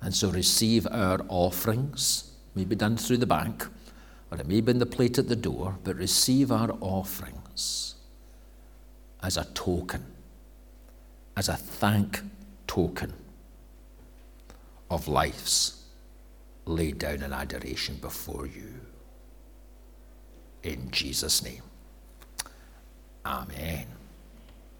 And 0.00 0.14
so 0.14 0.30
receive 0.30 0.86
our 0.90 1.20
offerings, 1.28 2.30
maybe 2.54 2.76
done 2.76 2.96
through 2.96 3.18
the 3.18 3.26
bank, 3.26 3.66
or 4.30 4.38
it 4.38 4.46
may 4.46 4.60
be 4.60 4.70
in 4.70 4.78
the 4.78 4.86
plate 4.86 5.18
at 5.18 5.28
the 5.28 5.36
door, 5.36 5.78
but 5.84 5.96
receive 5.96 6.52
our 6.52 6.76
offerings 6.80 7.94
as 9.22 9.36
a 9.36 9.44
token, 9.54 10.04
as 11.36 11.48
a 11.48 11.56
thank 11.56 12.20
token 12.66 13.12
of 14.90 15.08
lives 15.08 15.84
laid 16.66 16.98
down 16.98 17.22
in 17.22 17.32
adoration 17.32 17.96
before 17.96 18.46
you. 18.46 18.80
In 20.62 20.90
Jesus' 20.90 21.42
name. 21.42 21.62
Amen. 23.24 23.95